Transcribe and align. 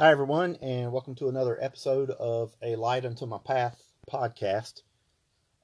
Hi, 0.00 0.12
everyone, 0.12 0.56
and 0.62 0.92
welcome 0.92 1.14
to 1.16 1.28
another 1.28 1.58
episode 1.62 2.08
of 2.08 2.56
A 2.62 2.74
Light 2.74 3.04
Unto 3.04 3.26
My 3.26 3.36
Path 3.36 3.82
podcast. 4.10 4.80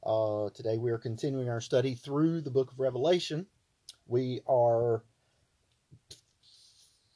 Uh, 0.04 0.50
today 0.50 0.76
we 0.76 0.90
are 0.90 0.98
continuing 0.98 1.48
our 1.48 1.62
study 1.62 1.94
through 1.94 2.42
the 2.42 2.50
book 2.50 2.70
of 2.70 2.78
Revelation. 2.78 3.46
We 4.06 4.42
are, 4.46 5.02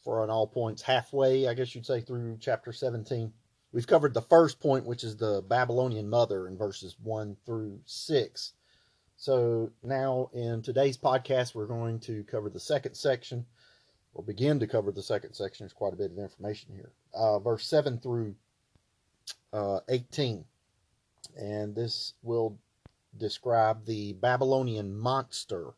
for 0.03 0.22
on 0.22 0.30
all 0.30 0.46
points, 0.46 0.80
halfway, 0.80 1.46
I 1.46 1.53
guess 1.53 1.74
you'd 1.74 1.85
say, 1.85 2.01
through 2.01 2.38
chapter 2.40 2.72
17. 2.72 3.30
We've 3.71 3.87
covered 3.87 4.14
the 4.14 4.22
first 4.22 4.58
point, 4.58 4.87
which 4.87 5.04
is 5.04 5.18
the 5.18 5.44
Babylonian 5.46 6.08
mother 6.08 6.48
in 6.48 6.56
verses 6.56 6.96
1 7.02 7.37
through 7.44 7.80
6. 7.84 8.52
So 9.18 9.72
now 9.82 10.30
in 10.32 10.62
today's 10.62 10.96
podcast, 10.96 11.54
we're 11.54 11.66
going 11.66 12.00
to 12.00 12.24
cover 12.24 12.48
the 12.48 12.58
second 12.58 12.94
section 12.94 13.44
or 14.15 14.24
begin 14.24 14.58
to 14.61 14.67
cover 14.67 14.92
the 14.92 15.03
second 15.03 15.35
section. 15.35 15.65
There's 15.65 15.72
quite 15.72 15.93
a 15.93 15.97
bit 15.97 16.11
of 16.11 16.19
information 16.19 16.74
here. 16.74 16.91
Uh, 17.15 17.39
verse 17.39 17.66
7 17.66 17.98
through 17.98 18.34
uh, 19.53 19.80
18. 19.89 20.45
And 21.37 21.75
this 21.75 22.15
will 22.23 22.59
describe 23.17 23.87
the 23.87 24.15
Babylonian 24.15 24.97
monster, 24.97 25.75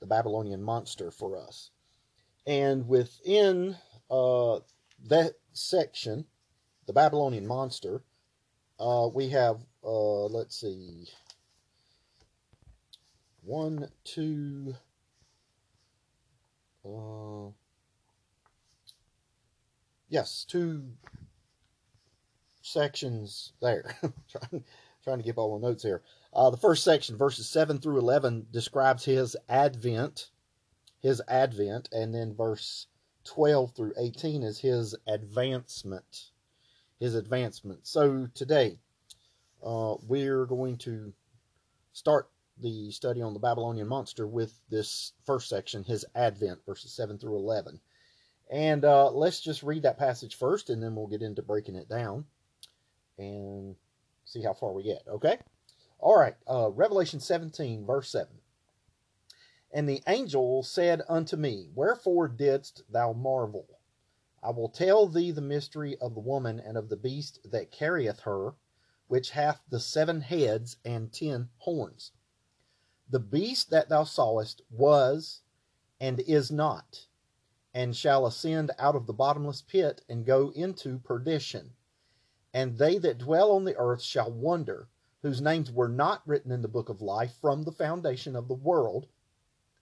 the 0.00 0.06
Babylonian 0.06 0.62
monster 0.62 1.10
for 1.10 1.36
us. 1.36 1.70
And 2.46 2.88
within 2.88 3.76
uh, 4.10 4.60
that 5.08 5.34
section, 5.52 6.24
the 6.86 6.92
Babylonian 6.92 7.46
monster, 7.46 8.02
uh, 8.80 9.08
we 9.12 9.28
have, 9.30 9.58
uh, 9.84 10.24
let's 10.26 10.60
see, 10.60 11.08
one, 13.42 13.88
two, 14.04 14.74
uh, 16.84 17.50
yes, 20.08 20.44
two 20.48 20.84
sections 22.62 23.52
there. 23.60 23.96
trying, 24.28 24.64
trying 25.04 25.18
to 25.18 25.24
get 25.24 25.38
all 25.38 25.58
the 25.58 25.66
notes 25.66 25.82
here. 25.82 26.02
Uh, 26.32 26.50
the 26.50 26.56
first 26.56 26.84
section, 26.84 27.16
verses 27.16 27.48
7 27.48 27.78
through 27.78 27.98
11, 27.98 28.46
describes 28.52 29.04
his 29.04 29.36
advent, 29.48 30.30
his 31.00 31.22
advent, 31.28 31.88
and 31.92 32.14
then 32.14 32.34
verse 32.34 32.86
12 33.24 33.74
through 33.74 33.92
18 33.98 34.42
is 34.42 34.58
his 34.58 34.94
advancement. 35.06 36.30
His 37.00 37.14
advancement. 37.14 37.86
So 37.86 38.28
today, 38.34 38.78
uh, 39.64 39.94
we're 40.06 40.46
going 40.46 40.76
to 40.78 41.12
start 41.92 42.28
the 42.60 42.90
study 42.90 43.22
on 43.22 43.34
the 43.34 43.40
Babylonian 43.40 43.86
monster 43.86 44.26
with 44.26 44.58
this 44.68 45.12
first 45.24 45.48
section, 45.48 45.84
his 45.84 46.04
advent, 46.14 46.58
verses 46.66 46.92
7 46.92 47.18
through 47.18 47.36
11. 47.36 47.80
And 48.50 48.84
uh, 48.84 49.10
let's 49.10 49.40
just 49.40 49.62
read 49.62 49.82
that 49.82 49.98
passage 49.98 50.36
first, 50.36 50.70
and 50.70 50.82
then 50.82 50.94
we'll 50.94 51.06
get 51.06 51.22
into 51.22 51.42
breaking 51.42 51.76
it 51.76 51.88
down 51.88 52.24
and 53.18 53.76
see 54.24 54.42
how 54.42 54.54
far 54.54 54.72
we 54.72 54.82
get, 54.82 55.02
okay? 55.08 55.38
All 55.98 56.18
right, 56.18 56.36
uh, 56.48 56.70
Revelation 56.70 57.20
17, 57.20 57.84
verse 57.84 58.10
7. 58.10 58.28
And 59.72 59.88
the 59.88 60.02
angel 60.06 60.62
said 60.62 61.02
unto 61.08 61.36
me, 61.36 61.68
Wherefore 61.74 62.28
didst 62.28 62.84
thou 62.90 63.12
marvel? 63.12 63.66
I 64.42 64.50
will 64.50 64.68
tell 64.68 65.08
thee 65.08 65.30
the 65.30 65.40
mystery 65.42 65.98
of 65.98 66.14
the 66.14 66.20
woman 66.20 66.60
and 66.60 66.78
of 66.78 66.88
the 66.88 66.96
beast 66.96 67.40
that 67.50 67.72
carrieth 67.72 68.20
her, 68.20 68.54
which 69.08 69.30
hath 69.30 69.60
the 69.68 69.80
seven 69.80 70.20
heads 70.20 70.76
and 70.84 71.12
ten 71.12 71.50
horns. 71.58 72.12
The 73.10 73.18
beast 73.18 73.70
that 73.70 73.88
thou 73.88 74.04
sawest 74.04 74.62
was 74.70 75.42
and 76.00 76.20
is 76.20 76.50
not, 76.50 77.07
and 77.74 77.94
shall 77.96 78.26
ascend 78.26 78.70
out 78.78 78.96
of 78.96 79.06
the 79.06 79.12
bottomless 79.12 79.62
pit 79.62 80.02
and 80.08 80.24
go 80.24 80.50
into 80.50 80.98
perdition. 80.98 81.72
And 82.54 82.78
they 82.78 82.98
that 82.98 83.18
dwell 83.18 83.52
on 83.52 83.64
the 83.64 83.76
earth 83.76 84.02
shall 84.02 84.30
wonder, 84.30 84.88
whose 85.22 85.40
names 85.40 85.70
were 85.70 85.88
not 85.88 86.26
written 86.26 86.50
in 86.50 86.62
the 86.62 86.68
book 86.68 86.88
of 86.88 87.02
life 87.02 87.34
from 87.40 87.62
the 87.62 87.72
foundation 87.72 88.34
of 88.34 88.48
the 88.48 88.54
world, 88.54 89.06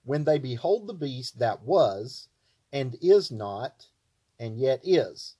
when 0.04 0.24
they 0.24 0.38
behold 0.38 0.86
the 0.86 0.94
beast 0.94 1.38
that 1.38 1.62
was, 1.62 2.28
and 2.72 2.96
is 3.00 3.30
not, 3.30 3.86
and 4.38 4.58
yet 4.58 4.80
is. 4.82 5.36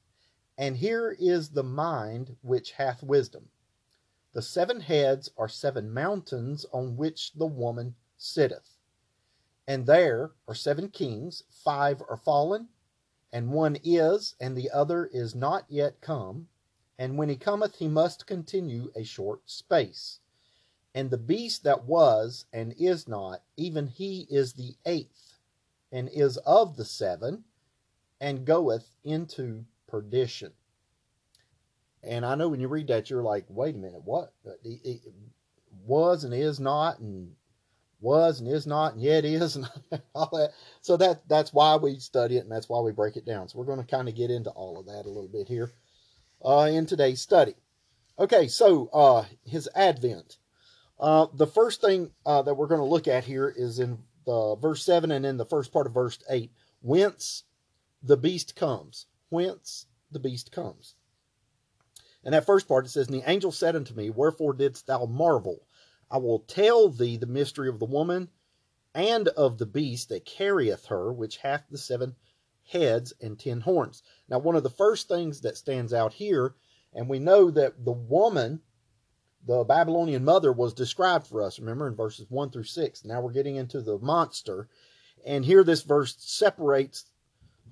And 0.58 0.76
here 0.76 1.16
is 1.18 1.50
the 1.50 1.62
mind 1.62 2.36
which 2.42 2.72
hath 2.72 3.02
wisdom. 3.02 3.48
The 4.32 4.42
seven 4.42 4.80
heads 4.80 5.30
are 5.36 5.48
seven 5.48 5.92
mountains 5.92 6.64
on 6.72 6.96
which 6.96 7.32
the 7.34 7.46
woman 7.46 7.94
sitteth. 8.16 8.75
And 9.68 9.86
there 9.86 10.30
are 10.46 10.54
seven 10.54 10.88
kings, 10.90 11.42
five 11.50 12.00
are 12.08 12.16
fallen, 12.16 12.68
and 13.32 13.50
one 13.50 13.76
is, 13.82 14.34
and 14.40 14.56
the 14.56 14.70
other 14.70 15.06
is 15.12 15.34
not 15.34 15.64
yet 15.68 16.00
come. 16.00 16.48
And 16.98 17.18
when 17.18 17.28
he 17.28 17.36
cometh, 17.36 17.76
he 17.76 17.88
must 17.88 18.26
continue 18.26 18.90
a 18.94 19.02
short 19.04 19.50
space. 19.50 20.20
And 20.94 21.10
the 21.10 21.18
beast 21.18 21.64
that 21.64 21.84
was 21.84 22.46
and 22.52 22.74
is 22.78 23.06
not, 23.06 23.42
even 23.56 23.88
he 23.88 24.26
is 24.30 24.54
the 24.54 24.76
eighth, 24.86 25.38
and 25.92 26.08
is 26.08 26.38
of 26.38 26.76
the 26.76 26.84
seven, 26.84 27.44
and 28.20 28.46
goeth 28.46 28.96
into 29.04 29.66
perdition. 29.86 30.52
And 32.02 32.24
I 32.24 32.34
know 32.34 32.48
when 32.48 32.60
you 32.60 32.68
read 32.68 32.86
that, 32.86 33.10
you're 33.10 33.22
like, 33.22 33.44
wait 33.48 33.74
a 33.74 33.78
minute, 33.78 34.04
what? 34.04 34.32
It 34.64 35.02
was 35.84 36.24
and 36.24 36.32
is 36.32 36.60
not, 36.60 37.00
and 37.00 37.34
was 38.00 38.40
and 38.40 38.48
is 38.48 38.66
not, 38.66 38.94
and 38.94 39.02
yet 39.02 39.24
is, 39.24 39.56
and 39.56 39.68
all 40.14 40.30
that. 40.32 40.52
So 40.82 40.96
that 40.98 41.28
that's 41.28 41.52
why 41.52 41.76
we 41.76 41.98
study 41.98 42.36
it, 42.36 42.44
and 42.44 42.52
that's 42.52 42.68
why 42.68 42.80
we 42.80 42.92
break 42.92 43.16
it 43.16 43.26
down. 43.26 43.48
So 43.48 43.58
we're 43.58 43.64
going 43.64 43.80
to 43.80 43.84
kind 43.84 44.08
of 44.08 44.14
get 44.14 44.30
into 44.30 44.50
all 44.50 44.78
of 44.78 44.86
that 44.86 45.06
a 45.06 45.10
little 45.10 45.28
bit 45.28 45.48
here 45.48 45.72
uh, 46.44 46.68
in 46.70 46.86
today's 46.86 47.20
study. 47.20 47.54
Okay, 48.18 48.48
so 48.48 48.88
uh, 48.92 49.24
his 49.44 49.68
advent. 49.74 50.38
Uh, 50.98 51.26
the 51.34 51.46
first 51.46 51.82
thing 51.82 52.10
uh, 52.24 52.40
that 52.40 52.54
we're 52.54 52.68
going 52.68 52.80
to 52.80 52.86
look 52.86 53.06
at 53.06 53.24
here 53.24 53.52
is 53.54 53.78
in 53.78 53.98
the 54.24 54.56
verse 54.56 54.82
7 54.82 55.10
and 55.10 55.26
in 55.26 55.36
the 55.36 55.44
first 55.44 55.70
part 55.70 55.86
of 55.86 55.92
verse 55.92 56.18
8 56.30 56.50
whence 56.80 57.44
the 58.02 58.16
beast 58.16 58.56
comes. 58.56 59.06
Whence 59.28 59.86
the 60.10 60.20
beast 60.20 60.52
comes. 60.52 60.94
And 62.24 62.32
that 62.32 62.46
first 62.46 62.68
part 62.68 62.86
it 62.86 62.90
says, 62.90 63.08
And 63.08 63.16
the 63.16 63.28
angel 63.28 63.52
said 63.52 63.76
unto 63.76 63.94
me, 63.94 64.10
Wherefore 64.10 64.52
didst 64.52 64.86
thou 64.86 65.06
marvel? 65.06 65.65
I 66.10 66.18
will 66.18 66.40
tell 66.40 66.88
thee 66.88 67.16
the 67.16 67.26
mystery 67.26 67.68
of 67.68 67.78
the 67.78 67.84
woman 67.84 68.28
and 68.94 69.28
of 69.28 69.58
the 69.58 69.66
beast 69.66 70.08
that 70.08 70.24
carrieth 70.24 70.86
her, 70.86 71.12
which 71.12 71.38
hath 71.38 71.64
the 71.70 71.78
seven 71.78 72.16
heads 72.64 73.12
and 73.20 73.38
ten 73.38 73.60
horns. 73.60 74.02
Now, 74.28 74.38
one 74.38 74.56
of 74.56 74.62
the 74.62 74.70
first 74.70 75.08
things 75.08 75.40
that 75.42 75.56
stands 75.56 75.92
out 75.92 76.14
here, 76.14 76.54
and 76.92 77.08
we 77.08 77.18
know 77.18 77.50
that 77.50 77.84
the 77.84 77.92
woman, 77.92 78.62
the 79.46 79.64
Babylonian 79.64 80.24
mother, 80.24 80.52
was 80.52 80.72
described 80.72 81.26
for 81.26 81.42
us, 81.42 81.58
remember, 81.58 81.86
in 81.88 81.94
verses 81.94 82.26
1 82.30 82.50
through 82.50 82.64
6. 82.64 83.04
Now 83.04 83.20
we're 83.20 83.32
getting 83.32 83.56
into 83.56 83.82
the 83.82 83.98
monster. 83.98 84.68
And 85.24 85.44
here 85.44 85.62
this 85.62 85.82
verse 85.82 86.16
separates 86.18 87.04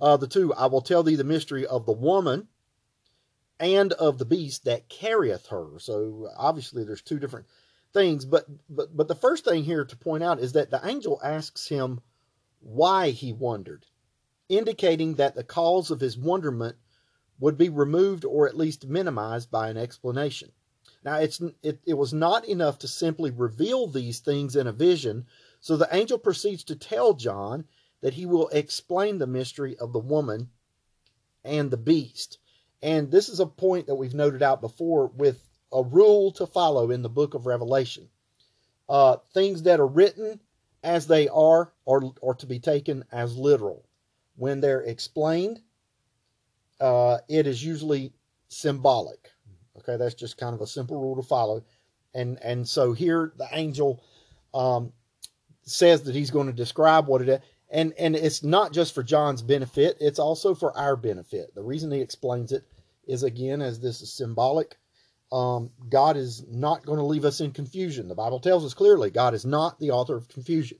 uh, 0.00 0.16
the 0.16 0.26
two. 0.26 0.52
I 0.54 0.66
will 0.66 0.82
tell 0.82 1.02
thee 1.02 1.16
the 1.16 1.24
mystery 1.24 1.66
of 1.66 1.86
the 1.86 1.92
woman 1.92 2.48
and 3.58 3.92
of 3.94 4.18
the 4.18 4.24
beast 4.24 4.64
that 4.64 4.88
carrieth 4.88 5.46
her. 5.46 5.78
So 5.78 6.28
obviously 6.36 6.84
there's 6.84 7.02
two 7.02 7.18
different 7.18 7.46
things, 7.94 8.24
but 8.24 8.44
but 8.68 8.94
but 8.94 9.08
the 9.08 9.14
first 9.14 9.44
thing 9.44 9.64
here 9.64 9.84
to 9.84 9.96
point 9.96 10.22
out 10.22 10.40
is 10.40 10.52
that 10.52 10.70
the 10.70 10.80
angel 10.84 11.20
asks 11.24 11.68
him 11.68 12.00
why 12.60 13.10
he 13.10 13.32
wondered, 13.32 13.86
indicating 14.48 15.14
that 15.14 15.34
the 15.34 15.44
cause 15.44 15.90
of 15.90 16.00
his 16.00 16.18
wonderment 16.18 16.76
would 17.38 17.56
be 17.56 17.68
removed 17.68 18.24
or 18.24 18.46
at 18.46 18.56
least 18.56 18.86
minimized 18.86 19.50
by 19.50 19.68
an 19.70 19.76
explanation. 19.76 20.50
Now 21.04 21.18
it's 21.18 21.40
it, 21.62 21.80
it 21.86 21.94
was 21.94 22.12
not 22.12 22.46
enough 22.46 22.80
to 22.80 22.88
simply 22.88 23.30
reveal 23.30 23.86
these 23.86 24.20
things 24.20 24.56
in 24.56 24.66
a 24.66 24.72
vision, 24.72 25.26
so 25.60 25.76
the 25.76 25.88
angel 25.94 26.18
proceeds 26.18 26.64
to 26.64 26.76
tell 26.76 27.14
John 27.14 27.64
that 28.00 28.14
he 28.14 28.26
will 28.26 28.48
explain 28.48 29.18
the 29.18 29.26
mystery 29.26 29.76
of 29.78 29.92
the 29.92 29.98
woman 29.98 30.50
and 31.44 31.70
the 31.70 31.76
beast. 31.76 32.38
And 32.82 33.10
this 33.10 33.28
is 33.28 33.40
a 33.40 33.46
point 33.46 33.86
that 33.86 33.94
we've 33.94 34.14
noted 34.14 34.42
out 34.42 34.60
before 34.60 35.06
with 35.06 35.42
a 35.74 35.82
rule 35.82 36.32
to 36.32 36.46
follow 36.46 36.90
in 36.90 37.02
the 37.02 37.08
book 37.08 37.34
of 37.34 37.46
Revelation. 37.46 38.08
Uh, 38.88 39.16
things 39.32 39.62
that 39.64 39.80
are 39.80 39.86
written 39.86 40.40
as 40.82 41.06
they 41.06 41.28
are 41.28 41.72
are, 41.86 42.02
are 42.22 42.34
to 42.34 42.46
be 42.46 42.58
taken 42.58 43.04
as 43.12 43.36
literal. 43.36 43.84
When 44.36 44.60
they're 44.60 44.82
explained, 44.82 45.60
uh, 46.80 47.18
it 47.28 47.46
is 47.46 47.64
usually 47.64 48.12
symbolic. 48.48 49.30
Okay, 49.78 49.96
that's 49.96 50.14
just 50.14 50.38
kind 50.38 50.54
of 50.54 50.60
a 50.60 50.66
simple 50.66 51.00
rule 51.00 51.16
to 51.16 51.22
follow. 51.22 51.64
And 52.14 52.38
and 52.42 52.66
so 52.68 52.92
here 52.92 53.32
the 53.36 53.48
angel 53.52 54.02
um, 54.54 54.92
says 55.62 56.02
that 56.02 56.14
he's 56.14 56.30
going 56.30 56.46
to 56.46 56.52
describe 56.52 57.06
what 57.06 57.22
it 57.22 57.28
is 57.28 57.40
and 57.74 57.92
and 57.98 58.14
it's 58.14 58.42
not 58.42 58.72
just 58.72 58.94
for 58.94 59.02
John's 59.02 59.42
benefit; 59.42 59.96
it's 60.00 60.20
also 60.20 60.54
for 60.54 60.76
our 60.76 60.96
benefit. 60.96 61.54
The 61.54 61.62
reason 61.62 61.90
he 61.90 62.00
explains 62.00 62.52
it 62.52 62.64
is 63.06 63.24
again, 63.24 63.60
as 63.60 63.80
this 63.80 64.00
is 64.00 64.12
symbolic. 64.12 64.78
Um, 65.34 65.70
God 65.88 66.16
is 66.16 66.44
not 66.46 66.86
going 66.86 67.00
to 67.00 67.04
leave 67.04 67.24
us 67.24 67.40
in 67.40 67.50
confusion. 67.50 68.06
The 68.06 68.14
Bible 68.14 68.38
tells 68.38 68.64
us 68.64 68.72
clearly 68.72 69.10
God 69.10 69.34
is 69.34 69.44
not 69.44 69.80
the 69.80 69.90
author 69.90 70.16
of 70.16 70.28
confusion. 70.28 70.78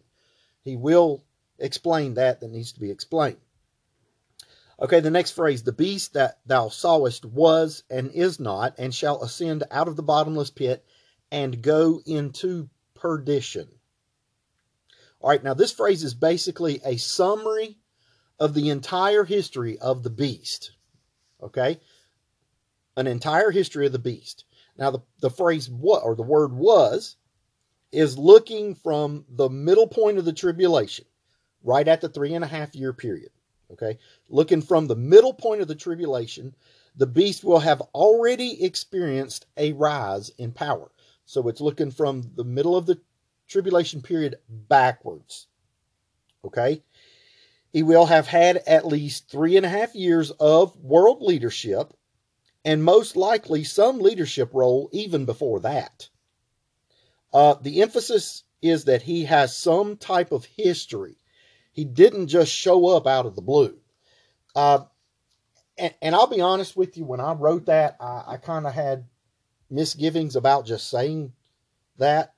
He 0.63 0.77
will 0.77 1.25
explain 1.59 2.15
that 2.15 2.39
that 2.41 2.53
needs 2.53 2.73
to 2.75 2.81
be 2.81 2.93
explained. 2.93 3.39
Okay, 4.81 5.01
the 5.01 5.11
next 5.11 5.33
phrase 5.33 5.65
the 5.65 5.73
beast 5.73 6.13
that 6.13 6.39
thou 6.47 6.69
sawest 6.69 7.25
was 7.25 7.83
and 7.91 8.13
is 8.13 8.39
not, 8.39 8.77
and 8.79 8.95
shall 8.95 9.25
ascend 9.25 9.65
out 9.73 9.89
of 9.89 9.97
the 9.97 10.05
bottomless 10.05 10.51
pit 10.51 10.85
and 11.33 11.61
go 11.61 12.01
into 12.07 12.71
perdition. 12.95 13.69
All 15.21 15.31
right, 15.31 15.43
now 15.43 15.55
this 15.55 15.73
phrase 15.73 16.05
is 16.05 16.15
basically 16.15 16.81
a 16.85 16.97
summary 16.97 17.77
of 18.39 18.55
the 18.55 18.71
entire 18.71 19.25
history 19.25 19.79
of 19.81 20.05
the 20.05 20.11
beast. 20.11 20.71
Okay? 21.43 21.81
An 22.97 23.07
entire 23.07 23.51
history 23.51 23.87
of 23.87 23.93
the 23.93 23.99
beast. 23.99 24.45
Now, 24.77 24.91
the, 24.91 25.01
the 25.21 25.31
phrase 25.31 25.69
what, 25.69 26.03
or 26.05 26.15
the 26.15 26.23
word 26.23 26.53
was, 26.53 27.17
is 27.93 28.19
looking 28.19 28.75
from 28.75 29.25
the 29.29 29.49
middle 29.49 29.87
point 29.87 30.19
of 30.19 30.25
the 30.25 30.33
tribulation, 30.33 31.05
right 31.63 31.87
at 31.87 32.01
the 32.01 32.09
three 32.09 32.35
and 32.35 32.45
a 32.45 32.49
half 32.49 32.75
year 32.75 32.93
period. 32.93 33.31
Okay? 33.73 33.99
Looking 34.29 34.63
from 34.63 34.87
the 34.87 34.97
middle 34.97 35.33
point 35.33 35.61
of 35.61 35.69
the 35.69 35.75
tribulation, 35.75 36.55
the 36.97 37.07
beast 37.07 37.45
will 37.45 37.61
have 37.61 37.81
already 37.95 38.65
experienced 38.65 39.47
a 39.57 39.73
rise 39.73 40.31
in 40.39 40.53
power. 40.53 40.91
So 41.25 41.49
it's 41.49 41.61
looking 41.61 41.91
from 41.91 42.23
the 42.35 42.45
middle 42.45 42.77
of 42.77 42.87
the 42.87 43.01
tribulation 43.49 44.03
period 44.03 44.37
backwards. 44.49 45.47
Okay? 46.45 46.83
He 47.73 47.83
will 47.83 48.07
have 48.07 48.27
had 48.27 48.59
at 48.67 48.87
least 48.87 49.31
three 49.31 49.57
and 49.57 49.67
a 49.67 49.69
half 49.69 49.95
years 49.95 50.31
of 50.33 50.77
world 50.77 51.23
leadership 51.23 51.93
and 52.65 52.83
most 52.83 53.17
likely 53.17 53.65
some 53.65 54.01
leadership 54.01 54.51
role 54.53 54.89
even 54.93 55.25
before 55.25 55.61
that. 55.61 56.09
Uh, 57.33 57.55
the 57.61 57.83
emphasis 57.83 58.45
is 58.63 58.85
that 58.85 59.03
he 59.03 59.25
has 59.25 59.57
some 59.57 59.97
type 59.97 60.33
of 60.33 60.45
history. 60.45 61.17
He 61.73 61.85
didn't 61.85 62.29
just 62.29 62.53
show 62.53 62.89
up 62.89 63.07
out 63.07 63.27
of 63.27 63.35
the 63.35 63.43
blue. 63.43 63.77
Uh, 64.55 64.85
and, 65.77 65.93
and, 66.01 66.15
I'll 66.15 66.29
be 66.29 66.41
honest 66.41 66.77
with 66.77 66.97
you, 66.97 67.05
when 67.05 67.19
I 67.19 67.33
wrote 67.33 67.67
that, 67.67 67.97
I, 68.01 68.23
I 68.29 68.37
kind 68.37 68.67
of 68.67 68.73
had 68.73 69.07
misgivings 69.69 70.37
about 70.37 70.67
just 70.67 70.89
saying 70.89 71.33
that 71.99 72.35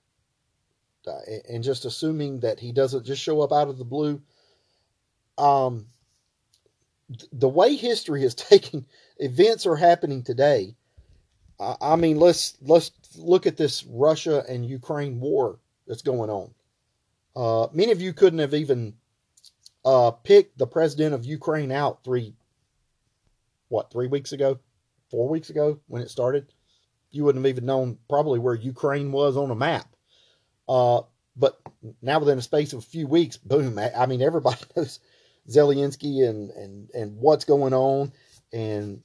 uh, 1.06 1.18
and 1.48 1.62
just 1.62 1.84
assuming 1.84 2.40
that 2.40 2.58
he 2.58 2.72
doesn't 2.72 3.04
just 3.04 3.22
show 3.22 3.42
up 3.42 3.52
out 3.52 3.68
of 3.68 3.78
the 3.78 3.84
blue 3.84 4.22
um, 5.38 5.86
the 7.32 7.48
way 7.48 7.76
history 7.76 8.22
has 8.22 8.34
taking 8.34 8.86
events 9.18 9.66
are 9.66 9.76
happening 9.76 10.22
today. 10.22 10.74
I, 11.60 11.76
I 11.80 11.96
mean, 11.96 12.18
let's 12.18 12.56
let's 12.60 12.90
look 13.16 13.46
at 13.46 13.56
this 13.56 13.84
Russia 13.84 14.44
and 14.48 14.66
Ukraine 14.66 15.20
war 15.20 15.58
that's 15.86 16.02
going 16.02 16.30
on. 16.30 16.52
Uh, 17.34 17.68
many 17.72 17.92
of 17.92 18.00
you 18.00 18.12
couldn't 18.12 18.38
have 18.38 18.54
even 18.54 18.94
uh, 19.84 20.10
picked 20.10 20.58
the 20.58 20.66
president 20.66 21.14
of 21.14 21.24
Ukraine 21.24 21.70
out 21.70 22.02
three, 22.02 22.34
what, 23.68 23.90
three 23.92 24.08
weeks 24.08 24.32
ago, 24.32 24.58
four 25.10 25.28
weeks 25.28 25.50
ago 25.50 25.78
when 25.86 26.02
it 26.02 26.10
started. 26.10 26.52
You 27.12 27.24
wouldn't 27.24 27.44
have 27.44 27.50
even 27.50 27.66
known 27.66 27.98
probably 28.08 28.38
where 28.38 28.54
Ukraine 28.54 29.12
was 29.12 29.36
on 29.36 29.50
a 29.50 29.54
map. 29.54 29.86
Uh, 30.68 31.02
but 31.36 31.60
now 32.02 32.18
within 32.18 32.38
a 32.38 32.42
space 32.42 32.72
of 32.72 32.80
a 32.80 32.82
few 32.82 33.06
weeks, 33.06 33.36
boom! 33.36 33.78
I 33.78 34.06
mean, 34.06 34.22
everybody 34.22 34.60
knows 34.76 34.98
Zelensky 35.48 36.28
and 36.28 36.50
and 36.50 36.90
and 36.90 37.16
what's 37.18 37.44
going 37.44 37.74
on, 37.74 38.12
and 38.52 39.02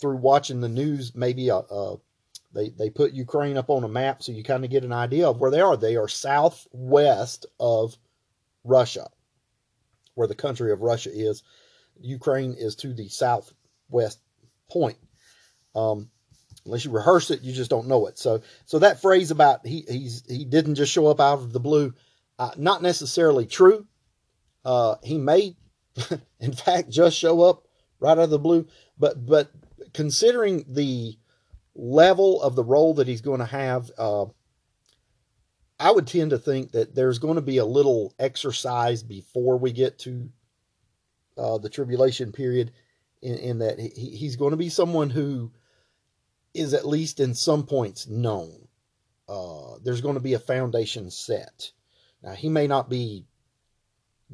through 0.00 0.16
watching 0.16 0.60
the 0.60 0.68
news, 0.68 1.14
maybe 1.14 1.50
uh, 1.50 1.58
uh 1.58 1.96
they 2.54 2.70
they 2.70 2.90
put 2.90 3.12
Ukraine 3.12 3.56
up 3.56 3.70
on 3.70 3.84
a 3.84 3.88
map 3.88 4.22
so 4.22 4.32
you 4.32 4.42
kind 4.42 4.64
of 4.64 4.70
get 4.70 4.84
an 4.84 4.92
idea 4.92 5.28
of 5.28 5.40
where 5.40 5.50
they 5.50 5.60
are. 5.60 5.76
They 5.76 5.96
are 5.96 6.08
southwest 6.08 7.46
of 7.60 7.96
Russia, 8.64 9.08
where 10.14 10.28
the 10.28 10.34
country 10.34 10.72
of 10.72 10.80
Russia 10.80 11.10
is. 11.12 11.42
Ukraine 12.00 12.54
is 12.54 12.76
to 12.76 12.94
the 12.94 13.08
southwest 13.08 14.20
point. 14.70 14.98
Um, 15.74 16.10
unless 16.64 16.84
you 16.84 16.90
rehearse 16.90 17.30
it, 17.30 17.42
you 17.42 17.52
just 17.52 17.70
don't 17.70 17.88
know 17.88 18.06
it. 18.06 18.18
So, 18.18 18.40
so 18.66 18.78
that 18.78 19.02
phrase 19.02 19.30
about 19.30 19.66
he 19.66 19.84
he's 19.88 20.24
he 20.26 20.44
didn't 20.44 20.76
just 20.76 20.92
show 20.92 21.06
up 21.08 21.20
out 21.20 21.40
of 21.40 21.52
the 21.52 21.60
blue, 21.60 21.92
uh, 22.38 22.52
not 22.56 22.82
necessarily 22.82 23.46
true. 23.46 23.86
Uh, 24.64 24.96
he 25.02 25.18
may 25.18 25.56
in 26.40 26.52
fact, 26.52 26.90
just 26.90 27.16
show 27.18 27.42
up 27.42 27.64
right 28.00 28.12
out 28.12 28.18
of 28.18 28.30
the 28.30 28.38
blue. 28.38 28.66
But 28.98 29.24
but 29.24 29.50
considering 29.92 30.64
the 30.68 31.16
level 31.74 32.42
of 32.42 32.56
the 32.56 32.64
role 32.64 32.94
that 32.94 33.08
he's 33.08 33.20
going 33.20 33.40
to 33.40 33.46
have, 33.46 33.90
uh, 33.98 34.26
I 35.80 35.90
would 35.90 36.06
tend 36.06 36.30
to 36.30 36.38
think 36.38 36.72
that 36.72 36.94
there's 36.94 37.18
going 37.18 37.36
to 37.36 37.42
be 37.42 37.58
a 37.58 37.64
little 37.64 38.14
exercise 38.18 39.02
before 39.02 39.58
we 39.58 39.72
get 39.72 39.98
to 40.00 40.28
uh, 41.36 41.58
the 41.58 41.70
tribulation 41.70 42.32
period, 42.32 42.72
in, 43.22 43.36
in 43.36 43.58
that 43.58 43.78
he, 43.78 43.88
he's 43.88 44.36
going 44.36 44.50
to 44.50 44.56
be 44.56 44.68
someone 44.68 45.10
who 45.10 45.52
is 46.54 46.74
at 46.74 46.86
least 46.86 47.20
in 47.20 47.34
some 47.34 47.64
points 47.64 48.08
known. 48.08 48.66
Uh, 49.28 49.76
there's 49.84 50.00
going 50.00 50.14
to 50.14 50.20
be 50.20 50.34
a 50.34 50.38
foundation 50.38 51.10
set. 51.10 51.70
Now, 52.22 52.32
he 52.32 52.48
may 52.48 52.66
not 52.66 52.88
be 52.88 53.26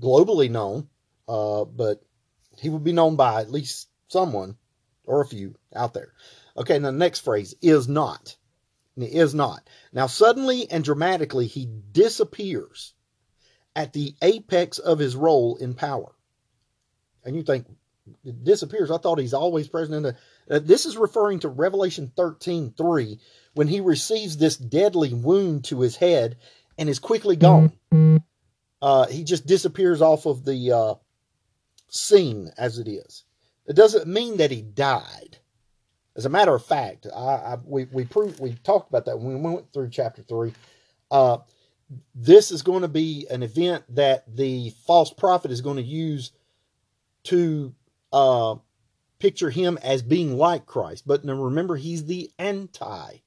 globally 0.00 0.50
known, 0.50 0.89
uh, 1.29 1.65
but 1.65 2.03
he 2.59 2.71
will 2.71 2.79
be 2.79 2.93
known 2.93 3.17
by 3.17 3.41
at 3.41 3.50
least 3.50 3.89
someone 4.09 4.57
or 5.05 5.21
a 5.21 5.27
few 5.27 5.55
out 5.75 5.95
there. 5.95 6.12
Okay, 6.56 6.79
now 6.79 6.91
the 6.91 6.97
next 6.97 7.21
phrase 7.21 7.55
is 7.62 7.89
not. 7.89 8.37
Is 8.97 9.35
not. 9.35 9.69
Now, 9.93 10.06
suddenly 10.06 10.71
and 10.71 10.85
dramatically, 10.85 11.49
he 11.49 11.69
disappears 11.91 12.95
at 13.75 13.93
the 13.93 14.15
apex 14.23 14.79
of 14.79 15.01
his 15.01 15.17
role 15.17 15.56
in 15.56 15.75
power. 15.75 16.12
And 17.25 17.35
you 17.35 17.43
think, 17.43 17.67
it 18.25 18.45
disappears. 18.45 18.91
I 18.91 18.99
thought 18.99 19.19
he's 19.19 19.35
always 19.35 19.67
present. 19.67 19.97
In 19.97 20.03
the, 20.03 20.17
uh, 20.49 20.61
this 20.61 20.87
is 20.87 20.97
referring 20.97 21.41
to 21.41 21.49
Revelation 21.49 22.12
13 22.17 22.75
3, 22.77 23.19
when 23.55 23.67
he 23.67 23.81
receives 23.81 24.37
this 24.37 24.57
deadly 24.57 25.12
wound 25.12 25.65
to 25.65 25.81
his 25.81 25.97
head 25.97 26.37
and 26.79 26.89
is 26.89 26.99
quickly 26.99 27.37
gone. 27.37 27.73
Uh, 28.83 29.07
he 29.07 29.25
just 29.25 29.47
disappears 29.47 30.03
off 30.03 30.27
of 30.27 30.45
the 30.45 30.73
uh, 30.73 30.95
scene 31.89 32.50
as 32.59 32.79
it 32.79 32.89
is. 32.89 33.25
It 33.66 33.76
doesn't 33.76 34.06
mean 34.06 34.37
that 34.38 34.50
he 34.50 34.62
died. 34.62 35.38
As 36.16 36.26
a 36.26 36.31
matter 36.31 36.55
of 36.55 36.64
fact, 36.64 37.06
I, 37.14 37.19
I, 37.19 37.58
we 37.64 37.87
we 37.87 38.05
proved 38.05 38.38
we 38.38 38.55
talked 38.55 38.88
about 38.88 39.06
that 39.06 39.19
when 39.19 39.43
we 39.43 39.50
went 39.50 39.72
through 39.72 39.90
chapter 39.90 40.22
three. 40.22 40.52
Uh, 41.11 41.38
this 42.14 42.50
is 42.50 42.62
going 42.62 42.82
to 42.82 42.88
be 42.88 43.26
an 43.31 43.43
event 43.43 43.84
that 43.94 44.25
the 44.37 44.70
false 44.87 45.12
prophet 45.12 45.50
is 45.50 45.61
going 45.61 45.76
to 45.76 45.82
use 45.82 46.32
to 47.25 47.75
uh, 48.12 48.56
picture 49.19 49.50
him 49.50 49.78
as 49.82 50.02
being 50.02 50.37
like 50.37 50.66
Christ. 50.66 51.04
But 51.06 51.25
now 51.25 51.35
remember, 51.35 51.76
he's 51.76 52.04
the 52.04 52.30
anti 52.38 53.21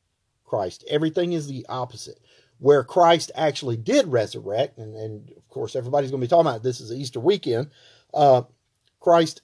Christ. 0.45 0.85
Everything 0.89 1.33
is 1.33 1.47
the 1.47 1.65
opposite. 1.67 2.19
Where 2.59 2.83
Christ 2.83 3.31
actually 3.35 3.77
did 3.77 4.07
resurrect, 4.07 4.79
and, 4.79 4.95
and 4.95 5.29
of 5.37 5.47
course, 5.47 5.75
everybody's 5.75 6.09
going 6.09 6.21
to 6.21 6.25
be 6.25 6.29
talking 6.29 6.47
about 6.47 6.63
this 6.63 6.79
is 6.79 6.91
Easter 6.91 7.19
weekend. 7.19 7.69
Uh, 8.13 8.43
Christ 8.99 9.41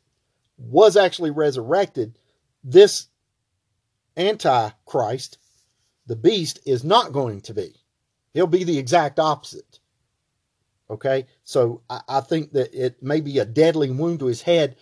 was 0.57 0.97
actually 0.97 1.31
resurrected, 1.31 2.17
this 2.63 3.07
antichrist, 4.15 5.37
the 6.05 6.15
beast, 6.15 6.59
is 6.65 6.83
not 6.83 7.11
going 7.11 7.41
to 7.41 7.53
be. 7.53 7.75
He'll 8.33 8.47
be 8.47 8.63
the 8.63 8.77
exact 8.77 9.19
opposite. 9.19 9.79
Okay, 10.89 11.27
so 11.43 11.81
I, 11.89 12.01
I 12.07 12.21
think 12.21 12.53
that 12.53 12.73
it 12.73 13.01
may 13.01 13.21
be 13.21 13.39
a 13.39 13.45
deadly 13.45 13.89
wound 13.89 14.19
to 14.19 14.25
his 14.25 14.41
head 14.41 14.75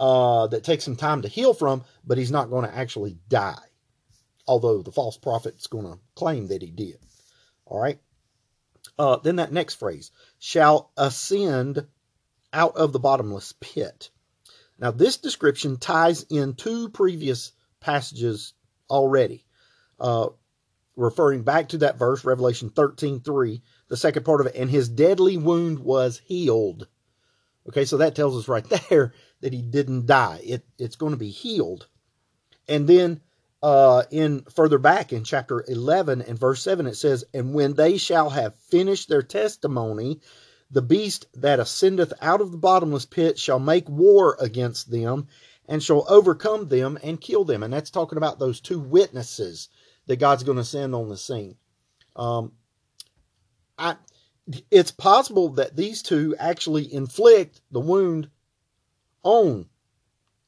uh, 0.00 0.46
that 0.46 0.64
takes 0.64 0.84
some 0.84 0.96
time 0.96 1.22
to 1.22 1.28
heal 1.28 1.52
from, 1.52 1.84
but 2.06 2.18
he's 2.18 2.30
not 2.30 2.50
going 2.50 2.64
to 2.64 2.74
actually 2.74 3.18
die. 3.28 3.56
Although 4.46 4.82
the 4.82 4.92
false 4.92 5.18
prophet's 5.18 5.66
going 5.66 5.84
to 5.84 5.98
claim 6.14 6.46
that 6.46 6.62
he 6.62 6.70
did. 6.70 6.98
All 7.66 7.80
right. 7.80 7.98
Uh, 8.98 9.16
then 9.16 9.36
that 9.36 9.52
next 9.52 9.74
phrase 9.74 10.10
shall 10.38 10.90
ascend 10.96 11.86
out 12.52 12.76
of 12.76 12.92
the 12.92 12.98
bottomless 12.98 13.52
pit. 13.60 14.10
Now, 14.78 14.90
this 14.90 15.16
description 15.16 15.76
ties 15.76 16.24
in 16.30 16.54
two 16.54 16.88
previous 16.90 17.52
passages 17.80 18.54
already, 18.88 19.44
uh, 19.98 20.28
referring 20.96 21.42
back 21.42 21.70
to 21.70 21.78
that 21.78 21.98
verse, 21.98 22.24
Revelation 22.24 22.70
13 22.70 23.20
3, 23.20 23.62
the 23.88 23.96
second 23.96 24.24
part 24.24 24.40
of 24.40 24.46
it, 24.46 24.54
and 24.54 24.70
his 24.70 24.88
deadly 24.88 25.36
wound 25.36 25.80
was 25.80 26.18
healed. 26.18 26.86
Okay, 27.68 27.84
so 27.84 27.98
that 27.98 28.14
tells 28.14 28.36
us 28.36 28.48
right 28.48 28.64
there 28.88 29.12
that 29.40 29.52
he 29.52 29.62
didn't 29.62 30.06
die. 30.06 30.40
It, 30.44 30.64
it's 30.78 30.96
going 30.96 31.12
to 31.12 31.18
be 31.18 31.30
healed. 31.30 31.88
And 32.68 32.86
then 32.86 33.20
uh, 33.62 34.04
in 34.10 34.42
further 34.54 34.78
back 34.78 35.12
in 35.12 35.24
chapter 35.24 35.64
11 35.66 36.22
and 36.22 36.38
verse 36.38 36.62
7, 36.62 36.86
it 36.86 36.96
says, 36.96 37.24
And 37.34 37.54
when 37.54 37.74
they 37.74 37.98
shall 37.98 38.30
have 38.30 38.56
finished 38.56 39.08
their 39.08 39.22
testimony, 39.22 40.20
the 40.70 40.82
beast 40.82 41.26
that 41.34 41.60
ascendeth 41.60 42.12
out 42.20 42.40
of 42.40 42.52
the 42.52 42.58
bottomless 42.58 43.06
pit 43.06 43.38
shall 43.38 43.58
make 43.58 43.88
war 43.88 44.36
against 44.40 44.90
them 44.90 45.28
and 45.66 45.82
shall 45.82 46.04
overcome 46.08 46.68
them 46.68 46.98
and 47.02 47.20
kill 47.20 47.44
them. 47.44 47.62
And 47.62 47.72
that's 47.72 47.90
talking 47.90 48.18
about 48.18 48.38
those 48.38 48.60
two 48.60 48.78
witnesses 48.78 49.68
that 50.06 50.16
God's 50.16 50.42
going 50.42 50.58
to 50.58 50.64
send 50.64 50.94
on 50.94 51.08
the 51.08 51.16
scene. 51.16 51.56
Um, 52.16 52.52
I, 53.78 53.96
it's 54.70 54.90
possible 54.90 55.50
that 55.50 55.76
these 55.76 56.02
two 56.02 56.34
actually 56.38 56.92
inflict 56.92 57.60
the 57.70 57.80
wound 57.80 58.28
on 59.22 59.66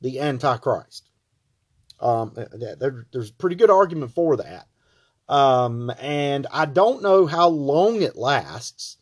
the 0.00 0.20
Antichrist. 0.20 1.08
Um, 2.00 2.32
there, 2.34 3.06
there's 3.12 3.30
a 3.30 3.34
pretty 3.34 3.56
good 3.56 3.70
argument 3.70 4.12
for 4.12 4.38
that. 4.38 4.66
Um, 5.28 5.92
and 6.00 6.46
I 6.50 6.64
don't 6.64 7.02
know 7.02 7.26
how 7.26 7.48
long 7.48 8.02
it 8.02 8.16
lasts. 8.16 8.96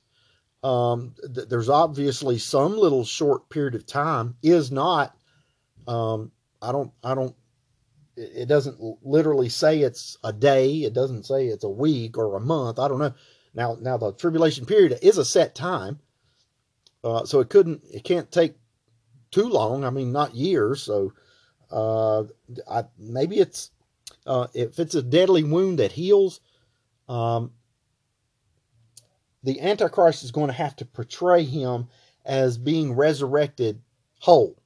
Um, 0.62 1.14
th- 1.34 1.48
there's 1.48 1.68
obviously 1.68 2.38
some 2.38 2.76
little 2.76 3.04
short 3.04 3.48
period 3.48 3.74
of 3.74 3.86
time 3.86 4.36
is 4.42 4.72
not, 4.72 5.16
um, 5.86 6.32
I 6.60 6.72
don't, 6.72 6.92
I 7.04 7.14
don't, 7.14 7.34
it 8.16 8.48
doesn't 8.48 8.78
literally 9.02 9.48
say 9.48 9.80
it's 9.80 10.16
a 10.24 10.32
day. 10.32 10.78
It 10.78 10.92
doesn't 10.92 11.26
say 11.26 11.46
it's 11.46 11.62
a 11.62 11.68
week 11.68 12.18
or 12.18 12.36
a 12.36 12.40
month. 12.40 12.80
I 12.80 12.88
don't 12.88 12.98
know. 12.98 13.14
Now, 13.54 13.76
now 13.80 13.96
the 13.96 14.12
tribulation 14.12 14.66
period 14.66 14.98
is 15.02 15.18
a 15.18 15.24
set 15.24 15.54
time. 15.54 16.00
Uh, 17.04 17.24
so 17.24 17.38
it 17.38 17.48
couldn't, 17.48 17.82
it 17.92 18.02
can't 18.02 18.30
take 18.32 18.54
too 19.30 19.48
long. 19.48 19.84
I 19.84 19.90
mean, 19.90 20.10
not 20.10 20.34
years. 20.34 20.82
So, 20.82 21.12
uh, 21.70 22.24
I, 22.68 22.84
maybe 22.98 23.38
it's, 23.38 23.70
uh, 24.26 24.48
if 24.52 24.80
it's 24.80 24.96
a 24.96 25.02
deadly 25.02 25.44
wound 25.44 25.78
that 25.78 25.92
heals, 25.92 26.40
um, 27.08 27.52
the 29.42 29.60
Antichrist 29.60 30.24
is 30.24 30.30
going 30.30 30.48
to 30.48 30.52
have 30.52 30.76
to 30.76 30.84
portray 30.84 31.44
him 31.44 31.88
as 32.24 32.58
being 32.58 32.92
resurrected 32.92 33.80
whole. 34.18 34.60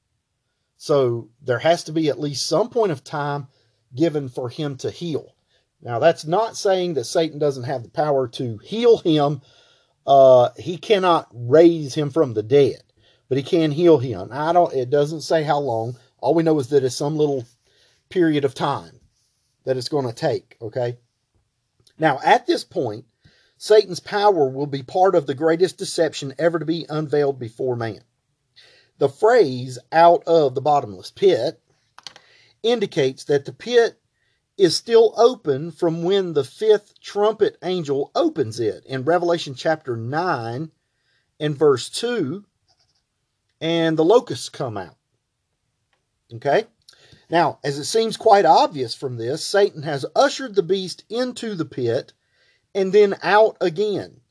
So 0.77 1.29
there 1.41 1.59
has 1.59 1.85
to 1.85 1.91
be 1.91 2.09
at 2.09 2.19
least 2.19 2.47
some 2.47 2.69
point 2.69 2.91
of 2.91 3.03
time 3.03 3.47
given 3.95 4.27
for 4.27 4.49
him 4.49 4.75
to 4.77 4.91
heal. 4.91 5.33
Now, 5.81 5.99
that's 5.99 6.25
not 6.25 6.57
saying 6.57 6.95
that 6.95 7.05
Satan 7.05 7.39
doesn't 7.39 7.63
have 7.63 7.83
the 7.83 7.89
power 7.89 8.27
to 8.29 8.57
heal 8.57 8.97
him. 8.97 9.41
Uh, 10.07 10.49
he 10.57 10.77
cannot 10.77 11.27
raise 11.33 11.93
him 11.93 12.09
from 12.09 12.33
the 12.33 12.43
dead, 12.43 12.81
but 13.29 13.37
he 13.37 13.43
can 13.43 13.71
heal 13.71 13.97
him. 13.97 14.29
I 14.31 14.53
don't. 14.53 14.73
It 14.73 14.89
doesn't 14.89 15.21
say 15.21 15.43
how 15.43 15.59
long. 15.59 15.97
All 16.19 16.33
we 16.33 16.43
know 16.43 16.59
is 16.59 16.69
that 16.69 16.83
it's 16.83 16.95
some 16.95 17.17
little 17.17 17.45
period 18.09 18.45
of 18.45 18.53
time 18.53 18.99
that 19.65 19.77
it's 19.77 19.89
going 19.89 20.07
to 20.07 20.13
take. 20.13 20.57
Okay. 20.61 20.97
Now, 21.99 22.19
at 22.23 22.47
this 22.47 22.63
point, 22.63 23.05
Satan's 23.57 23.99
power 23.99 24.49
will 24.49 24.67
be 24.67 24.83
part 24.83 25.15
of 25.15 25.25
the 25.25 25.35
greatest 25.35 25.77
deception 25.77 26.33
ever 26.37 26.59
to 26.59 26.65
be 26.65 26.85
unveiled 26.89 27.39
before 27.39 27.75
man. 27.75 28.03
The 28.97 29.09
phrase 29.09 29.79
out 29.91 30.23
of 30.25 30.55
the 30.55 30.61
bottomless 30.61 31.11
pit 31.11 31.61
indicates 32.61 33.23
that 33.25 33.45
the 33.45 33.53
pit 33.53 33.99
is 34.57 34.75
still 34.75 35.13
open 35.17 35.71
from 35.71 36.03
when 36.03 36.33
the 36.33 36.43
fifth 36.43 36.99
trumpet 36.99 37.57
angel 37.63 38.11
opens 38.15 38.59
it 38.59 38.85
in 38.85 39.03
Revelation 39.03 39.55
chapter 39.55 39.97
9 39.97 40.71
and 41.39 41.57
verse 41.57 41.89
2, 41.89 42.45
and 43.59 43.97
the 43.97 44.05
locusts 44.05 44.49
come 44.49 44.77
out. 44.77 44.97
Okay? 46.33 46.65
Now, 47.29 47.59
as 47.63 47.79
it 47.79 47.85
seems 47.85 48.15
quite 48.15 48.45
obvious 48.45 48.93
from 48.93 49.17
this, 49.17 49.43
Satan 49.43 49.83
has 49.83 50.05
ushered 50.15 50.55
the 50.55 50.63
beast 50.63 51.03
into 51.09 51.55
the 51.55 51.65
pit 51.65 52.13
and 52.75 52.91
then 52.91 53.15
out 53.21 53.57
again, 53.61 54.21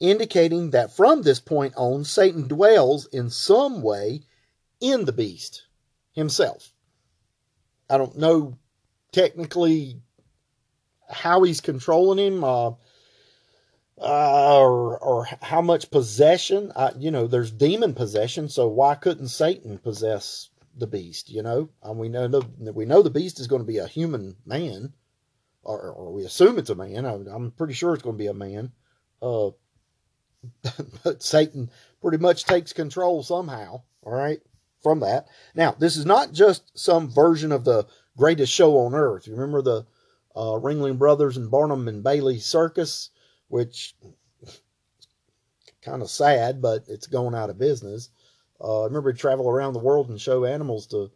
indicating 0.00 0.70
that 0.70 0.92
from 0.92 1.22
this 1.22 1.40
point 1.40 1.74
on, 1.76 2.04
Satan 2.04 2.46
dwells 2.46 3.06
in 3.06 3.30
some 3.30 3.82
way 3.82 4.22
in 4.80 5.04
the 5.04 5.12
beast 5.12 5.64
himself. 6.12 6.72
I 7.90 7.98
don't 7.98 8.16
know 8.16 8.58
technically 9.12 10.00
how 11.08 11.42
he's 11.42 11.60
controlling 11.60 12.18
him 12.18 12.44
uh, 12.44 12.72
uh, 14.00 14.58
or, 14.60 14.98
or 14.98 15.24
how 15.42 15.62
much 15.62 15.90
possession. 15.90 16.72
You 16.98 17.10
know, 17.10 17.26
there's 17.26 17.50
demon 17.50 17.94
possession, 17.94 18.48
so 18.48 18.68
why 18.68 18.94
couldn't 18.94 19.28
Satan 19.28 19.78
possess 19.78 20.50
the 20.76 20.86
beast? 20.86 21.30
You 21.30 21.42
know, 21.42 21.70
and 21.82 21.98
we 21.98 22.08
know 22.08 22.42
we 22.60 22.84
know 22.84 23.02
the 23.02 23.10
beast 23.10 23.40
is 23.40 23.46
going 23.46 23.62
to 23.62 23.66
be 23.66 23.78
a 23.78 23.86
human 23.88 24.36
man 24.44 24.92
or, 25.62 25.92
or 25.92 26.12
we 26.12 26.24
assume 26.24 26.58
it's 26.58 26.70
a 26.70 26.74
man. 26.74 27.06
I, 27.06 27.14
am 27.14 27.52
pretty 27.56 27.74
sure 27.74 27.94
it's 27.94 28.02
going 28.02 28.16
to 28.16 28.22
be 28.22 28.28
a 28.28 28.34
man. 28.34 28.72
Uh, 29.20 29.50
but 31.04 31.22
Satan 31.22 31.70
pretty 32.00 32.18
much 32.18 32.44
takes 32.44 32.72
control 32.72 33.22
somehow. 33.22 33.82
All 34.02 34.12
right, 34.12 34.40
from 34.82 35.00
that. 35.00 35.26
Now, 35.54 35.72
this 35.72 35.96
is 35.96 36.06
not 36.06 36.32
just 36.32 36.78
some 36.78 37.10
version 37.10 37.52
of 37.52 37.64
the 37.64 37.86
greatest 38.16 38.52
show 38.52 38.78
on 38.78 38.94
earth. 38.94 39.26
You 39.26 39.34
remember 39.34 39.62
the 39.62 39.86
uh, 40.34 40.58
Ringling 40.60 40.98
Brothers 40.98 41.36
and 41.36 41.50
Barnum 41.50 41.88
and 41.88 42.02
Bailey 42.02 42.38
Circus, 42.38 43.10
which 43.48 43.96
kind 45.82 46.02
of 46.02 46.10
sad, 46.10 46.62
but 46.62 46.84
it's 46.88 47.06
going 47.06 47.34
out 47.34 47.50
of 47.50 47.58
business. 47.58 48.10
Uh, 48.60 48.82
I 48.82 48.84
remember 48.86 49.12
travel 49.12 49.48
around 49.48 49.72
the 49.72 49.78
world 49.78 50.08
and 50.10 50.20
show 50.20 50.44
animals 50.44 50.86
to 50.88 51.10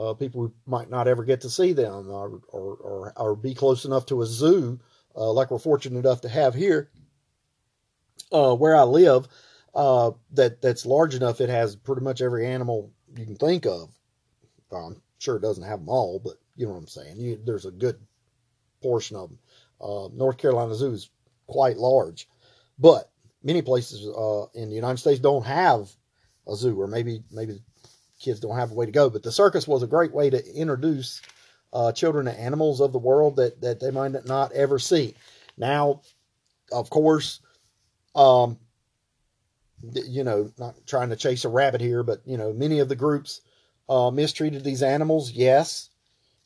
uh, 0.00 0.14
people 0.14 0.52
might 0.66 0.88
not 0.88 1.06
ever 1.06 1.24
get 1.24 1.42
to 1.42 1.50
see 1.50 1.72
them 1.72 2.10
or, 2.10 2.40
or, 2.48 2.74
or, 2.76 3.12
or 3.16 3.36
be 3.36 3.54
close 3.54 3.84
enough 3.84 4.06
to 4.06 4.22
a 4.22 4.26
zoo 4.26 4.78
uh, 5.14 5.30
like 5.32 5.50
we're 5.50 5.58
fortunate 5.58 5.98
enough 5.98 6.22
to 6.22 6.28
have 6.28 6.54
here 6.54 6.90
uh, 8.32 8.54
where 8.54 8.76
I 8.76 8.82
live 8.82 9.28
uh, 9.74 10.12
that 10.32 10.60
that's 10.62 10.86
large 10.86 11.14
enough 11.14 11.40
it 11.40 11.48
has 11.48 11.76
pretty 11.76 12.02
much 12.02 12.22
every 12.22 12.46
animal 12.46 12.90
you 13.16 13.24
can 13.24 13.36
think 13.36 13.66
of. 13.66 13.90
I'm 14.72 15.00
sure 15.18 15.36
it 15.36 15.42
doesn't 15.42 15.64
have 15.64 15.80
them 15.80 15.88
all, 15.88 16.20
but 16.22 16.34
you 16.56 16.66
know 16.66 16.72
what 16.72 16.78
I'm 16.78 16.86
saying. 16.86 17.18
You, 17.18 17.40
there's 17.44 17.66
a 17.66 17.70
good 17.70 17.98
portion 18.82 19.16
of 19.16 19.30
them. 19.30 19.38
Uh, 19.80 20.08
North 20.12 20.38
Carolina 20.38 20.74
Zoo 20.74 20.92
is 20.92 21.10
quite 21.46 21.76
large, 21.76 22.28
but 22.78 23.10
many 23.42 23.62
places 23.62 24.06
uh, 24.06 24.46
in 24.54 24.68
the 24.68 24.76
United 24.76 24.98
States 24.98 25.20
don't 25.20 25.44
have 25.44 25.90
a 26.46 26.54
zoo, 26.54 26.80
or 26.80 26.86
maybe 26.86 27.22
maybe 27.30 27.60
kids 28.20 28.40
don't 28.40 28.56
have 28.56 28.70
a 28.70 28.74
way 28.74 28.86
to 28.86 28.92
go. 28.92 29.10
But 29.10 29.22
the 29.22 29.32
circus 29.32 29.66
was 29.66 29.82
a 29.82 29.88
great 29.88 30.12
way 30.12 30.30
to 30.30 30.54
introduce 30.54 31.22
uh, 31.72 31.92
children 31.92 32.26
to 32.26 32.38
animals 32.38 32.80
of 32.80 32.92
the 32.92 32.98
world 32.98 33.36
that, 33.36 33.60
that 33.60 33.80
they 33.80 33.90
might 33.90 34.12
not 34.26 34.52
ever 34.52 34.78
see. 34.78 35.14
Now, 35.56 36.02
of 36.72 36.90
course, 36.90 37.40
um, 38.14 38.58
you 39.92 40.24
know, 40.24 40.52
not 40.58 40.74
trying 40.86 41.10
to 41.10 41.16
chase 41.16 41.44
a 41.44 41.48
rabbit 41.48 41.80
here, 41.80 42.02
but 42.02 42.20
you 42.24 42.36
know, 42.36 42.52
many 42.52 42.80
of 42.80 42.88
the 42.88 42.96
groups 42.96 43.40
uh, 43.88 44.10
mistreated 44.10 44.62
these 44.62 44.82
animals. 44.82 45.30
Yes, 45.30 45.90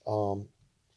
um, 0.06 0.46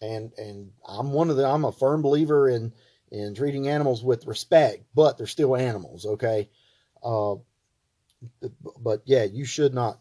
and 0.01 0.31
and 0.37 0.71
I'm 0.87 1.11
one 1.11 1.29
of 1.29 1.37
the 1.37 1.45
I'm 1.47 1.65
a 1.65 1.71
firm 1.71 2.01
believer 2.01 2.49
in 2.49 2.73
in 3.11 3.33
treating 3.33 3.67
animals 3.67 4.03
with 4.03 4.27
respect, 4.27 4.83
but 4.93 5.17
they're 5.17 5.27
still 5.27 5.55
animals. 5.55 6.05
Okay, 6.05 6.49
uh, 7.03 7.35
but 8.79 9.01
yeah, 9.05 9.23
you 9.23 9.45
should 9.45 9.73
not 9.73 9.99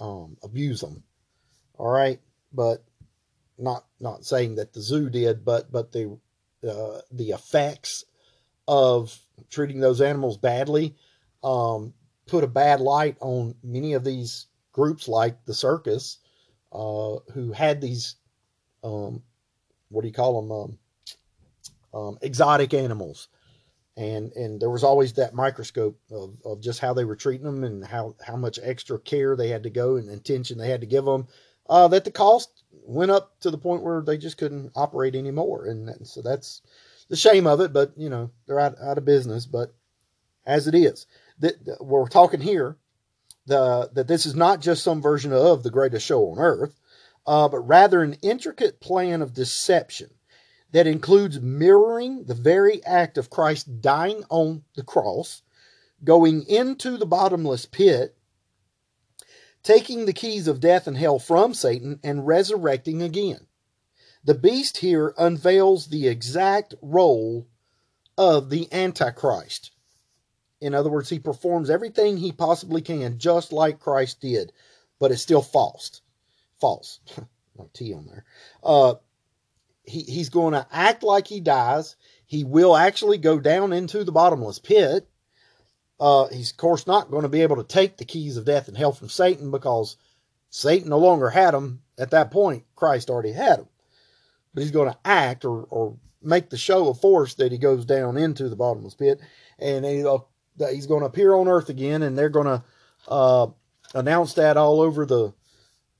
um, 0.00 0.36
abuse 0.42 0.80
them. 0.80 1.02
All 1.78 1.90
right, 1.90 2.20
but 2.52 2.84
not 3.58 3.84
not 4.00 4.24
saying 4.24 4.56
that 4.56 4.72
the 4.72 4.80
zoo 4.80 5.10
did, 5.10 5.44
but 5.44 5.70
but 5.70 5.92
the 5.92 6.18
uh, 6.68 7.00
the 7.12 7.30
effects 7.30 8.04
of 8.66 9.16
treating 9.50 9.80
those 9.80 10.00
animals 10.00 10.36
badly 10.36 10.96
um, 11.42 11.94
put 12.26 12.44
a 12.44 12.48
bad 12.48 12.80
light 12.80 13.16
on 13.20 13.54
many 13.62 13.94
of 13.94 14.04
these 14.04 14.46
groups, 14.72 15.08
like 15.08 15.44
the 15.44 15.54
circus, 15.54 16.18
uh, 16.72 17.16
who 17.32 17.52
had 17.52 17.80
these 17.80 18.16
um, 18.84 19.22
what 19.88 20.02
do 20.02 20.08
you 20.08 20.14
call 20.14 20.40
them 20.40 20.52
um, 20.52 20.78
um, 21.92 22.18
exotic 22.22 22.72
animals 22.74 23.28
and 23.96 24.32
and 24.32 24.60
there 24.60 24.70
was 24.70 24.84
always 24.84 25.12
that 25.14 25.34
microscope 25.34 25.98
of, 26.10 26.36
of 26.44 26.60
just 26.60 26.80
how 26.80 26.94
they 26.94 27.04
were 27.04 27.16
treating 27.16 27.44
them 27.44 27.64
and 27.64 27.84
how 27.84 28.14
how 28.24 28.36
much 28.36 28.58
extra 28.62 28.98
care 28.98 29.36
they 29.36 29.48
had 29.48 29.64
to 29.64 29.70
go 29.70 29.96
and 29.96 30.08
attention 30.08 30.58
they 30.58 30.70
had 30.70 30.80
to 30.80 30.86
give 30.86 31.04
them 31.04 31.26
uh, 31.70 31.86
that 31.86 32.04
the 32.04 32.10
cost 32.10 32.64
went 32.84 33.12
up 33.12 33.38
to 33.40 33.50
the 33.50 33.56
point 33.56 33.82
where 33.82 34.02
they 34.02 34.18
just 34.18 34.36
couldn't 34.36 34.72
operate 34.74 35.14
anymore. 35.14 35.66
And 35.66 36.04
so 36.06 36.20
that's 36.20 36.62
the 37.08 37.16
shame 37.16 37.46
of 37.46 37.60
it 37.60 37.72
but 37.72 37.92
you 37.96 38.08
know 38.08 38.30
they're 38.46 38.60
out, 38.60 38.76
out 38.80 38.98
of 38.98 39.04
business 39.04 39.46
but 39.46 39.72
as 40.44 40.66
it 40.66 40.74
is. 40.74 41.06
That 41.38 41.78
we're 41.80 42.08
talking 42.08 42.40
here 42.40 42.76
the 43.46 43.88
that 43.94 44.08
this 44.08 44.26
is 44.26 44.34
not 44.34 44.60
just 44.60 44.84
some 44.84 45.00
version 45.00 45.32
of 45.32 45.62
the 45.62 45.70
greatest 45.70 46.06
show 46.06 46.30
on 46.30 46.38
earth 46.38 46.74
uh, 47.26 47.48
but 47.48 47.60
rather 47.60 48.02
an 48.02 48.14
intricate 48.22 48.80
plan 48.80 49.22
of 49.22 49.32
deception 49.32 50.10
that 50.72 50.86
includes 50.86 51.40
mirroring 51.40 52.24
the 52.24 52.34
very 52.34 52.84
act 52.84 53.18
of 53.18 53.30
Christ 53.30 53.80
dying 53.80 54.24
on 54.28 54.64
the 54.76 54.82
cross, 54.82 55.42
going 56.04 56.44
into 56.46 56.96
the 56.96 57.06
bottomless 57.06 57.66
pit, 57.66 58.16
taking 59.62 60.06
the 60.06 60.12
keys 60.12 60.46
of 60.46 60.60
death 60.60 60.86
and 60.86 60.96
hell 60.96 61.18
from 61.18 61.54
Satan, 61.54 61.98
and 62.02 62.26
resurrecting 62.26 63.02
again. 63.02 63.46
The 64.24 64.34
beast 64.34 64.78
here 64.78 65.14
unveils 65.18 65.86
the 65.86 66.06
exact 66.06 66.74
role 66.82 67.46
of 68.18 68.50
the 68.50 68.68
Antichrist. 68.72 69.70
In 70.60 70.74
other 70.74 70.90
words, 70.90 71.08
he 71.08 71.18
performs 71.18 71.70
everything 71.70 72.18
he 72.18 72.32
possibly 72.32 72.82
can, 72.82 73.18
just 73.18 73.50
like 73.50 73.80
Christ 73.80 74.20
did, 74.20 74.52
but 74.98 75.10
it's 75.10 75.22
still 75.22 75.42
false. 75.42 76.02
False. 76.60 77.00
no 77.58 77.70
T 77.72 77.94
on 77.94 78.06
there. 78.06 78.24
Uh, 78.62 78.94
he, 79.84 80.00
he's 80.02 80.28
going 80.28 80.52
to 80.52 80.66
act 80.72 81.02
like 81.02 81.26
he 81.26 81.40
dies. 81.40 81.96
He 82.26 82.44
will 82.44 82.76
actually 82.76 83.18
go 83.18 83.40
down 83.40 83.72
into 83.72 84.04
the 84.04 84.12
bottomless 84.12 84.58
pit. 84.58 85.08
Uh, 85.98 86.28
he's, 86.28 86.52
of 86.52 86.56
course, 86.56 86.86
not 86.86 87.10
going 87.10 87.22
to 87.22 87.28
be 87.28 87.42
able 87.42 87.56
to 87.56 87.64
take 87.64 87.96
the 87.96 88.04
keys 88.04 88.36
of 88.36 88.44
death 88.44 88.68
and 88.68 88.76
hell 88.76 88.92
from 88.92 89.08
Satan 89.08 89.50
because 89.50 89.96
Satan 90.48 90.88
no 90.88 90.98
longer 90.98 91.28
had 91.28 91.52
them 91.52 91.82
at 91.98 92.10
that 92.12 92.30
point. 92.30 92.64
Christ 92.76 93.10
already 93.10 93.32
had 93.32 93.58
them. 93.58 93.68
But 94.54 94.62
he's 94.62 94.72
going 94.72 94.90
to 94.90 94.98
act 95.04 95.44
or, 95.44 95.66
or 95.70 95.96
make 96.22 96.50
the 96.50 96.56
show 96.56 96.88
of 96.88 97.00
force 97.00 97.34
that 97.34 97.52
he 97.52 97.58
goes 97.58 97.84
down 97.84 98.16
into 98.16 98.48
the 98.48 98.56
bottomless 98.56 98.94
pit. 98.94 99.20
And 99.58 99.84
uh, 99.84 100.18
he's 100.70 100.86
going 100.86 101.00
to 101.00 101.06
appear 101.06 101.34
on 101.34 101.48
earth 101.48 101.68
again, 101.68 102.02
and 102.02 102.16
they're 102.16 102.28
going 102.28 102.46
to 102.46 102.64
uh, 103.08 103.46
announce 103.94 104.34
that 104.34 104.56
all 104.56 104.80
over 104.80 105.04
the 105.04 105.34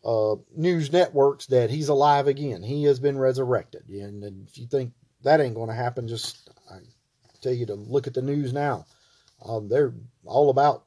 uh, 0.04 0.36
news 0.56 0.92
networks 0.92 1.46
that 1.46 1.70
he's 1.70 1.88
alive 1.88 2.26
again. 2.26 2.62
He 2.62 2.84
has 2.84 2.98
been 2.98 3.18
resurrected. 3.18 3.88
And, 3.88 4.24
and 4.24 4.48
if 4.48 4.58
you 4.58 4.66
think 4.66 4.92
that 5.22 5.40
ain't 5.40 5.54
going 5.54 5.68
to 5.68 5.74
happen, 5.74 6.08
just 6.08 6.50
I 6.70 6.78
tell 7.40 7.52
you 7.52 7.66
to 7.66 7.74
look 7.74 8.06
at 8.06 8.14
the 8.14 8.22
news 8.22 8.52
now. 8.52 8.86
Um, 9.44 9.68
they're 9.68 9.94
all 10.24 10.50
about 10.50 10.84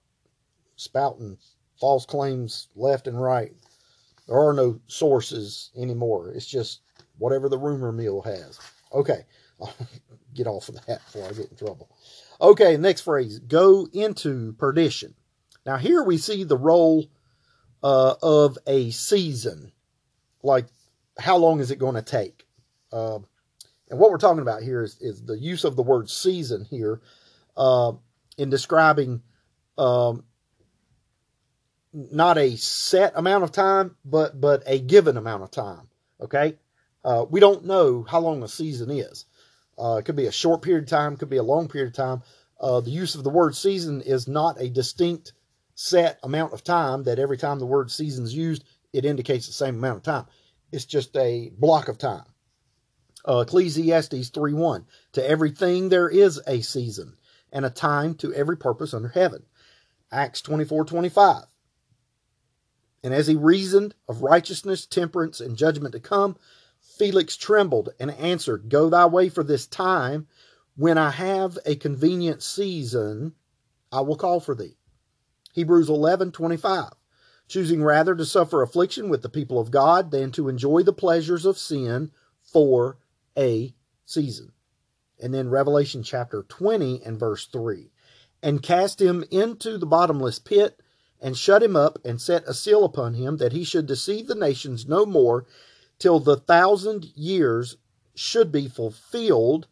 spouting 0.76 1.38
false 1.80 2.06
claims 2.06 2.68
left 2.76 3.08
and 3.08 3.22
right. 3.22 3.54
There 4.28 4.38
are 4.38 4.54
no 4.54 4.80
sources 4.88 5.72
anymore. 5.76 6.32
It's 6.32 6.46
just 6.48 6.82
whatever 7.18 7.50
the 7.50 7.58
rumor 7.58 7.92
mill 7.92 8.22
has. 8.22 8.60
Okay, 8.94 9.26
I'll 9.60 9.74
get 10.34 10.48
off 10.48 10.70
of 10.70 10.76
that 10.86 11.04
before 11.06 11.28
I 11.28 11.34
get 11.34 11.52
in 11.52 11.58
trouble. 11.58 11.90
Okay, 12.42 12.78
next 12.78 13.02
phrase 13.02 13.40
go 13.40 13.88
into 13.94 14.54
perdition. 14.54 15.14
Now, 15.66 15.78
here 15.78 16.04
we 16.04 16.18
see 16.18 16.44
the 16.44 16.58
role 16.58 17.06
uh, 17.84 18.16
of 18.22 18.58
a 18.66 18.90
season. 18.92 19.72
Like, 20.42 20.66
how 21.20 21.38
long 21.38 21.60
is 21.60 21.72
it 21.72 21.80
going 21.80 21.96
to 21.96 22.02
take? 22.02 22.46
Uh, 22.92 23.20
and 23.90 24.00
what 24.00 24.10
we're 24.10 24.18
talking 24.18 24.42
about 24.42 24.64
here 24.64 24.82
is, 24.82 24.98
is 25.02 25.24
the 25.24 25.38
use 25.38 25.64
of 25.64 25.76
the 25.76 25.84
word 25.84 26.10
season 26.10 26.66
here 26.66 27.02
uh, 27.56 27.92
in 28.38 28.50
describing 28.50 29.22
um, 29.78 30.24
not 31.94 32.38
a 32.38 32.56
set 32.56 33.14
amount 33.16 33.44
of 33.44 33.52
time, 33.52 33.96
but 34.04 34.40
but 34.40 34.64
a 34.66 34.80
given 34.80 35.18
amount 35.18 35.44
of 35.44 35.52
time. 35.52 35.88
Okay, 36.22 36.56
uh, 37.04 37.26
we 37.30 37.40
don't 37.40 37.66
know 37.66 38.04
how 38.04 38.20
long 38.20 38.42
a 38.44 38.48
season 38.48 38.90
is. 38.90 39.26
Uh, 39.78 39.98
it 39.98 40.06
could 40.06 40.16
be 40.16 40.28
a 40.28 40.32
short 40.32 40.62
period 40.62 40.84
of 40.84 40.90
time, 40.90 41.18
could 41.18 41.30
be 41.30 41.38
a 41.38 41.44
long 41.44 41.68
period 41.68 41.90
of 41.90 41.96
time. 41.96 42.24
Uh, 42.60 42.80
the 42.80 42.92
use 42.92 43.16
of 43.16 43.24
the 43.24 43.30
word 43.30 43.56
season 43.56 44.02
is 44.02 44.28
not 44.28 44.62
a 44.62 44.70
distinct 44.70 45.34
set 45.76 46.20
amount 46.24 46.54
of 46.54 46.64
time 46.64 47.04
that 47.04 47.20
every 47.20 47.38
time 47.38 47.60
the 47.60 47.66
word 47.66 47.92
season 47.92 48.24
is 48.24 48.34
used, 48.34 48.64
it 48.92 49.06
indicates 49.06 49.48
the 49.48 49.54
same 49.54 49.76
amount 49.76 49.98
of 49.98 50.04
time. 50.04 50.26
It's 50.72 50.86
just 50.86 51.16
a 51.18 51.52
block 51.58 51.88
of 51.88 51.98
time. 51.98 52.26
Uh, 53.26 53.40
Ecclesiastes 53.40 54.30
3:1 54.32 54.86
To 55.14 55.28
everything 55.28 55.90
there 55.90 56.10
is 56.10 56.42
a 56.46 56.62
season 56.62 57.18
and 57.52 57.66
a 57.66 57.70
time 57.70 58.16
to 58.16 58.34
every 58.34 58.58
purpose 58.58 58.94
under 58.94 59.10
heaven. 59.10 59.46
Acts 60.12 60.42
24:25 60.42 61.48
And 63.04 63.14
as 63.14 63.28
he 63.28 63.36
reasoned 63.36 63.96
of 64.08 64.24
righteousness, 64.24 64.86
temperance, 64.86 65.40
and 65.40 65.58
judgment 65.58 65.94
to 65.94 66.00
come, 66.00 66.38
Felix 66.80 67.38
trembled 67.38 67.90
and 68.00 68.12
answered, 68.12 68.70
Go 68.70 68.90
thy 68.90 69.06
way 69.06 69.30
for 69.30 69.44
this 69.44 69.66
time. 69.66 70.28
When 70.76 70.98
I 70.98 71.12
have 71.12 71.58
a 71.66 71.76
convenient 71.76 72.44
season, 72.44 73.36
I 73.92 74.02
will 74.02 74.18
call 74.18 74.40
for 74.40 74.56
thee. 74.56 74.78
Hebrews 75.54 75.88
11:25. 75.88 76.92
Choosing 77.48 77.84
rather 77.84 78.16
to 78.16 78.26
suffer 78.26 78.62
affliction 78.62 79.10
with 79.10 79.22
the 79.22 79.30
people 79.30 79.60
of 79.60 79.72
God 79.72 80.12
than 80.12 80.32
to 80.32 80.50
enjoy 80.50 80.82
the 80.82 80.94
pleasures 80.94 81.46
of 81.46 81.58
sin 81.58 82.12
for 82.42 82.98
a 83.38 83.76
season. 84.06 84.52
And 85.20 85.34
then 85.34 85.50
Revelation 85.50 86.04
chapter 86.04 86.44
20 86.44 87.04
and 87.04 87.20
verse 87.20 87.46
3. 87.46 87.92
And 88.42 88.64
cast 88.64 89.02
him 89.02 89.24
into 89.30 89.78
the 89.78 89.86
bottomless 89.86 90.40
pit, 90.40 90.82
and 91.22 91.38
shut 91.38 91.64
him 91.64 91.76
up, 91.76 92.00
and 92.04 92.20
set 92.20 92.48
a 92.48 92.54
seal 92.54 92.84
upon 92.84 93.14
him, 93.14 93.38
that 93.38 93.54
he 93.54 93.64
should 93.64 93.86
deceive 93.86 94.28
the 94.28 94.36
nations 94.36 94.88
no 94.88 95.06
more, 95.06 95.46
till 96.00 96.20
the 96.20 96.38
thousand 96.38 97.06
years 97.16 97.78
should 98.16 98.52
be 98.52 98.68
fulfilled. 98.68 99.68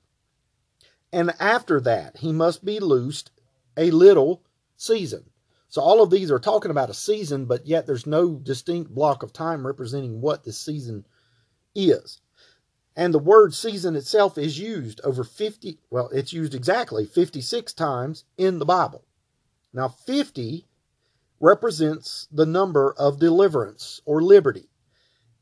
And 1.12 1.34
after 1.40 1.82
that, 1.82 2.18
he 2.18 2.32
must 2.32 2.64
be 2.64 2.80
loosed 2.80 3.32
a 3.76 3.92
little 3.92 4.44
season. 4.78 5.32
So 5.72 5.82
all 5.82 6.04
of 6.04 6.10
these 6.10 6.30
are 6.30 6.38
talking 6.38 6.70
about 6.70 6.90
a 6.90 6.94
season, 6.94 7.46
but 7.46 7.66
yet 7.66 7.88
there's 7.88 8.06
no 8.06 8.36
distinct 8.36 8.94
block 8.94 9.24
of 9.24 9.32
time 9.32 9.66
representing 9.66 10.20
what 10.20 10.44
this 10.44 10.60
season 10.60 11.06
is. 11.74 12.20
And 12.94 13.14
the 13.14 13.20
word 13.20 13.54
season 13.54 13.96
itself 13.96 14.38
is 14.38 14.60
used 14.60 15.00
over 15.06 15.24
50, 15.24 15.80
well, 15.90 16.10
it's 16.10 16.34
used 16.34 16.54
exactly 16.54 17.06
56 17.06 17.72
times 17.72 18.26
in 18.38 18.60
the 18.60 18.66
Bible. 18.66 19.06
Now, 19.72 19.88
50 19.88 20.68
represents 21.40 22.28
the 22.34 22.46
number 22.46 22.94
of 22.98 23.18
deliverance 23.18 24.02
or 24.04 24.22
liberty. 24.22 24.68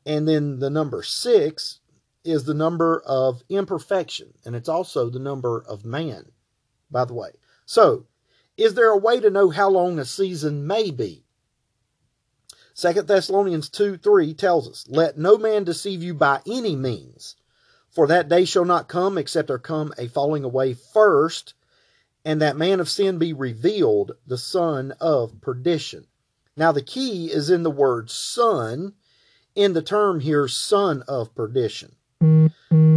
And 0.06 0.28
then 0.28 0.60
the 0.60 0.70
number 0.70 1.02
6 1.02 1.80
is 2.24 2.44
the 2.44 2.54
number 2.54 3.02
of 3.04 3.42
imperfection. 3.50 4.36
And 4.46 4.56
it's 4.56 4.70
also 4.70 5.10
the 5.10 5.18
number 5.18 5.64
of 5.68 5.86
man, 5.86 6.32
by 6.92 7.06
the 7.06 7.16
way. 7.16 7.32
So, 7.66 8.06
is 8.60 8.74
there 8.74 8.90
a 8.90 8.98
way 8.98 9.22
to 9.22 9.30
know 9.30 9.50
how 9.50 9.70
long 9.70 9.98
a 9.98 10.06
season 10.06 10.68
may 10.68 10.92
be? 10.92 11.24
2 12.76 12.94
Thessalonians 13.04 13.70
2 13.70 13.98
3 13.98 14.34
tells 14.34 14.70
us, 14.70 14.86
Let 14.90 15.18
no 15.18 15.38
man 15.38 15.64
deceive 15.64 16.04
you 16.04 16.14
by 16.14 16.42
any 16.46 16.76
means, 16.76 17.36
for 17.90 18.06
that 18.08 18.28
day 18.28 18.44
shall 18.44 18.66
not 18.66 18.90
come 18.90 19.18
except 19.18 19.48
there 19.48 19.60
come 19.60 19.94
a 19.98 20.08
falling 20.08 20.44
away 20.44 20.74
first, 20.74 21.54
and 22.26 22.42
that 22.42 22.58
man 22.58 22.82
of 22.82 22.90
sin 22.90 23.18
be 23.18 23.32
revealed, 23.32 24.12
the 24.28 24.38
son 24.38 24.94
of 25.00 25.40
perdition. 25.40 26.06
Now, 26.58 26.74
the 26.74 26.82
key 26.82 27.32
is 27.32 27.50
in 27.50 27.64
the 27.64 27.72
word 27.72 28.10
son, 28.10 28.94
in 29.56 29.72
the 29.72 29.82
term 29.82 30.20
here, 30.20 30.50
son 30.50 31.02
of 31.08 31.34
perdition. 31.34 31.96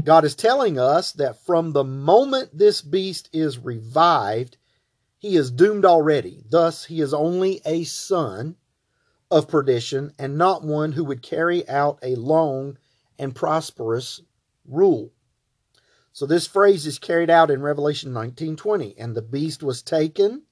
God 0.04 0.24
is 0.24 0.34
telling 0.34 0.78
us 0.78 1.12
that 1.12 1.44
from 1.46 1.72
the 1.72 1.84
moment 1.84 2.58
this 2.58 2.82
beast 2.82 3.28
is 3.32 3.58
revived, 3.58 4.56
he 5.22 5.36
is 5.36 5.52
doomed 5.52 5.84
already. 5.84 6.42
Thus, 6.50 6.86
he 6.86 7.00
is 7.00 7.14
only 7.14 7.62
a 7.64 7.84
son 7.84 8.56
of 9.30 9.46
perdition 9.46 10.12
and 10.18 10.36
not 10.36 10.64
one 10.64 10.92
who 10.92 11.04
would 11.04 11.22
carry 11.22 11.66
out 11.68 12.00
a 12.02 12.16
long 12.16 12.76
and 13.20 13.32
prosperous 13.32 14.20
rule. 14.66 15.12
So 16.12 16.26
this 16.26 16.48
phrase 16.48 16.88
is 16.88 16.98
carried 16.98 17.30
out 17.30 17.52
in 17.52 17.62
Revelation 17.62 18.12
19:20, 18.12 18.96
and 18.98 19.14
the 19.14 19.22
beast 19.22 19.62
was 19.62 19.80
taken, 19.80 20.42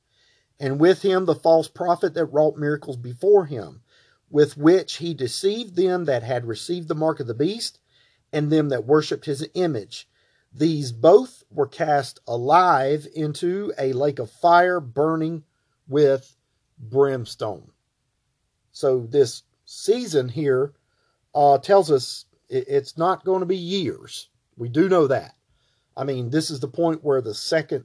and 0.60 0.78
with 0.78 1.02
him 1.02 1.24
the 1.24 1.34
false 1.34 1.66
prophet 1.66 2.14
that 2.14 2.26
wrought 2.26 2.56
miracles 2.56 2.96
before 2.96 3.46
him, 3.46 3.82
with 4.30 4.56
which 4.56 4.98
he 4.98 5.14
deceived 5.14 5.74
them 5.74 6.04
that 6.04 6.22
had 6.22 6.46
received 6.46 6.86
the 6.86 6.94
mark 6.94 7.18
of 7.18 7.26
the 7.26 7.34
beast, 7.34 7.80
and 8.32 8.52
them 8.52 8.68
that 8.68 8.86
worshipped 8.86 9.24
his 9.24 9.44
image. 9.54 10.08
These 10.52 10.92
both 10.92 11.44
were 11.50 11.66
cast 11.66 12.20
alive 12.26 13.06
into 13.14 13.72
a 13.78 13.92
lake 13.92 14.18
of 14.18 14.30
fire 14.30 14.80
burning 14.80 15.44
with 15.88 16.36
brimstone. 16.78 17.70
So 18.72 19.00
this 19.00 19.42
season 19.64 20.28
here 20.28 20.72
uh, 21.34 21.58
tells 21.58 21.90
us 21.90 22.24
it's 22.48 22.98
not 22.98 23.24
going 23.24 23.40
to 23.40 23.46
be 23.46 23.56
years. 23.56 24.28
We 24.56 24.68
do 24.68 24.88
know 24.88 25.06
that. 25.06 25.36
I 25.96 26.04
mean, 26.04 26.30
this 26.30 26.50
is 26.50 26.60
the 26.60 26.68
point 26.68 27.04
where 27.04 27.20
the 27.20 27.34
second 27.34 27.84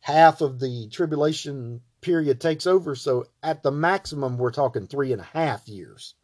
half 0.00 0.40
of 0.40 0.60
the 0.60 0.88
tribulation 0.90 1.80
period 2.00 2.40
takes 2.40 2.66
over. 2.66 2.94
So 2.94 3.26
at 3.42 3.62
the 3.62 3.72
maximum, 3.72 4.38
we're 4.38 4.52
talking 4.52 4.86
three 4.86 5.12
and 5.12 5.20
a 5.20 5.24
half 5.24 5.68
years. 5.68 6.14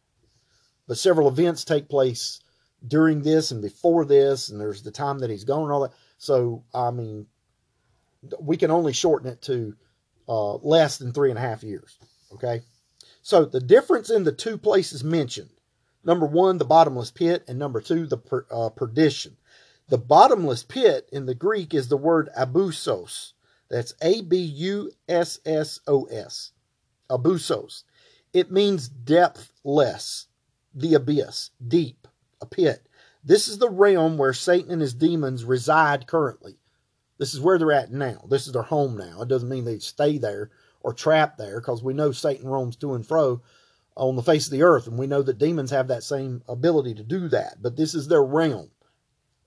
But 0.87 0.97
several 0.97 1.27
events 1.27 1.65
take 1.65 1.89
place 1.89 2.39
during 2.87 3.21
this 3.21 3.51
and 3.51 3.61
before 3.61 4.05
this, 4.05 4.49
and 4.49 4.59
there's 4.59 4.83
the 4.83 4.91
time 4.91 5.19
that 5.19 5.29
he's 5.29 5.43
gone 5.43 5.63
and 5.63 5.71
all 5.71 5.81
that. 5.81 5.93
So, 6.17 6.63
I 6.73 6.91
mean, 6.91 7.27
we 8.39 8.57
can 8.57 8.71
only 8.71 8.93
shorten 8.93 9.29
it 9.29 9.41
to 9.43 9.75
uh, 10.27 10.55
less 10.55 10.97
than 10.97 11.13
three 11.13 11.29
and 11.29 11.37
a 11.37 11.41
half 11.41 11.63
years. 11.63 11.97
Okay. 12.33 12.61
So 13.21 13.45
the 13.45 13.59
difference 13.59 14.09
in 14.09 14.23
the 14.23 14.31
two 14.31 14.57
places 14.57 15.03
mentioned 15.03 15.49
Number 16.05 16.27
one, 16.27 16.59
the 16.59 16.65
bottomless 16.65 17.09
pit, 17.09 17.43
and 17.47 17.57
number 17.57 17.81
two, 17.81 18.05
the 18.05 18.17
per, 18.17 18.45
uh, 18.51 18.69
perdition. 18.69 19.37
The 19.89 19.97
bottomless 19.97 20.63
pit 20.63 21.09
in 21.11 21.25
the 21.25 21.33
Greek 21.33 21.73
is 21.73 21.87
the 21.87 21.97
word 21.97 22.29
abussos. 22.37 23.33
That's 23.69 23.95
A 24.03 24.21
B 24.21 24.37
U 24.37 24.91
S 25.09 25.39
S 25.45 25.79
O 25.87 26.05
S. 26.05 26.51
Abussos. 27.09 27.83
It 28.33 28.51
means 28.51 28.87
depthless, 28.87 30.27
the 30.75 30.93
abyss, 30.93 31.49
deep, 31.67 32.04
a 32.45 32.55
pit. 32.55 32.87
This 33.23 33.47
is 33.47 33.57
the 33.57 33.69
realm 33.69 34.17
where 34.17 34.33
Satan 34.33 34.71
and 34.71 34.81
his 34.81 34.93
demons 34.93 35.43
reside 35.43 36.07
currently. 36.07 36.57
This 37.17 37.33
is 37.33 37.41
where 37.41 37.57
they're 37.57 37.71
at 37.71 37.91
now. 37.91 38.25
This 38.29 38.45
is 38.45 38.53
their 38.53 38.61
home 38.61 38.97
now. 38.97 39.21
It 39.21 39.29
doesn't 39.29 39.49
mean 39.49 39.65
they 39.65 39.79
stay 39.79 40.17
there 40.17 40.51
or 40.81 40.93
trapped 40.93 41.37
there 41.37 41.59
because 41.59 41.81
we 41.81 41.93
know 41.93 42.11
Satan 42.11 42.47
roams 42.47 42.75
to 42.77 42.93
and 42.93 43.05
fro 43.05 43.41
on 43.95 44.15
the 44.15 44.21
face 44.21 44.45
of 44.45 44.51
the 44.51 44.63
earth. 44.63 44.87
And 44.87 44.99
we 44.99 45.07
know 45.07 45.23
that 45.23 45.37
demons 45.37 45.71
have 45.71 45.87
that 45.87 46.03
same 46.03 46.43
ability 46.47 46.93
to 46.95 47.03
do 47.03 47.27
that. 47.29 47.61
But 47.61 47.75
this 47.75 47.95
is 47.95 48.07
their 48.07 48.23
realm, 48.23 48.69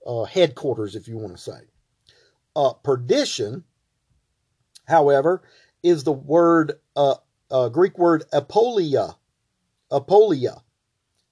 uh, 0.05 0.23
headquarters, 0.23 0.95
if 0.95 1.07
you 1.07 1.17
want 1.17 1.37
to 1.37 1.41
say. 1.41 1.59
Uh, 2.55 2.73
perdition, 2.73 3.63
however, 4.87 5.43
is 5.83 6.03
the 6.03 6.11
word, 6.11 6.73
uh, 6.95 7.15
uh 7.51 7.69
Greek 7.69 7.97
word 7.97 8.23
apoleia. 8.33 9.15
Apoleia. 9.91 10.61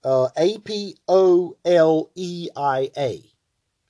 Uh, 0.03 0.29
A 0.37 0.57
P 0.59 0.95
O 1.07 1.57
L 1.65 2.11
E 2.15 2.49
I 2.55 2.91
A. 2.97 3.31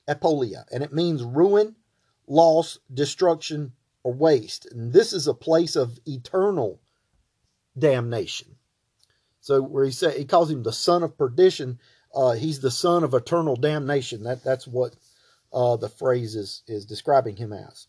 Apoleia, 0.08 0.64
And 0.72 0.82
it 0.82 0.92
means 0.92 1.22
ruin, 1.22 1.76
loss, 2.26 2.78
destruction, 2.92 3.72
or 4.02 4.14
waste. 4.14 4.66
And 4.72 4.92
this 4.92 5.12
is 5.12 5.26
a 5.26 5.34
place 5.34 5.76
of 5.76 5.98
eternal 6.06 6.80
damnation. 7.78 8.56
So 9.40 9.60
where 9.60 9.84
he 9.84 9.90
said 9.90 10.16
he 10.16 10.24
calls 10.24 10.50
him 10.50 10.62
the 10.62 10.72
son 10.72 11.02
of 11.02 11.18
perdition, 11.18 11.78
uh, 12.14 12.32
he's 12.32 12.60
the 12.60 12.70
son 12.70 13.04
of 13.04 13.12
eternal 13.12 13.54
damnation. 13.54 14.22
That 14.22 14.42
that's 14.42 14.66
what 14.66 14.96
uh, 15.52 15.76
the 15.76 15.88
phrase 15.90 16.34
is 16.34 16.62
is 16.66 16.86
describing 16.86 17.36
him 17.36 17.52
as. 17.52 17.86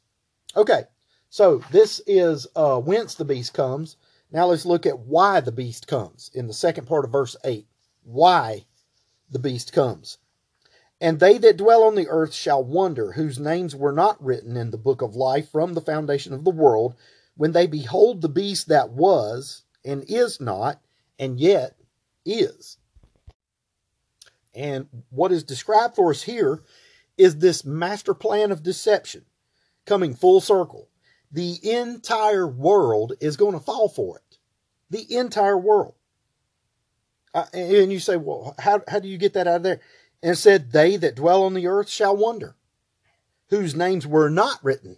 Okay, 0.56 0.84
so 1.30 1.64
this 1.72 2.02
is 2.06 2.48
uh, 2.56 2.80
whence 2.80 3.16
the 3.16 3.26
beast 3.26 3.54
comes. 3.54 3.96
Now 4.32 4.48
let's 4.48 4.66
look 4.66 4.86
at 4.86 5.00
why 5.00 5.40
the 5.40 5.52
beast 5.52 5.88
comes 5.88 6.30
in 6.34 6.48
the 6.48 6.54
second 6.54 6.86
part 6.86 7.06
of 7.06 7.12
verse 7.12 7.38
eight. 7.46 7.68
Why 8.04 8.66
the 9.30 9.40
beast 9.40 9.74
comes. 9.74 10.18
And 11.02 11.20
they 11.20 11.38
that 11.38 11.58
dwell 11.58 11.84
on 11.84 11.96
the 11.96 12.08
earth 12.10 12.34
shall 12.34 12.64
wonder, 12.64 13.14
whose 13.14 13.40
names 13.40 13.76
were 13.76 13.94
not 13.94 14.22
written 14.24 14.58
in 14.58 14.72
the 14.72 14.78
book 14.78 15.02
of 15.02 15.16
life 15.16 15.50
from 15.50 15.74
the 15.74 15.82
foundation 15.82 16.34
of 16.34 16.44
the 16.44 16.52
world, 16.52 16.96
when 17.38 17.54
they 17.54 17.68
behold 17.68 18.22
the 18.22 18.30
beast 18.30 18.68
that 18.68 18.90
was, 18.90 19.64
and 19.86 20.04
is 20.10 20.42
not, 20.42 20.82
and 21.18 21.40
yet 21.40 21.78
is. 22.26 22.78
And 24.54 24.88
what 25.10 25.32
is 25.32 25.44
described 25.44 25.96
for 25.96 26.10
us 26.10 26.24
here 26.24 26.64
is 27.18 27.38
this 27.38 27.64
master 27.64 28.14
plan 28.14 28.52
of 28.52 28.64
deception 28.64 29.26
coming 29.86 30.14
full 30.14 30.42
circle. 30.42 30.90
The 31.32 31.60
entire 31.72 32.48
world 32.48 33.14
is 33.22 33.38
going 33.38 33.54
to 33.54 33.60
fall 33.60 33.88
for 33.88 34.18
it. 34.18 34.38
The 34.90 35.16
entire 35.16 35.58
world. 35.58 35.94
Uh, 37.34 37.46
and 37.54 37.92
you 37.92 38.00
say, 38.00 38.18
well, 38.18 38.56
how, 38.60 38.82
how 38.88 39.00
do 39.00 39.08
you 39.08 39.18
get 39.18 39.34
that 39.34 39.48
out 39.48 39.58
of 39.58 39.64
there? 39.64 39.82
And 40.22 40.34
it 40.34 40.38
said, 40.38 40.72
They 40.72 40.98
that 40.98 41.16
dwell 41.16 41.44
on 41.44 41.54
the 41.54 41.68
earth 41.68 41.90
shall 41.90 42.16
wonder, 42.16 42.56
whose 43.50 43.76
names 43.76 44.06
were 44.06 44.30
not 44.30 44.64
written 44.64 44.98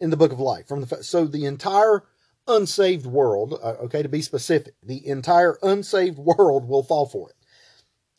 in 0.00 0.10
the 0.10 0.16
book 0.16 0.32
of 0.32 0.40
life. 0.40 0.66
From 0.66 0.84
the 0.84 1.02
so 1.02 1.26
the 1.26 1.44
entire 1.44 2.04
unsaved 2.48 3.06
world, 3.06 3.58
uh, 3.62 3.74
okay, 3.84 4.02
to 4.02 4.08
be 4.08 4.22
specific, 4.22 4.74
the 4.82 5.06
entire 5.06 5.58
unsaved 5.62 6.18
world 6.18 6.68
will 6.68 6.82
fall 6.82 7.06
for 7.06 7.30
it. 7.30 7.36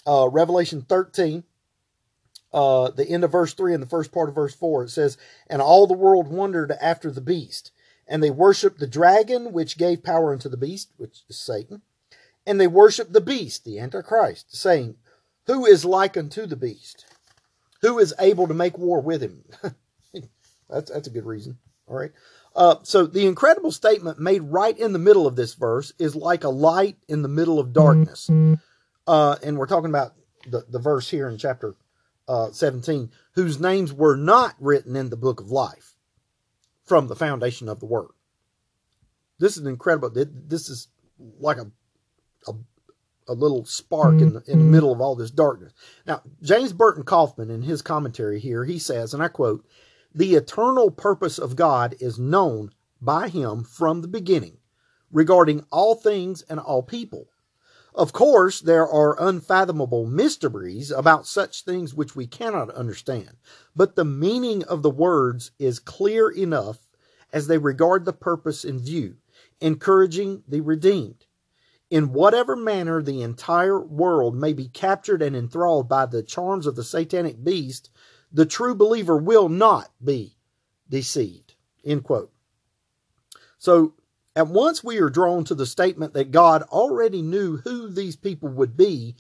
Uh, 0.06 0.30
Revelation 0.30 0.82
13, 0.82 1.44
uh, 2.54 2.92
the 2.92 3.08
end 3.08 3.24
of 3.24 3.32
verse 3.32 3.54
3 3.54 3.74
and 3.74 3.84
the 3.84 3.88
first 3.88 4.12
part 4.12 4.30
of 4.30 4.36
verse 4.36 4.56
4, 4.56 4.86
it 4.86 4.90
says, 4.90 5.18
And 5.48 5.62
all 5.62 5.88
the 5.88 5.94
world 5.94 6.30
wondered 6.30 6.72
after 6.82 7.12
the 7.12 7.22
beast, 7.22 7.72
and 8.08 8.24
they 8.24 8.30
worshiped 8.30 8.80
the 8.80 8.88
dragon 8.88 9.52
which 9.52 9.78
gave 9.78 10.04
power 10.04 10.32
unto 10.32 10.48
the 10.48 10.58
beast, 10.58 10.94
which 10.96 11.24
is 11.30 11.38
Satan, 11.38 11.82
and 12.48 12.60
they 12.60 12.68
worshiped 12.68 13.14
the 13.14 13.22
beast, 13.22 13.66
the 13.66 13.78
Antichrist, 13.78 14.56
saying, 14.56 14.96
who 15.46 15.66
is 15.66 15.86
like 15.86 16.18
unto 16.18 16.48
the 16.48 16.56
beast? 16.56 17.06
Who 17.82 18.00
is 18.00 18.14
able 18.20 18.48
to 18.48 18.54
make 18.54 18.78
war 18.78 19.02
with 19.02 19.22
him? 19.22 19.44
that's, 20.70 20.90
that's 20.90 21.08
a 21.08 21.12
good 21.12 21.26
reason. 21.26 21.58
All 21.88 21.98
right. 21.98 22.12
Uh, 22.56 22.78
so 22.84 23.06
the 23.06 23.28
incredible 23.28 23.72
statement 23.72 24.18
made 24.18 24.42
right 24.42 24.78
in 24.78 24.94
the 24.94 25.00
middle 25.00 25.28
of 25.28 25.36
this 25.36 25.54
verse 25.54 25.94
is 26.00 26.16
like 26.16 26.44
a 26.46 26.50
light 26.50 26.98
in 27.08 27.22
the 27.22 27.28
middle 27.28 27.60
of 27.60 27.74
darkness. 27.74 28.30
Uh, 29.06 29.36
and 29.44 29.58
we're 29.58 29.68
talking 29.68 29.90
about 29.90 30.14
the, 30.48 30.66
the 30.70 30.80
verse 30.80 31.10
here 31.10 31.30
in 31.30 31.38
chapter 31.38 31.76
uh, 32.28 32.52
17, 32.52 33.12
whose 33.34 33.60
names 33.60 33.94
were 33.94 34.16
not 34.16 34.56
written 34.60 34.96
in 34.96 35.10
the 35.10 35.18
book 35.18 35.40
of 35.40 35.52
life 35.52 35.96
from 36.84 37.08
the 37.08 37.16
foundation 37.16 37.70
of 37.70 37.80
the 37.80 37.86
word. 37.86 38.10
This 39.38 39.58
is 39.58 39.66
incredible. 39.66 40.10
This 40.10 40.70
is 40.70 40.88
like 41.40 41.58
a, 41.58 41.70
a 42.48 42.54
a 43.28 43.34
little 43.34 43.66
spark 43.66 44.14
in 44.14 44.34
the, 44.34 44.44
in 44.48 44.60
the 44.60 44.64
mm-hmm. 44.64 44.72
middle 44.72 44.92
of 44.92 45.02
all 45.02 45.16
this 45.16 45.32
darkness. 45.32 45.74
Now, 46.06 46.22
James 46.42 46.74
Burton 46.74 47.04
Coffman, 47.04 47.50
in 47.50 47.62
his 47.62 47.82
commentary 47.82 48.40
here, 48.40 48.64
he 48.64 48.80
says, 48.80 49.14
and 49.14 49.22
I 49.22 49.28
quote, 49.28 49.66
The 50.16 50.36
eternal 50.36 50.92
purpose 50.92 51.38
of 51.38 51.56
God 51.56 51.96
is 52.00 52.18
known 52.18 52.72
by 53.02 53.30
him 53.30 53.64
from 53.64 54.02
the 54.02 54.08
beginning 54.08 54.58
regarding 55.12 55.66
all 55.72 55.96
things 55.96 56.42
and 56.44 56.60
all 56.60 56.84
people. 56.84 57.28
Of 57.94 58.14
course, 58.14 58.62
there 58.62 58.88
are 58.88 59.22
unfathomable 59.22 60.06
mysteries 60.06 60.92
about 60.92 61.26
such 61.26 61.64
things 61.64 61.96
which 61.96 62.16
we 62.16 62.28
cannot 62.28 62.70
understand, 62.72 63.38
but 63.76 63.96
the 63.96 64.06
meaning 64.06 64.64
of 64.66 64.84
the 64.84 64.90
words 64.90 65.52
is 65.58 65.80
clear 65.80 66.30
enough 66.30 66.78
as 67.34 67.48
they 67.48 67.58
regard 67.58 68.06
the 68.06 68.14
purpose 68.14 68.64
in 68.64 68.80
view, 68.80 69.16
encouraging 69.60 70.44
the 70.48 70.62
redeemed 70.62 71.26
in 71.90 72.12
whatever 72.14 72.56
manner 72.56 73.02
the 73.02 73.22
entire 73.22 73.80
world 73.80 74.36
may 74.36 74.54
be 74.54 74.68
captured 74.68 75.22
and 75.22 75.36
enthralled 75.36 75.88
by 75.88 76.06
the 76.06 76.24
charms 76.24 76.68
of 76.68 76.76
the 76.76 76.84
satanic 76.84 77.44
beast, 77.44 77.90
the 78.32 78.46
true 78.46 78.76
believer 78.76 79.18
will 79.18 79.48
not 79.48 79.90
be 80.04 80.36
deceived. 80.90 81.54
End 81.86 82.04
quote. 82.04 82.32
So 83.58 83.94
at 84.36 84.48
once 84.48 84.84
we 84.84 85.00
are 85.00 85.10
drawn 85.10 85.46
to 85.46 85.56
the 85.56 85.66
statement 85.66 86.14
that 86.14 86.32
God 86.32 86.64
already 86.64 87.22
knew 87.22 87.58
who 87.58 87.90
these 87.90 88.16
people 88.16 88.50
would 88.50 88.76
be 88.76 89.16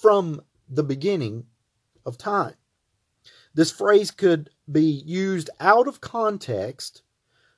from 0.00 0.40
the 0.68 0.84
beginning 0.84 1.46
of 2.06 2.16
time. 2.16 2.54
This 3.54 3.70
phrase 3.70 4.10
could 4.10 4.50
be 4.70 5.02
used 5.04 5.50
out 5.60 5.86
of 5.86 6.00
context 6.00 7.02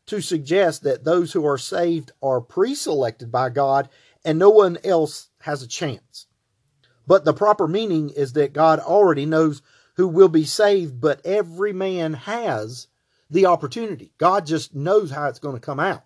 to 0.07 0.21
suggest 0.21 0.83
that 0.83 1.05
those 1.05 1.33
who 1.33 1.47
are 1.47 1.59
saved 1.59 2.13
are 2.23 2.41
pre 2.41 2.75
selected 2.75 3.31
by 3.31 3.51
God 3.51 3.89
and 4.27 4.41
no 4.41 4.51
one 4.51 4.77
else 4.83 5.29
has 5.43 5.63
a 5.63 5.69
chance. 5.69 6.27
But 7.07 7.25
the 7.25 7.33
proper 7.33 7.69
meaning 7.69 8.11
is 8.11 8.33
that 8.33 8.53
God 8.53 8.81
already 8.81 9.25
knows 9.25 9.63
who 9.95 10.09
will 10.09 10.29
be 10.29 10.45
saved, 10.45 11.01
but 11.01 11.25
every 11.25 11.73
man 11.73 12.13
has 12.13 12.89
the 13.31 13.47
opportunity. 13.47 14.13
God 14.19 14.45
just 14.45 14.75
knows 14.75 15.13
how 15.13 15.29
it's 15.29 15.39
going 15.39 15.55
to 15.55 15.61
come 15.61 15.79
out. 15.79 16.03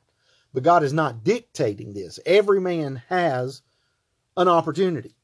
But 0.52 0.64
God 0.64 0.82
is 0.82 0.92
not 0.92 1.24
dictating 1.24 1.94
this. 1.94 2.20
Every 2.26 2.60
man 2.60 3.02
has 3.08 3.62
an 4.36 4.48
opportunity. 4.48 5.16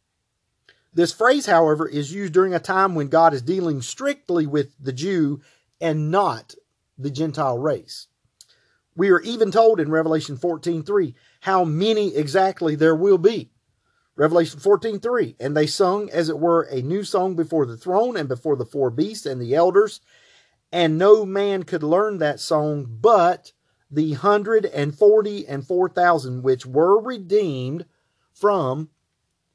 This 0.95 1.13
phrase, 1.13 1.45
however, 1.45 1.87
is 1.87 2.15
used 2.15 2.33
during 2.33 2.55
a 2.55 2.59
time 2.59 2.95
when 2.95 3.09
God 3.09 3.35
is 3.35 3.43
dealing 3.43 3.83
strictly 3.83 4.47
with 4.47 4.73
the 4.83 4.93
Jew 4.93 5.43
and 5.83 6.11
not 6.11 6.55
the 6.97 7.11
Gentile 7.11 7.59
race. 7.59 8.07
We 8.97 9.11
are 9.11 9.21
even 9.21 9.51
told 9.51 9.79
in 9.79 9.91
Revelation 9.91 10.39
14:3 10.39 11.15
how 11.47 11.65
many 11.65 12.13
exactly 12.17 12.75
there 12.75 12.97
will 12.97 13.19
be. 13.19 13.53
Revelation 14.17 14.59
14:3 14.59 15.37
and 15.39 15.57
they 15.57 15.69
sung 15.69 16.11
as 16.11 16.29
it 16.29 16.41
were 16.41 16.63
a 16.63 16.83
new 16.83 17.05
song 17.05 17.37
before 17.37 17.65
the 17.67 17.77
throne 17.77 18.17
and 18.17 18.29
before 18.29 18.57
the 18.57 18.67
four 18.67 18.91
beasts 18.91 19.27
and 19.27 19.41
the 19.41 19.55
elders 19.55 20.01
and 20.73 20.99
no 20.99 21.25
man 21.25 21.63
could 21.63 21.85
learn 21.85 22.19
that 22.19 22.41
song 22.41 22.85
but 23.01 23.53
the 23.89 24.15
hundred 24.15 24.67
and 24.67 24.99
forty 24.99 25.47
and 25.47 25.65
four 25.65 25.89
thousand 25.89 26.43
which 26.43 26.67
were 26.67 27.01
redeemed 27.01 27.87
from 28.33 28.91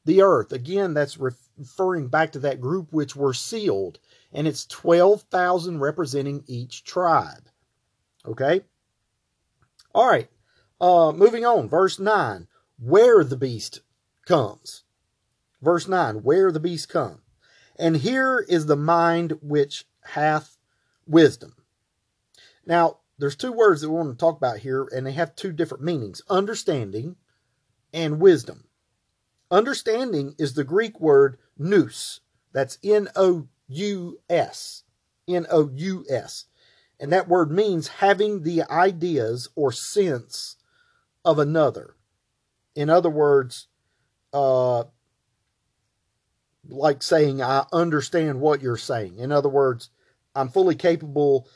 the 0.05 0.21
earth. 0.21 0.53
Again, 0.53 0.93
that's 0.93 1.17
referring 1.17 2.07
back 2.07 2.31
to 2.31 2.39
that 2.39 2.61
group 2.61 2.93
which 2.93 3.17
were 3.17 3.33
sealed, 3.33 3.99
and 4.31 4.47
it's 4.47 4.65
12,000 4.65 5.79
representing 5.79 6.43
each 6.47 6.85
tribe. 6.85 7.49
Okay? 8.25 8.61
All 9.93 10.07
right. 10.07 10.29
Uh, 10.81 11.11
moving 11.11 11.45
on. 11.45 11.69
Verse 11.69 11.99
9. 11.99 12.47
Where 12.79 13.23
the 13.23 13.37
beast 13.37 13.81
comes. 14.25 14.83
Verse 15.61 15.87
9. 15.87 16.23
Where 16.23 16.51
the 16.51 16.59
beast 16.59 16.89
come. 16.89 17.21
And 17.77 17.97
here 17.97 18.43
is 18.49 18.65
the 18.65 18.75
mind 18.75 19.37
which 19.43 19.85
hath 20.03 20.57
wisdom. 21.05 21.55
Now, 22.65 22.97
there's 23.19 23.35
two 23.35 23.51
words 23.51 23.81
that 23.81 23.89
we 23.89 23.95
want 23.95 24.09
to 24.09 24.17
talk 24.17 24.37
about 24.37 24.57
here, 24.57 24.89
and 24.91 25.05
they 25.05 25.11
have 25.11 25.35
two 25.35 25.51
different 25.51 25.83
meanings 25.83 26.23
understanding 26.27 27.17
and 27.93 28.19
wisdom. 28.19 28.65
Understanding 29.51 30.33
is 30.39 30.55
the 30.55 30.63
Greek 30.63 30.99
word 30.99 31.37
nous. 31.59 32.21
That's 32.53 32.79
N 32.83 33.09
O 33.15 33.47
U 33.67 34.19
S. 34.29 34.83
N 35.27 35.45
O 35.51 35.69
U 35.75 36.05
S. 36.09 36.45
And 36.99 37.11
that 37.11 37.27
word 37.27 37.51
means 37.51 37.87
having 37.87 38.41
the 38.41 38.63
ideas 38.63 39.49
or 39.55 39.71
sense 39.71 40.57
of 41.23 41.39
another. 41.39 41.95
In 42.75 42.89
other 42.89 43.09
words, 43.09 43.67
uh, 44.33 44.83
like 46.67 47.03
saying, 47.03 47.41
I 47.41 47.65
understand 47.71 48.39
what 48.39 48.61
you're 48.61 48.77
saying. 48.77 49.17
In 49.17 49.31
other 49.31 49.49
words, 49.49 49.89
I'm 50.35 50.49
fully 50.49 50.75
capable 50.75 51.47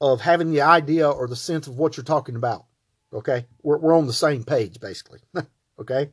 of 0.00 0.20
having 0.20 0.50
the 0.50 0.62
idea 0.62 1.08
or 1.08 1.28
the 1.28 1.36
sense 1.36 1.66
of 1.66 1.76
what 1.76 1.96
you're 1.96 2.04
talking 2.04 2.36
about. 2.36 2.64
Okay? 3.12 3.46
We're, 3.62 3.78
we're 3.78 3.96
on 3.96 4.06
the 4.06 4.12
same 4.12 4.44
page, 4.44 4.80
basically. 4.80 5.20
okay? 5.78 6.10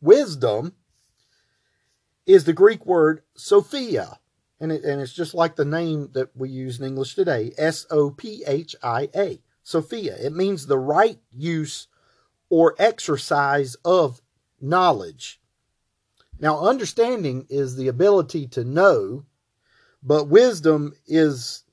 Wisdom 0.00 0.74
is 2.26 2.44
the 2.44 2.52
Greek 2.52 2.86
word 2.86 3.22
Sophia 3.36 4.18
and 4.60 4.72
it, 4.72 4.84
and 4.84 5.00
it's 5.00 5.12
just 5.12 5.34
like 5.34 5.56
the 5.56 5.64
name 5.64 6.10
that 6.12 6.30
we 6.34 6.48
use 6.48 6.78
in 6.78 6.86
English 6.86 7.14
today, 7.14 7.52
S 7.58 7.86
O 7.90 8.10
P 8.10 8.42
H 8.46 8.74
I 8.82 9.08
A, 9.14 9.40
Sophia. 9.62 10.16
It 10.16 10.32
means 10.32 10.66
the 10.66 10.78
right 10.78 11.18
use 11.30 11.88
or 12.48 12.74
exercise 12.78 13.76
of 13.84 14.20
knowledge. 14.60 15.40
Now, 16.38 16.60
understanding 16.60 17.46
is 17.48 17.76
the 17.76 17.88
ability 17.88 18.46
to 18.48 18.64
know, 18.64 19.24
but 20.02 20.28
wisdom 20.28 20.94
is 21.06 21.64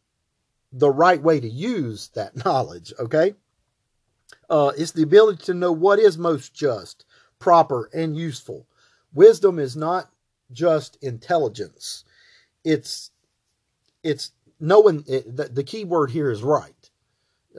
the 0.71 0.89
right 0.89 1.21
way 1.21 1.39
to 1.39 1.49
use 1.49 2.09
that 2.15 2.35
knowledge, 2.45 2.93
okay? 2.99 3.35
Uh, 4.49 4.71
it's 4.77 4.91
the 4.91 5.03
ability 5.03 5.43
to 5.45 5.53
know 5.53 5.71
what 5.71 5.99
is 5.99 6.17
most 6.17 6.53
just, 6.53 7.05
proper, 7.39 7.89
and 7.93 8.15
useful. 8.15 8.67
Wisdom 9.13 9.59
is 9.59 9.75
not 9.75 10.09
just 10.51 10.97
intelligence. 11.01 12.03
It's 12.63 13.11
it's 14.03 14.31
knowing 14.59 15.03
it, 15.07 15.35
the, 15.35 15.45
the 15.45 15.63
key 15.63 15.85
word 15.85 16.11
here 16.11 16.29
is 16.29 16.43
right. 16.43 16.89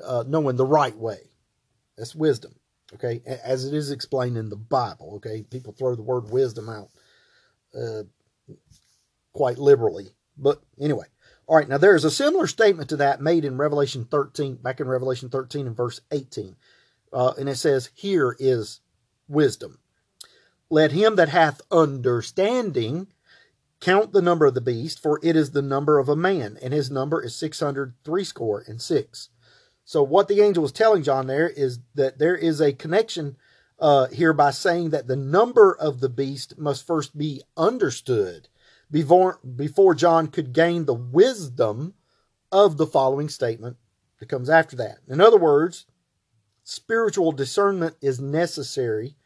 Uh, 0.05 0.25
knowing 0.27 0.57
the 0.57 0.67
right 0.67 0.97
way. 0.97 1.19
That's 1.97 2.15
wisdom. 2.15 2.55
Okay, 2.95 3.23
as 3.27 3.65
it 3.65 3.75
is 3.75 3.91
explained 3.91 4.37
in 4.37 4.51
the 4.51 4.57
Bible. 4.57 5.15
Okay, 5.17 5.43
people 5.51 5.73
throw 5.73 5.95
the 5.95 6.03
word 6.03 6.31
wisdom 6.31 6.69
out 6.69 6.91
uh, 7.77 8.03
quite 9.33 9.59
liberally, 9.59 10.15
but 10.37 10.63
anyway. 10.81 11.07
All 11.47 11.57
right, 11.57 11.69
now 11.69 11.77
there 11.77 11.95
is 11.95 12.05
a 12.05 12.11
similar 12.11 12.47
statement 12.47 12.89
to 12.89 12.97
that 12.97 13.21
made 13.21 13.45
in 13.45 13.59
Revelation 13.59 14.07
13, 14.11 14.57
back 14.57 14.81
in 14.81 14.89
Revelation 14.89 15.29
13 15.29 15.67
and 15.67 15.77
verse 15.77 16.01
18. 16.11 16.57
Uh, 17.13 17.33
and 17.39 17.51
it 17.51 17.57
says, 17.57 17.91
Here 17.95 18.35
is 18.39 18.81
wisdom. 19.29 19.79
Let 20.71 20.93
him 20.93 21.17
that 21.17 21.29
hath 21.29 21.61
understanding 21.71 23.09
count 23.81 24.13
the 24.13 24.23
number 24.23 24.47
of 24.47 24.55
the 24.55 24.63
beast, 24.63 25.03
for 25.03 25.21
it 25.23 25.37
is 25.37 25.51
the 25.51 25.63
number 25.63 25.99
of 25.99 26.09
a 26.09 26.17
man, 26.17 26.59
and 26.63 26.73
his 26.73 26.91
number 26.91 27.23
is 27.23 27.37
six 27.37 27.61
hundred 27.61 27.95
threescore 28.05 28.65
and 28.67 28.81
six. 28.81 29.29
So 29.85 30.03
what 30.03 30.29
the 30.29 30.41
angel 30.41 30.63
was 30.63 30.73
telling 30.73 31.03
John 31.03 31.27
there 31.27 31.49
is 31.49 31.79
that 31.95 32.19
there 32.19 32.37
is 32.37 32.61
a 32.61 32.73
connection 32.73 33.37
uh, 33.79 34.07
here 34.09 34.33
by 34.33 34.51
saying 34.51 34.91
that 34.91 35.07
the 35.07 35.17
number 35.17 35.75
of 35.75 36.01
the 36.01 36.09
beast 36.09 36.59
must 36.59 36.87
first 36.87 37.17
be 37.17 37.43
understood 37.57 38.49
before 38.91 39.41
before 39.57 39.95
John 39.95 40.29
could 40.29 40.53
gain 40.53 40.85
the 40.85 40.95
wisdom 40.95 41.95
of 42.51 42.77
the 42.77 42.87
following 42.87 43.29
statement 43.29 43.77
that 44.21 44.29
comes 44.29 44.49
after 44.49 44.77
that. 44.77 44.99
In 45.09 45.21
other 45.21 45.37
words, 45.37 45.87
spiritual 46.63 47.33
discernment 47.33 47.97
is 48.01 48.21
necessary 48.21 49.17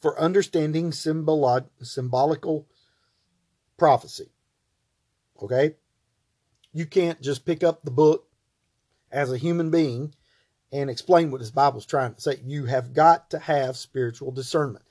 for 0.00 0.18
understanding 0.20 0.90
symbolo- 0.90 1.68
symbolical 1.80 2.66
prophecy. 3.78 4.32
Okay? 5.40 5.76
You 6.72 6.86
can't 6.86 7.20
just 7.20 7.46
pick 7.46 7.62
up 7.62 7.82
the 7.82 7.90
book 7.90 8.26
as 9.12 9.30
a 9.30 9.38
human 9.38 9.70
being 9.70 10.14
and 10.72 10.88
explain 10.88 11.30
what 11.30 11.40
this 11.40 11.50
Bible's 11.50 11.86
trying 11.86 12.14
to 12.14 12.20
say. 12.20 12.40
You 12.44 12.64
have 12.64 12.94
got 12.94 13.30
to 13.30 13.38
have 13.38 13.76
spiritual 13.76 14.32
discernment. 14.32 14.84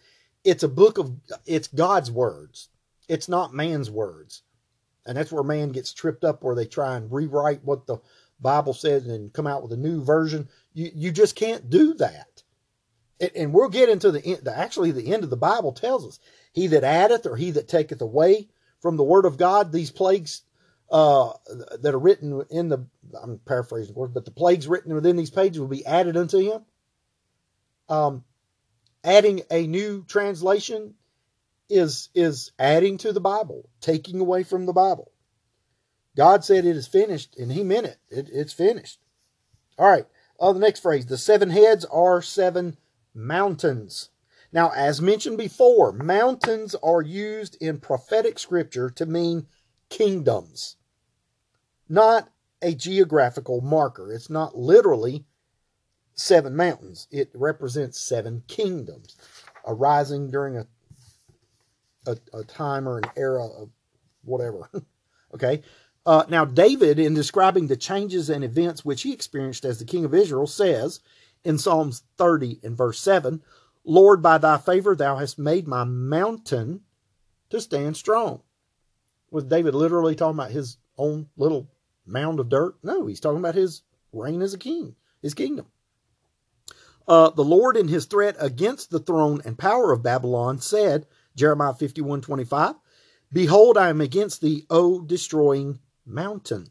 It's 0.44 0.64
a 0.64 0.70
book 0.70 0.98
of, 0.98 1.12
it's 1.46 1.68
God's 1.68 2.12
words. 2.12 2.70
It's 3.10 3.28
not 3.28 3.54
man's 3.54 3.90
words. 3.90 4.44
And 5.06 5.18
that's 5.18 5.32
where 5.32 5.44
man 5.44 5.72
gets 5.72 5.94
tripped 5.94 6.24
up, 6.24 6.44
where 6.44 6.56
they 6.56 6.66
try 6.66 6.96
and 6.96 7.12
rewrite 7.12 7.64
what 7.64 7.88
the 7.88 7.98
Bible 8.40 8.74
says 8.74 9.08
and 9.08 9.34
come 9.34 9.48
out 9.48 9.64
with 9.64 9.74
a 9.74 9.78
new 9.78 10.04
version. 10.04 10.48
You, 10.74 10.92
you 10.94 11.12
just 11.12 11.36
can't 11.36 11.70
do 11.70 11.96
that. 11.96 12.44
And, 13.20 13.32
and 13.36 13.54
we'll 13.54 13.70
get 13.70 13.90
into 13.90 14.12
the, 14.12 14.40
the, 14.44 14.56
actually, 14.56 14.92
the 14.92 15.14
end 15.14 15.24
of 15.24 15.30
the 15.30 15.38
Bible 15.38 15.72
tells 15.72 16.08
us, 16.08 16.20
He 16.54 16.68
that 16.68 16.84
addeth 16.84 17.26
or 17.26 17.36
he 17.36 17.52
that 17.52 17.68
taketh 17.68 18.02
away 18.02 18.50
from 18.80 18.98
the 18.98 19.04
word 19.04 19.26
of 19.26 19.38
God, 19.38 19.72
these 19.72 19.92
plagues 19.92 20.44
uh, 20.92 21.34
that 21.82 21.94
are 21.94 22.00
written 22.00 22.44
in 22.50 22.70
the, 22.70 22.86
I'm 23.22 23.40
paraphrasing 23.40 23.94
the 23.94 24.00
word, 24.00 24.14
but 24.14 24.26
the 24.26 24.32
plagues 24.32 24.68
written 24.68 24.94
within 24.94 25.16
these 25.16 25.30
pages 25.30 25.60
will 25.60 25.68
be 25.68 25.86
added 25.86 26.18
unto 26.18 26.38
him. 26.38 26.66
Um, 27.88 28.24
adding 29.04 29.42
a 29.50 29.68
new 29.68 30.04
translation 30.06 30.96
is 31.70 32.10
is 32.14 32.52
adding 32.60 32.98
to 33.00 33.14
the 33.14 33.22
Bible, 33.22 33.70
taking 33.80 34.20
away 34.20 34.44
from 34.44 34.66
the 34.66 34.74
Bible. 34.74 35.12
God 36.16 36.44
said 36.44 36.66
it 36.66 36.76
is 36.76 36.88
finished, 36.88 37.38
and 37.38 37.52
He 37.52 37.64
meant 37.64 37.88
it. 37.88 37.98
it 38.10 38.30
it's 38.32 38.54
finished. 38.54 39.00
All 39.78 39.90
right. 39.90 40.06
Uh, 40.40 40.54
the 40.54 40.60
next 40.60 40.82
phrase: 40.82 41.06
the 41.06 41.18
seven 41.18 41.50
heads 41.50 41.86
are 41.86 42.22
seven 42.22 42.78
mountains. 43.14 44.10
Now, 44.52 44.72
as 44.76 45.02
mentioned 45.02 45.38
before, 45.38 45.94
mountains 45.94 46.76
are 46.84 47.02
used 47.02 47.56
in 47.62 47.80
prophetic 47.80 48.38
scripture 48.38 48.90
to 48.90 49.06
mean 49.06 49.48
kingdoms, 49.90 50.76
not 51.92 52.30
a 52.62 52.74
geographical 52.74 53.62
marker. 53.62 54.14
It's 54.14 54.30
not 54.30 54.58
literally 54.58 55.26
seven 56.14 56.56
mountains, 56.56 57.08
it 57.12 57.32
represents 57.34 58.00
seven 58.00 58.44
kingdoms 58.48 59.16
arising 59.66 60.30
during 60.30 60.58
a, 60.58 60.68
a, 62.08 62.18
a 62.34 62.44
time 62.44 62.88
or 62.88 62.98
an 62.98 63.06
era 63.16 63.46
of 63.46 63.70
whatever. 64.24 64.70
okay. 65.34 65.62
Uh, 66.06 66.24
now, 66.30 66.46
David, 66.46 66.98
in 66.98 67.14
describing 67.14 67.68
the 67.68 67.78
changes 67.78 68.30
and 68.30 68.44
events 68.44 68.84
which 68.84 69.04
he 69.04 69.14
experienced 69.14 69.66
as 69.66 69.78
the 69.78 69.86
king 69.86 70.04
of 70.04 70.14
Israel, 70.14 70.48
says 70.48 71.00
in 71.44 71.58
Psalms 71.58 72.04
30 72.18 72.60
and 72.64 72.76
verse 72.76 73.00
7 73.00 73.42
Lord, 73.84 74.22
by 74.22 74.38
thy 74.38 74.58
favor 74.58 74.96
thou 74.96 75.18
hast 75.18 75.40
made 75.40 75.68
my 75.68 75.84
mountain 75.84 76.82
to 77.50 77.60
stand 77.60 77.98
strong. 77.98 78.42
Was 79.32 79.46
David 79.46 79.74
literally 79.74 80.16
talking 80.16 80.38
about 80.38 80.52
his 80.52 80.78
own 80.98 81.28
little 81.36 81.68
mound 82.12 82.40
of 82.40 82.50
dirt? 82.50 82.76
No, 82.84 83.08
he's 83.08 83.20
talking 83.20 83.40
about 83.40 83.56
his 83.56 83.82
reign 84.12 84.42
as 84.42 84.54
a 84.54 84.58
king, 84.58 84.96
his 85.22 85.34
kingdom. 85.34 85.68
Uh, 87.08 87.30
the 87.32 87.44
Lord 87.44 87.78
in 87.78 87.88
his 87.88 88.06
threat 88.06 88.36
against 88.40 88.92
the 88.92 89.00
throne 89.00 89.42
and 89.44 89.58
power 89.58 89.92
of 89.92 90.04
Babylon 90.04 90.60
said, 90.60 91.08
Jeremiah 91.36 91.74
51 91.74 92.22
25, 92.22 92.76
Behold, 93.34 93.78
I 93.78 93.90
am 93.90 94.02
against 94.02 94.42
thee, 94.42 94.66
O 94.70 95.02
destroying 95.02 95.80
mountain, 96.06 96.68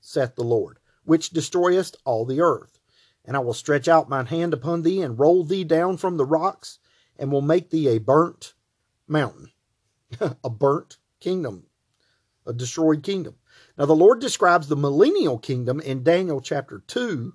saith 0.00 0.36
the 0.36 0.44
Lord, 0.44 0.78
which 1.04 1.30
destroyest 1.30 1.96
all 2.04 2.24
the 2.24 2.40
earth. 2.40 2.78
And 3.24 3.36
I 3.36 3.40
will 3.40 3.54
stretch 3.54 3.88
out 3.88 4.08
mine 4.08 4.26
hand 4.26 4.54
upon 4.54 4.82
thee 4.82 5.02
and 5.02 5.18
roll 5.18 5.42
thee 5.44 5.64
down 5.64 5.96
from 5.96 6.16
the 6.16 6.24
rocks 6.24 6.78
and 7.18 7.32
will 7.32 7.42
make 7.42 7.70
thee 7.70 7.88
a 7.88 7.98
burnt 7.98 8.54
mountain, 9.08 9.50
a 10.20 10.50
burnt 10.50 10.98
kingdom, 11.18 11.66
a 12.46 12.52
destroyed 12.52 13.02
kingdom. 13.02 13.34
Now, 13.78 13.84
the 13.84 13.94
Lord 13.94 14.20
describes 14.20 14.68
the 14.68 14.76
millennial 14.76 15.38
kingdom 15.38 15.80
in 15.80 16.02
Daniel 16.02 16.40
chapter 16.40 16.82
2, 16.86 17.32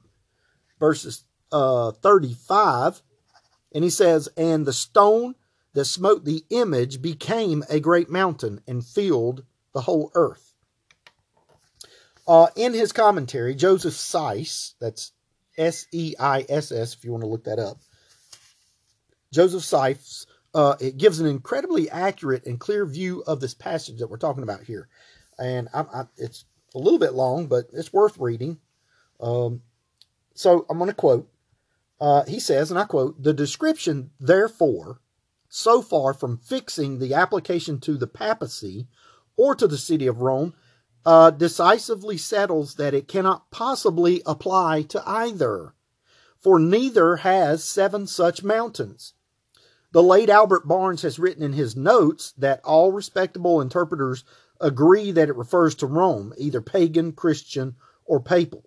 verses 0.79 1.23
uh, 1.51 1.91
35. 1.91 3.01
And 3.73 3.83
he 3.83 3.89
says, 3.89 4.27
And 4.35 4.65
the 4.65 4.73
stone 4.73 5.35
that 5.73 5.85
smote 5.85 6.25
the 6.25 6.43
image 6.49 7.01
became 7.01 7.63
a 7.69 7.79
great 7.79 8.09
mountain 8.09 8.61
and 8.67 8.83
filled 8.85 9.43
the 9.73 9.81
whole 9.81 10.11
earth. 10.15 10.53
Uh, 12.27 12.47
in 12.55 12.73
his 12.73 12.91
commentary, 12.91 13.55
Joseph 13.55 13.93
Seiss, 13.93 14.73
that's 14.79 15.11
S 15.57 15.85
E 15.91 16.15
I 16.19 16.45
S 16.49 16.71
S, 16.71 16.93
if 16.93 17.03
you 17.03 17.11
want 17.11 17.23
to 17.23 17.29
look 17.29 17.45
that 17.45 17.59
up. 17.59 17.77
Joseph 19.33 19.63
Seiss, 19.63 20.25
uh, 20.53 20.75
it 20.79 20.97
gives 20.97 21.19
an 21.19 21.27
incredibly 21.27 21.89
accurate 21.89 22.45
and 22.45 22.59
clear 22.59 22.85
view 22.85 23.23
of 23.25 23.39
this 23.39 23.53
passage 23.53 23.99
that 23.99 24.09
we're 24.09 24.17
talking 24.17 24.43
about 24.43 24.63
here. 24.63 24.87
And 25.41 25.67
I, 25.73 25.81
I, 25.81 26.03
it's 26.17 26.45
a 26.75 26.77
little 26.77 26.99
bit 26.99 27.13
long, 27.13 27.47
but 27.47 27.65
it's 27.73 27.91
worth 27.91 28.17
reading. 28.19 28.59
Um, 29.19 29.61
so 30.35 30.65
I'm 30.69 30.77
going 30.77 30.89
to 30.89 30.95
quote. 30.95 31.27
Uh, 31.99 32.23
he 32.25 32.39
says, 32.39 32.71
and 32.71 32.79
I 32.79 32.85
quote, 32.85 33.21
the 33.21 33.33
description, 33.33 34.11
therefore, 34.19 35.01
so 35.49 35.81
far 35.81 36.13
from 36.13 36.37
fixing 36.37 36.99
the 36.99 37.13
application 37.13 37.79
to 37.81 37.97
the 37.97 38.07
papacy 38.07 38.87
or 39.35 39.53
to 39.55 39.67
the 39.67 39.77
city 39.77 40.07
of 40.07 40.21
Rome, 40.21 40.53
uh, 41.05 41.31
decisively 41.31 42.17
settles 42.17 42.75
that 42.75 42.93
it 42.93 43.07
cannot 43.07 43.49
possibly 43.51 44.21
apply 44.25 44.83
to 44.83 45.03
either, 45.07 45.73
for 46.39 46.59
neither 46.59 47.17
has 47.17 47.63
seven 47.63 48.07
such 48.07 48.43
mountains. 48.43 49.13
The 49.91 50.03
late 50.03 50.29
Albert 50.29 50.67
Barnes 50.67 51.01
has 51.01 51.19
written 51.19 51.43
in 51.43 51.53
his 51.53 51.75
notes 51.75 52.33
that 52.37 52.61
all 52.63 52.91
respectable 52.91 53.59
interpreters 53.59 54.23
agree 54.61 55.11
that 55.11 55.29
it 55.29 55.35
refers 55.35 55.75
to 55.75 55.85
Rome, 55.87 56.33
either 56.37 56.61
pagan, 56.61 57.11
Christian, 57.11 57.75
or 58.05 58.19
papal. 58.21 58.65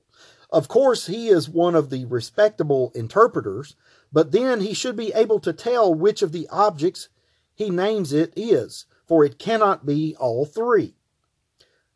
Of 0.51 0.69
course, 0.69 1.07
he 1.07 1.29
is 1.29 1.49
one 1.49 1.75
of 1.75 1.91
the 1.91 2.05
respectable 2.05 2.93
interpreters, 2.95 3.75
but 4.13 4.33
then 4.33 4.61
he 4.61 4.75
should 4.75 4.97
be 4.97 5.13
able 5.13 5.41
to 5.41 5.53
tell 5.53 5.93
which 5.93 6.23
of 6.23 6.33
the 6.33 6.49
objects 6.51 7.09
he 7.55 7.71
names 7.71 8.13
it 8.13 8.33
is, 8.37 8.87
for 9.07 9.25
it 9.25 9.39
cannot 9.39 9.87
be 9.87 10.17
all 10.19 10.45
three. 10.45 10.95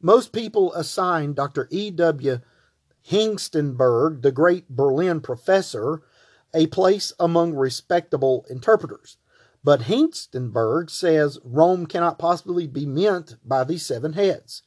Most 0.01 0.33
people 0.33 0.73
assign 0.75 1.35
Dr. 1.35 1.69
E.W. 1.71 2.41
Hengstenberg, 3.09 4.23
the 4.23 4.33
great 4.33 4.69
Berlin 4.69 5.21
professor, 5.21 6.03
a 6.55 6.67
place 6.67 7.13
among 7.19 7.55
respectable 7.55 8.47
interpreters. 8.49 9.17
But 9.69 9.83
Hengstenberg 9.83 10.89
says 10.89 11.39
Rome 11.45 11.85
cannot 11.85 12.19
possibly 12.19 12.67
be 12.67 12.87
meant 12.87 13.37
by 13.45 13.65
these 13.65 13.85
seven 13.85 14.15
heads. 14.15 14.63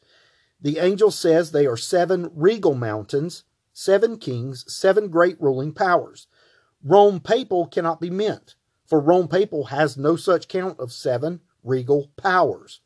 The 0.61 0.77
angel 0.77 1.09
says 1.09 1.49
they 1.49 1.65
are 1.65 1.75
seven 1.75 2.29
regal 2.35 2.75
mountains, 2.75 3.43
seven 3.73 4.19
kings, 4.19 4.63
seven 4.71 5.09
great 5.09 5.41
ruling 5.41 5.73
powers. 5.73 6.27
Rome 6.83 7.19
papal 7.19 7.65
cannot 7.65 7.99
be 7.99 8.11
meant, 8.11 8.53
for 8.85 8.99
Rome 8.99 9.27
papal 9.27 9.63
has 9.73 9.97
no 9.97 10.15
such 10.15 10.47
count 10.47 10.79
of 10.79 10.93
seven 10.93 11.41
regal 11.63 12.11
powers. 12.15 12.81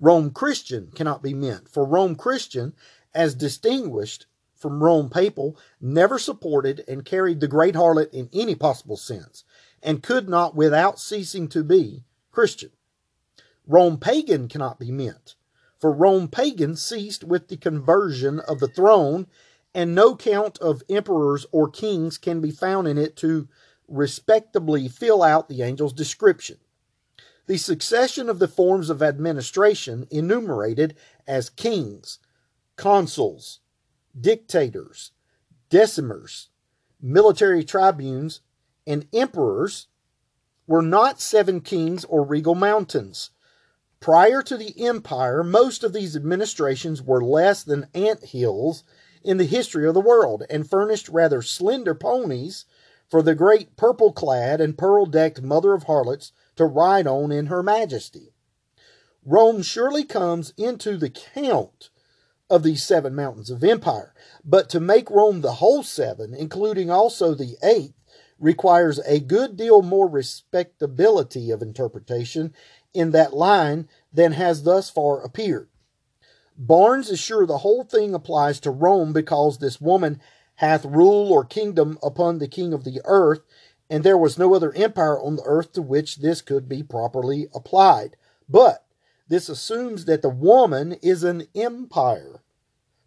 Rome 0.00 0.30
Christian 0.30 0.90
cannot 0.94 1.22
be 1.22 1.34
meant, 1.34 1.68
for 1.68 1.84
Rome 1.84 2.16
Christian, 2.16 2.72
as 3.12 3.34
distinguished 3.34 4.24
from 4.54 4.82
Rome 4.82 5.10
Papal, 5.10 5.58
never 5.82 6.18
supported 6.18 6.82
and 6.88 7.04
carried 7.04 7.40
the 7.40 7.48
great 7.48 7.74
harlot 7.74 8.14
in 8.14 8.30
any 8.32 8.54
possible 8.54 8.96
sense, 8.96 9.44
and 9.82 10.02
could 10.02 10.28
not, 10.28 10.54
without 10.54 10.98
ceasing 10.98 11.48
to 11.48 11.64
be, 11.64 12.04
Christian. 12.30 12.70
Rome 13.66 13.98
Pagan 13.98 14.48
cannot 14.48 14.78
be 14.78 14.90
meant, 14.90 15.34
for 15.78 15.92
Rome 15.92 16.28
Pagan 16.28 16.76
ceased 16.76 17.24
with 17.24 17.48
the 17.48 17.56
conversion 17.56 18.40
of 18.40 18.60
the 18.60 18.68
throne, 18.68 19.26
and 19.74 19.94
no 19.94 20.14
count 20.14 20.58
of 20.58 20.82
emperors 20.88 21.46
or 21.52 21.68
kings 21.68 22.18
can 22.18 22.40
be 22.40 22.50
found 22.50 22.86
in 22.86 22.98
it 22.98 23.16
to 23.16 23.48
respectably 23.88 24.88
fill 24.88 25.22
out 25.22 25.48
the 25.48 25.62
angel's 25.62 25.92
description. 25.92 26.58
The 27.46 27.56
succession 27.58 28.28
of 28.28 28.38
the 28.38 28.48
forms 28.48 28.88
of 28.90 29.02
administration 29.02 30.06
enumerated 30.10 30.96
as 31.26 31.50
kings, 31.50 32.18
consuls, 32.76 33.60
dictators, 34.18 35.10
decemvirs, 35.70 36.48
military 37.00 37.64
tribunes, 37.64 38.40
and 38.86 39.06
emperors 39.12 39.88
were 40.66 40.82
not 40.82 41.20
seven 41.20 41.60
kings 41.60 42.04
or 42.04 42.24
regal 42.24 42.54
mountains. 42.54 43.30
Prior 44.00 44.42
to 44.42 44.56
the 44.56 44.74
empire, 44.84 45.44
most 45.44 45.84
of 45.84 45.92
these 45.92 46.16
administrations 46.16 47.00
were 47.00 47.22
less 47.22 47.62
than 47.62 47.88
ant 47.94 48.24
hills 48.24 48.82
in 49.22 49.36
the 49.36 49.44
history 49.44 49.86
of 49.86 49.94
the 49.94 50.00
world 50.00 50.42
and 50.50 50.68
furnished 50.68 51.08
rather 51.08 51.42
slender 51.42 51.94
ponies 51.94 52.64
for 53.08 53.22
the 53.22 53.34
great 53.34 53.76
purple 53.76 54.12
clad 54.12 54.60
and 54.60 54.78
pearl 54.78 55.06
decked 55.06 55.42
mother 55.42 55.72
of 55.72 55.84
harlots 55.84 56.32
to 56.56 56.64
ride 56.64 57.06
on 57.06 57.30
in 57.30 57.46
her 57.46 57.62
majesty. 57.62 58.32
Rome 59.24 59.62
surely 59.62 60.02
comes 60.04 60.52
into 60.56 60.96
the 60.96 61.10
count 61.10 61.90
of 62.50 62.62
these 62.62 62.82
seven 62.82 63.14
mountains 63.14 63.50
of 63.50 63.62
empire, 63.62 64.12
but 64.44 64.68
to 64.70 64.80
make 64.80 65.10
Rome 65.10 65.40
the 65.40 65.54
whole 65.54 65.82
seven, 65.82 66.34
including 66.34 66.90
also 66.90 67.34
the 67.34 67.56
eighth, 67.62 67.94
requires 68.42 68.98
a 69.06 69.20
good 69.20 69.56
deal 69.56 69.80
more 69.80 70.08
respectability 70.08 71.50
of 71.50 71.62
interpretation 71.62 72.52
in 72.92 73.12
that 73.12 73.32
line 73.32 73.88
than 74.12 74.32
has 74.32 74.64
thus 74.64 74.90
far 74.90 75.22
appeared. 75.22 75.68
Barnes 76.58 77.08
is 77.08 77.20
sure 77.20 77.46
the 77.46 77.58
whole 77.58 77.84
thing 77.84 78.12
applies 78.12 78.60
to 78.60 78.70
Rome 78.70 79.12
because 79.12 79.58
this 79.58 79.80
woman 79.80 80.20
hath 80.56 80.84
rule 80.84 81.32
or 81.32 81.44
kingdom 81.44 81.98
upon 82.02 82.38
the 82.38 82.48
king 82.48 82.74
of 82.74 82.84
the 82.84 83.00
earth, 83.04 83.40
and 83.88 84.04
there 84.04 84.18
was 84.18 84.38
no 84.38 84.54
other 84.54 84.72
empire 84.74 85.18
on 85.18 85.36
the 85.36 85.44
earth 85.44 85.72
to 85.72 85.82
which 85.82 86.16
this 86.16 86.42
could 86.42 86.68
be 86.68 86.82
properly 86.82 87.48
applied. 87.54 88.16
But 88.48 88.84
this 89.28 89.48
assumes 89.48 90.04
that 90.06 90.20
the 90.20 90.28
woman 90.28 90.94
is 91.02 91.24
an 91.24 91.46
empire, 91.54 92.42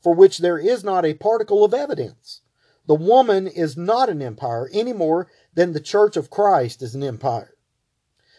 for 0.01 0.13
which 0.15 0.39
there 0.39 0.57
is 0.57 0.83
not 0.83 1.05
a 1.05 1.13
particle 1.13 1.63
of 1.63 1.73
evidence. 1.73 2.41
The 2.87 2.95
woman 2.95 3.47
is 3.47 3.75
not 3.75 4.09
an 4.09 4.21
empire 4.21 4.69
any 4.71 4.93
more 4.93 5.27
than 5.53 5.73
the 5.73 5.79
church 5.79 6.15
of 6.15 6.29
Christ 6.29 6.81
is 6.81 6.93
an 6.93 7.03
empire. 7.03 7.55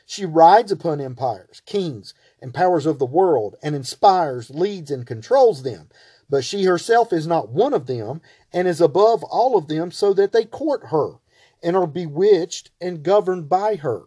She 0.08 0.24
rides 0.24 0.70
upon 0.70 1.00
empires, 1.00 1.60
kings, 1.66 2.14
and 2.40 2.54
powers 2.54 2.86
of 2.86 3.00
the 3.00 3.06
world, 3.06 3.56
and 3.60 3.74
inspires, 3.74 4.50
leads, 4.50 4.92
and 4.92 5.04
controls 5.04 5.64
them. 5.64 5.88
But 6.30 6.44
she 6.44 6.62
herself 6.62 7.12
is 7.12 7.26
not 7.26 7.48
one 7.48 7.74
of 7.74 7.86
them, 7.86 8.20
and 8.52 8.68
is 8.68 8.80
above 8.80 9.24
all 9.24 9.56
of 9.56 9.66
them, 9.66 9.90
so 9.90 10.12
that 10.12 10.30
they 10.30 10.44
court 10.44 10.86
her, 10.86 11.14
and 11.60 11.76
are 11.76 11.88
bewitched 11.88 12.70
and 12.80 13.02
governed 13.02 13.48
by 13.48 13.74
her. 13.76 14.04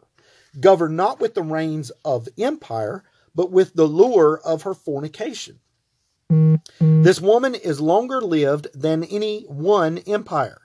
Governed 0.58 0.96
not 0.96 1.20
with 1.20 1.34
the 1.34 1.44
reins 1.44 1.92
of 2.06 2.30
empire, 2.38 3.04
but 3.36 3.52
with 3.52 3.74
the 3.74 3.86
lure 3.86 4.40
of 4.46 4.62
her 4.62 4.74
fornication. 4.74 5.60
This 6.80 7.20
woman 7.20 7.56
is 7.56 7.82
longer 7.82 8.22
lived 8.22 8.68
than 8.74 9.04
any 9.04 9.46
one 9.46 9.98
empire. 10.00 10.62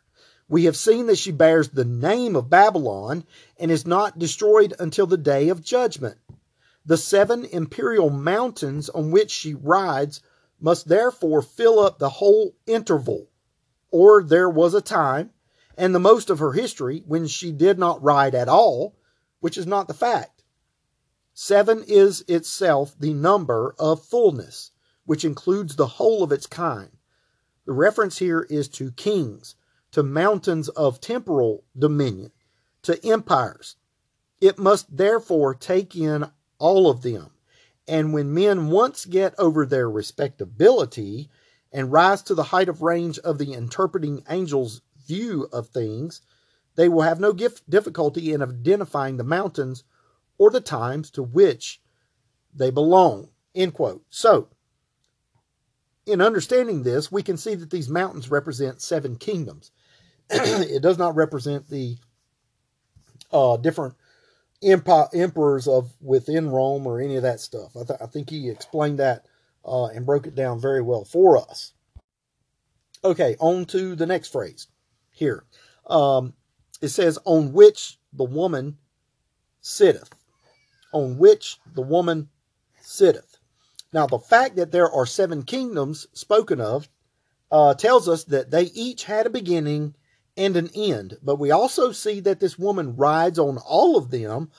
We 0.46 0.64
have 0.64 0.76
seen 0.76 1.06
that 1.06 1.16
she 1.16 1.32
bears 1.32 1.70
the 1.70 1.86
name 1.86 2.36
of 2.36 2.50
Babylon 2.50 3.24
and 3.58 3.70
is 3.70 3.86
not 3.86 4.18
destroyed 4.18 4.74
until 4.78 5.06
the 5.06 5.16
day 5.16 5.48
of 5.48 5.62
judgment. 5.62 6.18
The 6.84 6.98
seven 6.98 7.46
imperial 7.46 8.10
mountains 8.10 8.90
on 8.90 9.10
which 9.10 9.30
she 9.30 9.54
rides 9.54 10.20
must 10.60 10.86
therefore 10.86 11.40
fill 11.40 11.80
up 11.80 11.98
the 11.98 12.10
whole 12.10 12.54
interval, 12.66 13.30
or 13.90 14.22
there 14.22 14.50
was 14.50 14.74
a 14.74 14.82
time, 14.82 15.30
and 15.78 15.94
the 15.94 15.98
most 15.98 16.28
of 16.28 16.40
her 16.40 16.52
history, 16.52 17.02
when 17.06 17.26
she 17.26 17.52
did 17.52 17.78
not 17.78 18.02
ride 18.02 18.34
at 18.34 18.48
all, 18.50 18.96
which 19.40 19.56
is 19.56 19.66
not 19.66 19.88
the 19.88 19.94
fact. 19.94 20.44
Seven 21.32 21.82
is 21.88 22.22
itself 22.28 22.94
the 22.98 23.14
number 23.14 23.74
of 23.78 24.04
fullness, 24.04 24.72
which 25.04 25.24
includes 25.24 25.76
the 25.76 25.86
whole 25.86 26.22
of 26.22 26.32
its 26.32 26.46
kind. 26.46 26.90
The 27.66 27.72
reference 27.72 28.18
here 28.18 28.46
is 28.50 28.68
to 28.70 28.92
kings, 28.92 29.54
to 29.92 30.02
mountains 30.02 30.68
of 30.70 31.00
temporal 31.00 31.64
dominion, 31.78 32.32
to 32.82 33.04
empires. 33.06 33.76
It 34.40 34.58
must 34.58 34.94
therefore 34.94 35.54
take 35.54 35.96
in 35.96 36.30
all 36.58 36.90
of 36.90 37.02
them. 37.02 37.30
And 37.86 38.12
when 38.12 38.34
men 38.34 38.68
once 38.68 39.04
get 39.04 39.34
over 39.38 39.66
their 39.66 39.90
respectability 39.90 41.30
and 41.72 41.92
rise 41.92 42.22
to 42.22 42.34
the 42.34 42.44
height 42.44 42.68
of 42.68 42.82
range 42.82 43.18
of 43.18 43.38
the 43.38 43.52
interpreting 43.52 44.22
angel's 44.26 44.82
view 45.06 45.48
of 45.52 45.68
things, 45.68 46.22
they 46.76 46.88
will 46.88 47.02
have 47.02 47.20
no 47.20 47.32
difficulty 47.32 48.32
in 48.32 48.42
identifying 48.42 49.16
the 49.16 49.24
mountains 49.24 49.84
or 50.38 50.50
the 50.50 50.60
times 50.60 51.10
to 51.12 51.22
which 51.22 51.80
they 52.54 52.70
belong. 52.70 53.28
End 53.54 53.74
quote. 53.74 54.04
So, 54.10 54.48
in 56.06 56.20
understanding 56.20 56.82
this, 56.82 57.10
we 57.10 57.22
can 57.22 57.36
see 57.36 57.54
that 57.54 57.70
these 57.70 57.88
mountains 57.88 58.30
represent 58.30 58.82
seven 58.82 59.16
kingdoms. 59.16 59.70
it 60.30 60.82
does 60.82 60.98
not 60.98 61.14
represent 61.14 61.68
the 61.68 61.96
uh, 63.32 63.56
different 63.56 63.94
emperors 64.62 65.68
of 65.68 65.92
within 66.00 66.50
Rome 66.50 66.86
or 66.86 67.00
any 67.00 67.16
of 67.16 67.22
that 67.22 67.40
stuff. 67.40 67.76
I, 67.76 67.84
th- 67.84 68.00
I 68.00 68.06
think 68.06 68.30
he 68.30 68.48
explained 68.48 68.98
that 68.98 69.26
uh, 69.64 69.86
and 69.86 70.06
broke 70.06 70.26
it 70.26 70.34
down 70.34 70.60
very 70.60 70.82
well 70.82 71.04
for 71.04 71.36
us. 71.36 71.72
Okay, 73.04 73.36
on 73.38 73.66
to 73.66 73.94
the 73.94 74.06
next 74.06 74.32
phrase 74.32 74.68
here. 75.10 75.44
Um, 75.86 76.32
it 76.80 76.88
says, 76.88 77.18
On 77.24 77.52
which 77.52 77.98
the 78.12 78.24
woman 78.24 78.78
sitteth. 79.60 80.10
On 80.92 81.18
which 81.18 81.58
the 81.74 81.82
woman 81.82 82.28
sitteth. 82.80 83.33
Now, 83.94 84.08
the 84.08 84.18
fact 84.18 84.56
that 84.56 84.72
there 84.72 84.90
are 84.90 85.06
seven 85.06 85.44
kingdoms 85.44 86.08
spoken 86.12 86.60
of 86.60 86.88
uh, 87.52 87.74
tells 87.74 88.08
us 88.08 88.24
that 88.24 88.50
they 88.50 88.64
each 88.64 89.04
had 89.04 89.24
a 89.24 89.30
beginning 89.30 89.94
and 90.36 90.56
an 90.56 90.68
end. 90.74 91.16
But 91.22 91.38
we 91.38 91.52
also 91.52 91.92
see 91.92 92.18
that 92.18 92.40
this 92.40 92.58
woman 92.58 92.96
rides 92.96 93.38
on 93.38 93.56
all 93.58 93.96
of 93.96 94.10
them, 94.10 94.50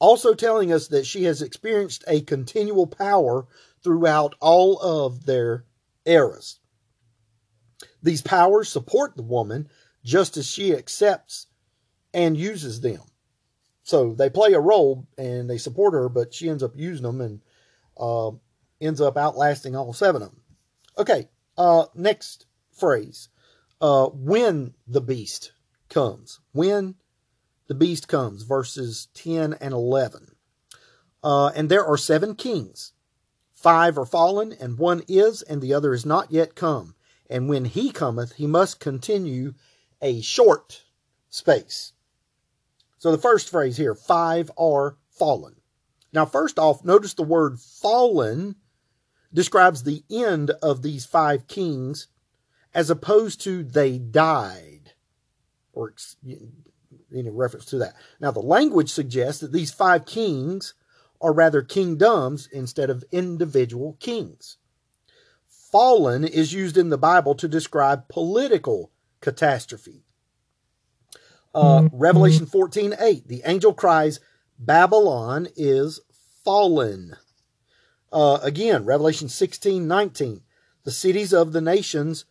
also 0.00 0.34
telling 0.34 0.72
us 0.72 0.88
that 0.88 1.06
she 1.06 1.22
has 1.22 1.40
experienced 1.40 2.02
a 2.08 2.22
continual 2.22 2.88
power 2.88 3.46
throughout 3.84 4.34
all 4.40 4.80
of 4.80 5.24
their 5.24 5.66
eras. 6.04 6.58
These 8.02 8.22
powers 8.22 8.68
support 8.68 9.14
the 9.14 9.22
woman 9.22 9.68
just 10.02 10.36
as 10.36 10.48
she 10.48 10.74
accepts 10.74 11.46
and 12.12 12.36
uses 12.36 12.80
them. 12.80 13.02
So 13.84 14.14
they 14.14 14.30
play 14.30 14.52
a 14.54 14.60
role 14.60 15.06
and 15.16 15.48
they 15.48 15.58
support 15.58 15.94
her, 15.94 16.08
but 16.08 16.34
she 16.34 16.48
ends 16.48 16.64
up 16.64 16.72
using 16.74 17.04
them 17.04 17.20
and 17.20 17.40
uh, 17.96 18.32
ends 18.80 19.00
up 19.00 19.16
outlasting 19.16 19.76
all 19.76 19.92
seven 19.92 20.22
of 20.22 20.30
them. 20.30 20.40
Okay, 20.98 21.28
uh, 21.56 21.86
next 21.94 22.46
phrase 22.72 23.28
uh, 23.80 24.06
when 24.06 24.74
the 24.86 25.00
beast 25.00 25.52
comes. 25.88 26.40
When 26.52 26.96
the 27.66 27.74
beast 27.74 28.08
comes, 28.08 28.42
verses 28.42 29.08
10 29.14 29.54
and 29.54 29.72
11. 29.72 30.34
Uh, 31.22 31.48
and 31.54 31.68
there 31.68 31.84
are 31.84 31.96
seven 31.96 32.34
kings. 32.34 32.92
Five 33.54 33.98
are 33.98 34.06
fallen, 34.06 34.52
and 34.52 34.78
one 34.78 35.02
is, 35.06 35.42
and 35.42 35.60
the 35.60 35.74
other 35.74 35.92
is 35.92 36.06
not 36.06 36.32
yet 36.32 36.54
come. 36.54 36.94
And 37.28 37.48
when 37.48 37.66
he 37.66 37.90
cometh, 37.90 38.32
he 38.32 38.46
must 38.46 38.80
continue 38.80 39.54
a 40.00 40.20
short 40.22 40.84
space. 41.28 41.92
So 42.98 43.10
the 43.12 43.18
first 43.18 43.50
phrase 43.50 43.76
here, 43.76 43.94
five 43.94 44.50
are 44.58 44.96
fallen. 45.10 45.56
Now, 46.12 46.26
first 46.26 46.58
off, 46.58 46.84
notice 46.84 47.14
the 47.14 47.22
word 47.22 47.60
fallen 47.60 48.56
describes 49.32 49.82
the 49.82 50.02
end 50.10 50.50
of 50.62 50.82
these 50.82 51.04
five 51.04 51.46
kings 51.46 52.08
as 52.74 52.90
opposed 52.90 53.40
to 53.42 53.64
they 53.64 53.98
died, 53.98 54.92
or 55.72 55.92
in 57.10 57.34
reference 57.34 57.64
to 57.66 57.78
that. 57.78 57.94
Now, 58.20 58.30
the 58.30 58.40
language 58.40 58.90
suggests 58.90 59.40
that 59.40 59.52
these 59.52 59.72
five 59.72 60.06
kings 60.06 60.74
are 61.20 61.32
rather 61.32 61.62
kingdoms 61.62 62.48
instead 62.52 62.90
of 62.90 63.04
individual 63.12 63.96
kings. 64.00 64.56
Fallen 65.48 66.24
is 66.24 66.52
used 66.52 66.76
in 66.76 66.88
the 66.88 66.98
Bible 66.98 67.34
to 67.36 67.48
describe 67.48 68.08
political 68.08 68.90
catastrophe. 69.20 70.04
Uh, 71.54 71.80
mm-hmm. 71.80 71.96
Revelation 71.96 72.46
14 72.46 72.94
8, 72.98 73.28
the 73.28 73.42
angel 73.44 73.74
cries, 73.74 74.20
Babylon 74.58 75.48
is 75.56 76.00
fallen. 76.44 77.16
Uh, 78.12 78.38
again, 78.42 78.84
Revelation 78.84 79.28
16 79.28 79.86
19. 79.86 80.42
The 80.84 80.90
cities 80.90 81.32
of 81.32 81.52
the 81.52 81.60
nations 81.60 82.24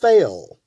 fell. 0.00 0.60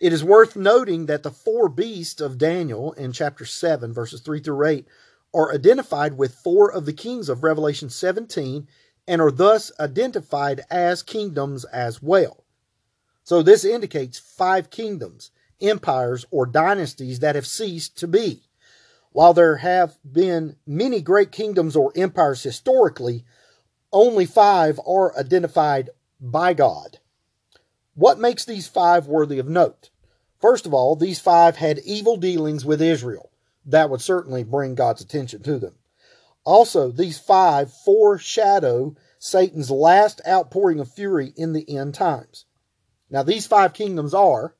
It 0.00 0.12
is 0.12 0.24
worth 0.24 0.56
noting 0.56 1.06
that 1.06 1.22
the 1.22 1.30
four 1.30 1.68
beasts 1.68 2.20
of 2.20 2.38
Daniel 2.38 2.92
in 2.92 3.12
chapter 3.12 3.44
7, 3.44 3.92
verses 3.92 4.20
3 4.20 4.40
through 4.40 4.66
8, 4.66 4.86
are 5.32 5.52
identified 5.52 6.16
with 6.16 6.34
four 6.34 6.70
of 6.70 6.86
the 6.86 6.92
kings 6.92 7.28
of 7.28 7.42
Revelation 7.42 7.90
17 7.90 8.66
and 9.06 9.20
are 9.20 9.30
thus 9.30 9.70
identified 9.78 10.62
as 10.70 11.02
kingdoms 11.02 11.64
as 11.66 12.02
well. 12.02 12.44
So 13.22 13.42
this 13.42 13.64
indicates 13.64 14.18
five 14.18 14.70
kingdoms, 14.70 15.30
empires, 15.60 16.26
or 16.30 16.46
dynasties 16.46 17.20
that 17.20 17.34
have 17.34 17.46
ceased 17.46 17.96
to 17.98 18.08
be. 18.08 18.42
While 19.12 19.32
there 19.32 19.56
have 19.56 19.96
been 20.04 20.56
many 20.66 21.00
great 21.00 21.32
kingdoms 21.32 21.76
or 21.76 21.92
empires 21.96 22.42
historically, 22.42 23.24
only 23.94 24.26
five 24.26 24.78
are 24.86 25.16
identified 25.18 25.88
by 26.20 26.52
God. 26.52 26.98
What 27.94 28.18
makes 28.18 28.44
these 28.44 28.66
five 28.66 29.06
worthy 29.06 29.38
of 29.38 29.48
note? 29.48 29.88
First 30.40 30.66
of 30.66 30.74
all, 30.74 30.96
these 30.96 31.20
five 31.20 31.56
had 31.56 31.78
evil 31.78 32.18
dealings 32.18 32.64
with 32.64 32.82
Israel. 32.82 33.30
That 33.64 33.88
would 33.88 34.02
certainly 34.02 34.44
bring 34.44 34.74
God's 34.74 35.00
attention 35.00 35.42
to 35.44 35.58
them. 35.58 35.76
Also, 36.44 36.90
these 36.90 37.18
five 37.18 37.72
foreshadow 37.72 38.94
Satan's 39.18 39.70
last 39.70 40.20
outpouring 40.28 40.80
of 40.80 40.92
fury 40.92 41.32
in 41.34 41.54
the 41.54 41.78
end 41.78 41.94
times. 41.94 42.44
Now, 43.08 43.22
these 43.22 43.46
five 43.46 43.72
kingdoms 43.72 44.12
are, 44.12 44.54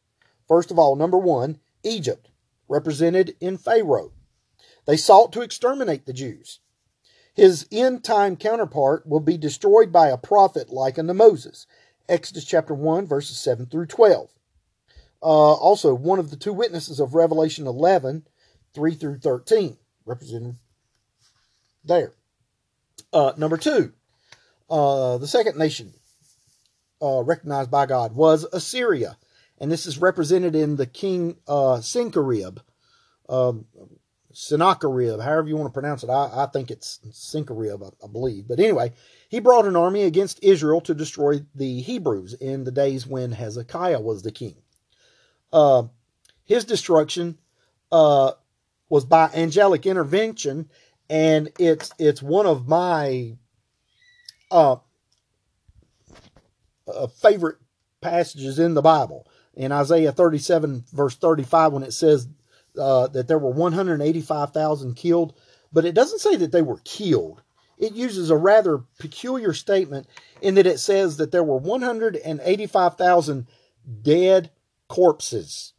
first 0.48 0.70
of 0.70 0.78
all, 0.78 0.96
number 0.96 1.18
one, 1.18 1.58
Egypt, 1.82 2.30
represented 2.66 3.36
in 3.40 3.58
Pharaoh. 3.58 4.12
They 4.86 4.96
sought 4.96 5.34
to 5.34 5.42
exterminate 5.42 6.06
the 6.06 6.14
Jews. 6.14 6.60
His 7.34 7.66
end 7.72 8.04
time 8.04 8.36
counterpart 8.36 9.06
will 9.06 9.20
be 9.20 9.36
destroyed 9.36 9.92
by 9.92 10.08
a 10.08 10.16
prophet 10.16 10.70
like 10.70 10.98
unto 10.98 11.12
Moses. 11.12 11.66
Exodus 12.08 12.44
chapter 12.44 12.74
1, 12.74 13.06
verses 13.06 13.38
7 13.38 13.66
through 13.66 13.86
12. 13.86 14.30
Uh, 15.22 15.26
also, 15.26 15.94
one 15.94 16.18
of 16.18 16.30
the 16.30 16.36
two 16.36 16.52
witnesses 16.52 17.00
of 17.00 17.14
Revelation 17.14 17.66
11, 17.66 18.26
3 18.74 18.94
through 18.94 19.18
13, 19.18 19.76
represented 20.04 20.56
there. 21.84 22.12
Uh, 23.12 23.32
number 23.36 23.56
two, 23.56 23.92
uh, 24.70 25.18
the 25.18 25.26
second 25.26 25.56
nation 25.58 25.92
uh, 27.00 27.22
recognized 27.22 27.70
by 27.70 27.86
God 27.86 28.14
was 28.14 28.44
Assyria. 28.52 29.16
And 29.58 29.70
this 29.70 29.86
is 29.86 29.98
represented 29.98 30.54
in 30.54 30.76
the 30.76 30.86
king 30.86 31.36
uh, 31.46 31.80
Sennacherib. 31.80 32.58
Um, 33.28 33.66
Sennacherib, 34.34 35.20
however 35.20 35.48
you 35.48 35.56
want 35.56 35.72
to 35.72 35.80
pronounce 35.80 36.02
it. 36.02 36.10
I, 36.10 36.44
I 36.44 36.46
think 36.46 36.70
it's 36.70 37.00
Sennacherib, 37.12 37.82
I, 37.82 37.88
I, 38.04 38.08
believe. 38.08 38.48
But 38.48 38.58
anyway, 38.58 38.92
he 39.28 39.40
brought 39.40 39.66
an 39.66 39.76
army 39.76 40.02
against 40.02 40.42
Israel 40.42 40.80
to 40.82 40.94
destroy 40.94 41.40
the 41.54 41.80
Hebrews 41.80 42.34
in 42.34 42.64
the 42.64 42.72
days 42.72 43.06
when 43.06 43.32
Hezekiah 43.32 44.00
was 44.00 44.22
the 44.22 44.32
king. 44.32 44.56
Uh, 45.52 45.84
his 46.44 46.64
destruction 46.64 47.38
uh, 47.92 48.32
was 48.88 49.04
by 49.04 49.30
angelic 49.34 49.86
intervention, 49.86 50.68
and 51.08 51.50
it's 51.58 51.92
it's 51.98 52.22
one 52.22 52.46
of 52.46 52.66
my 52.66 53.36
uh, 54.50 54.76
uh 56.92 57.06
favorite 57.06 57.58
passages 58.00 58.58
in 58.58 58.74
the 58.74 58.82
Bible. 58.82 59.26
In 59.54 59.70
Isaiah 59.70 60.10
37, 60.10 60.84
verse 60.92 61.14
35, 61.14 61.72
when 61.72 61.82
it 61.84 61.92
says 61.92 62.26
uh, 62.78 63.08
that 63.08 63.28
there 63.28 63.38
were 63.38 63.50
185,000 63.50 64.94
killed, 64.94 65.34
but 65.72 65.84
it 65.84 65.94
doesn't 65.94 66.20
say 66.20 66.36
that 66.36 66.52
they 66.52 66.62
were 66.62 66.80
killed. 66.84 67.42
It 67.78 67.94
uses 67.94 68.30
a 68.30 68.36
rather 68.36 68.84
peculiar 68.98 69.52
statement 69.52 70.06
in 70.40 70.54
that 70.54 70.66
it 70.66 70.78
says 70.78 71.16
that 71.16 71.32
there 71.32 71.44
were 71.44 71.56
185,000 71.56 73.46
dead 74.02 74.50
corpses. 74.88 75.72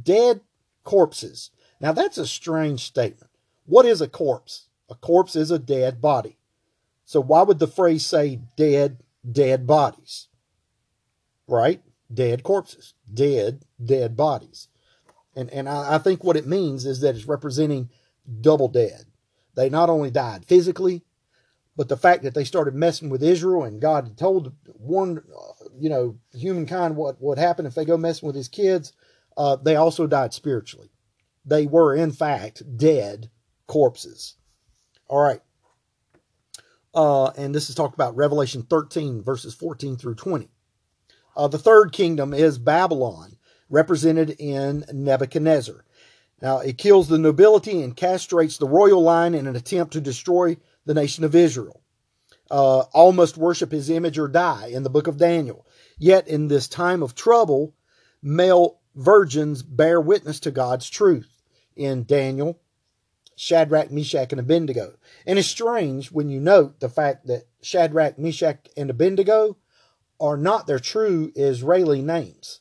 Dead 0.00 0.40
corpses. 0.82 1.50
Now 1.80 1.92
that's 1.92 2.18
a 2.18 2.26
strange 2.26 2.84
statement. 2.84 3.30
What 3.66 3.86
is 3.86 4.00
a 4.00 4.08
corpse? 4.08 4.68
A 4.90 4.94
corpse 4.94 5.34
is 5.34 5.50
a 5.50 5.58
dead 5.58 6.00
body. 6.00 6.38
So 7.04 7.20
why 7.20 7.42
would 7.42 7.58
the 7.58 7.66
phrase 7.66 8.04
say 8.04 8.40
dead, 8.56 8.98
dead 9.30 9.66
bodies? 9.66 10.28
Right? 11.48 11.82
Dead 12.12 12.42
corpses. 12.42 12.94
Dead, 13.12 13.64
dead 13.82 14.16
bodies. 14.16 14.68
And, 15.36 15.50
and 15.50 15.68
I, 15.68 15.96
I 15.96 15.98
think 15.98 16.22
what 16.22 16.36
it 16.36 16.46
means 16.46 16.86
is 16.86 17.00
that 17.00 17.16
it's 17.16 17.26
representing 17.26 17.90
double 18.40 18.68
dead. 18.68 19.04
They 19.54 19.68
not 19.68 19.90
only 19.90 20.10
died 20.10 20.44
physically, 20.44 21.02
but 21.76 21.88
the 21.88 21.96
fact 21.96 22.22
that 22.22 22.34
they 22.34 22.44
started 22.44 22.74
messing 22.74 23.08
with 23.08 23.22
Israel 23.22 23.64
and 23.64 23.80
God 23.80 24.16
told, 24.16 24.52
warned, 24.66 25.18
uh, 25.18 25.64
you 25.78 25.88
know, 25.88 26.18
humankind 26.32 26.96
what 26.96 27.20
would 27.20 27.38
happen 27.38 27.66
if 27.66 27.74
they 27.74 27.84
go 27.84 27.96
messing 27.96 28.26
with 28.26 28.36
his 28.36 28.48
kids, 28.48 28.92
uh, 29.36 29.56
they 29.56 29.76
also 29.76 30.06
died 30.06 30.32
spiritually. 30.32 30.90
They 31.44 31.66
were, 31.66 31.94
in 31.94 32.12
fact, 32.12 32.62
dead 32.76 33.30
corpses. 33.66 34.36
All 35.08 35.20
right. 35.20 35.40
Uh, 36.94 37.26
and 37.36 37.52
this 37.54 37.68
is 37.68 37.74
talked 37.74 37.94
about 37.94 38.16
Revelation 38.16 38.62
13, 38.62 39.22
verses 39.22 39.52
14 39.52 39.96
through 39.96 40.14
20. 40.14 40.48
Uh, 41.36 41.48
the 41.48 41.58
third 41.58 41.92
kingdom 41.92 42.32
is 42.32 42.58
Babylon 42.58 43.33
represented 43.68 44.30
in 44.38 44.84
Nebuchadnezzar. 44.92 45.84
Now, 46.42 46.58
it 46.58 46.78
kills 46.78 47.08
the 47.08 47.18
nobility 47.18 47.82
and 47.82 47.96
castrates 47.96 48.58
the 48.58 48.68
royal 48.68 49.02
line 49.02 49.34
in 49.34 49.46
an 49.46 49.56
attempt 49.56 49.92
to 49.94 50.00
destroy 50.00 50.56
the 50.84 50.94
nation 50.94 51.24
of 51.24 51.34
Israel. 51.34 51.80
Uh, 52.50 52.80
all 52.92 53.12
must 53.12 53.38
worship 53.38 53.72
his 53.72 53.88
image 53.88 54.18
or 54.18 54.28
die 54.28 54.66
in 54.66 54.82
the 54.82 54.90
book 54.90 55.06
of 55.06 55.16
Daniel. 55.16 55.66
Yet, 55.98 56.28
in 56.28 56.48
this 56.48 56.68
time 56.68 57.02
of 57.02 57.14
trouble, 57.14 57.74
male 58.22 58.80
virgins 58.94 59.62
bear 59.62 60.00
witness 60.00 60.40
to 60.40 60.50
God's 60.50 60.90
truth 60.90 61.42
in 61.76 62.04
Daniel, 62.04 62.60
Shadrach, 63.36 63.90
Meshach, 63.90 64.32
and 64.32 64.40
Abednego. 64.40 64.94
And 65.26 65.38
it's 65.38 65.48
strange 65.48 66.12
when 66.12 66.28
you 66.28 66.40
note 66.40 66.80
the 66.80 66.88
fact 66.88 67.26
that 67.26 67.44
Shadrach, 67.62 68.18
Meshach, 68.18 68.68
and 68.76 68.90
Abednego 68.90 69.56
are 70.20 70.36
not 70.36 70.66
their 70.66 70.78
true 70.78 71.32
Israeli 71.34 72.02
names. 72.02 72.60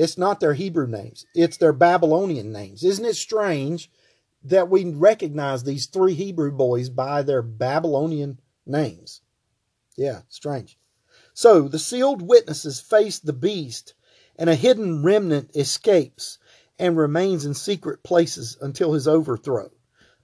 It's 0.00 0.16
not 0.16 0.40
their 0.40 0.54
Hebrew 0.54 0.86
names, 0.86 1.26
it's 1.34 1.58
their 1.58 1.74
Babylonian 1.74 2.52
names. 2.52 2.82
Isn't 2.82 3.04
it 3.04 3.16
strange 3.16 3.90
that 4.42 4.70
we 4.70 4.86
recognize 4.86 5.62
these 5.62 5.86
three 5.86 6.14
Hebrew 6.14 6.50
boys 6.50 6.88
by 6.88 7.20
their 7.20 7.42
Babylonian 7.42 8.40
names? 8.64 9.20
Yeah, 9.98 10.22
strange. 10.30 10.78
So 11.34 11.68
the 11.68 11.78
sealed 11.78 12.22
witnesses 12.22 12.80
face 12.80 13.18
the 13.18 13.34
beast, 13.34 13.92
and 14.36 14.48
a 14.48 14.54
hidden 14.54 15.02
remnant 15.02 15.54
escapes 15.54 16.38
and 16.78 16.96
remains 16.96 17.44
in 17.44 17.52
secret 17.52 18.02
places 18.02 18.56
until 18.58 18.94
his 18.94 19.06
overthrow. 19.06 19.70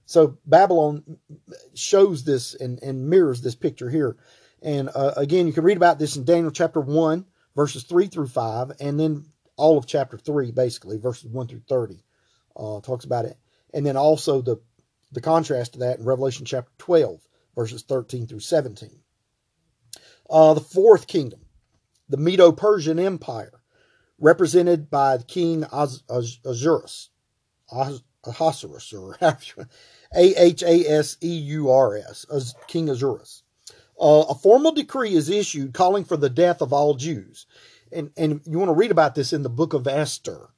So 0.07 0.39
Babylon 0.43 1.19
shows 1.75 2.23
this 2.23 2.55
and, 2.55 2.81
and 2.81 3.11
mirrors 3.11 3.41
this 3.41 3.53
picture 3.53 3.91
here. 3.91 4.17
And 4.59 4.89
uh, 4.95 5.13
again, 5.17 5.45
you 5.45 5.53
can 5.53 5.63
read 5.63 5.77
about 5.77 5.99
this 5.99 6.15
in 6.15 6.25
Daniel 6.25 6.49
chapter 6.49 6.81
1, 6.81 7.27
verses 7.55 7.83
3 7.83 8.07
through 8.07 8.29
5, 8.29 8.71
and 8.79 8.99
then 8.99 9.25
all 9.57 9.77
of 9.77 9.85
chapter 9.85 10.17
3, 10.17 10.51
basically, 10.51 10.97
verses 10.97 11.25
1 11.25 11.47
through 11.47 11.63
30, 11.67 12.03
uh, 12.55 12.79
talks 12.81 13.05
about 13.05 13.25
it. 13.25 13.37
And 13.73 13.85
then 13.85 13.97
also 13.97 14.41
the, 14.41 14.57
the 15.11 15.21
contrast 15.21 15.73
to 15.73 15.79
that 15.79 15.99
in 15.99 16.05
Revelation 16.05 16.45
chapter 16.45 16.71
12, 16.77 17.19
verses 17.55 17.83
13 17.83 18.27
through 18.27 18.39
17. 18.39 18.89
Uh, 20.29 20.53
the 20.53 20.61
fourth 20.61 21.07
kingdom, 21.07 21.39
the 22.09 22.17
Medo 22.17 22.51
Persian 22.51 22.99
Empire, 22.99 23.61
represented 24.19 24.89
by 24.89 25.17
King 25.17 25.63
Az- 25.71 26.03
Az- 26.09 26.39
Ahasuerus, 28.25 28.93
or 28.93 29.17
A 29.21 30.35
H 30.35 30.63
A 30.63 30.89
S 30.89 31.17
E 31.21 31.37
U 31.37 31.71
R 31.71 31.97
S, 31.97 32.25
King 32.67 32.89
Ahasuerus. 32.89 33.43
Uh, 33.99 34.25
a 34.29 34.35
formal 34.35 34.71
decree 34.71 35.13
is 35.13 35.29
issued 35.29 35.73
calling 35.73 36.03
for 36.03 36.17
the 36.17 36.29
death 36.29 36.61
of 36.61 36.71
all 36.71 36.93
Jews 36.93 37.47
and 37.91 38.11
and 38.17 38.41
you 38.45 38.57
want 38.57 38.69
to 38.69 38.73
read 38.73 38.91
about 38.91 39.15
this 39.15 39.33
in 39.33 39.43
the 39.43 39.49
book 39.49 39.73
of 39.73 39.87
Esther. 39.87 40.49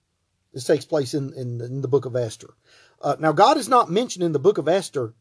This 0.53 0.65
takes 0.65 0.85
place 0.85 1.13
in 1.13 1.33
in, 1.33 1.61
in 1.61 1.81
the 1.81 1.87
book 1.87 2.05
of 2.05 2.15
Esther. 2.15 2.53
Uh, 3.01 3.15
now, 3.19 3.31
God 3.31 3.57
is 3.57 3.69
not 3.69 3.89
mentioned 3.89 4.23
in 4.23 4.33
the 4.33 4.39
book 4.39 4.57
of 4.57 4.67
Esther 4.67 5.13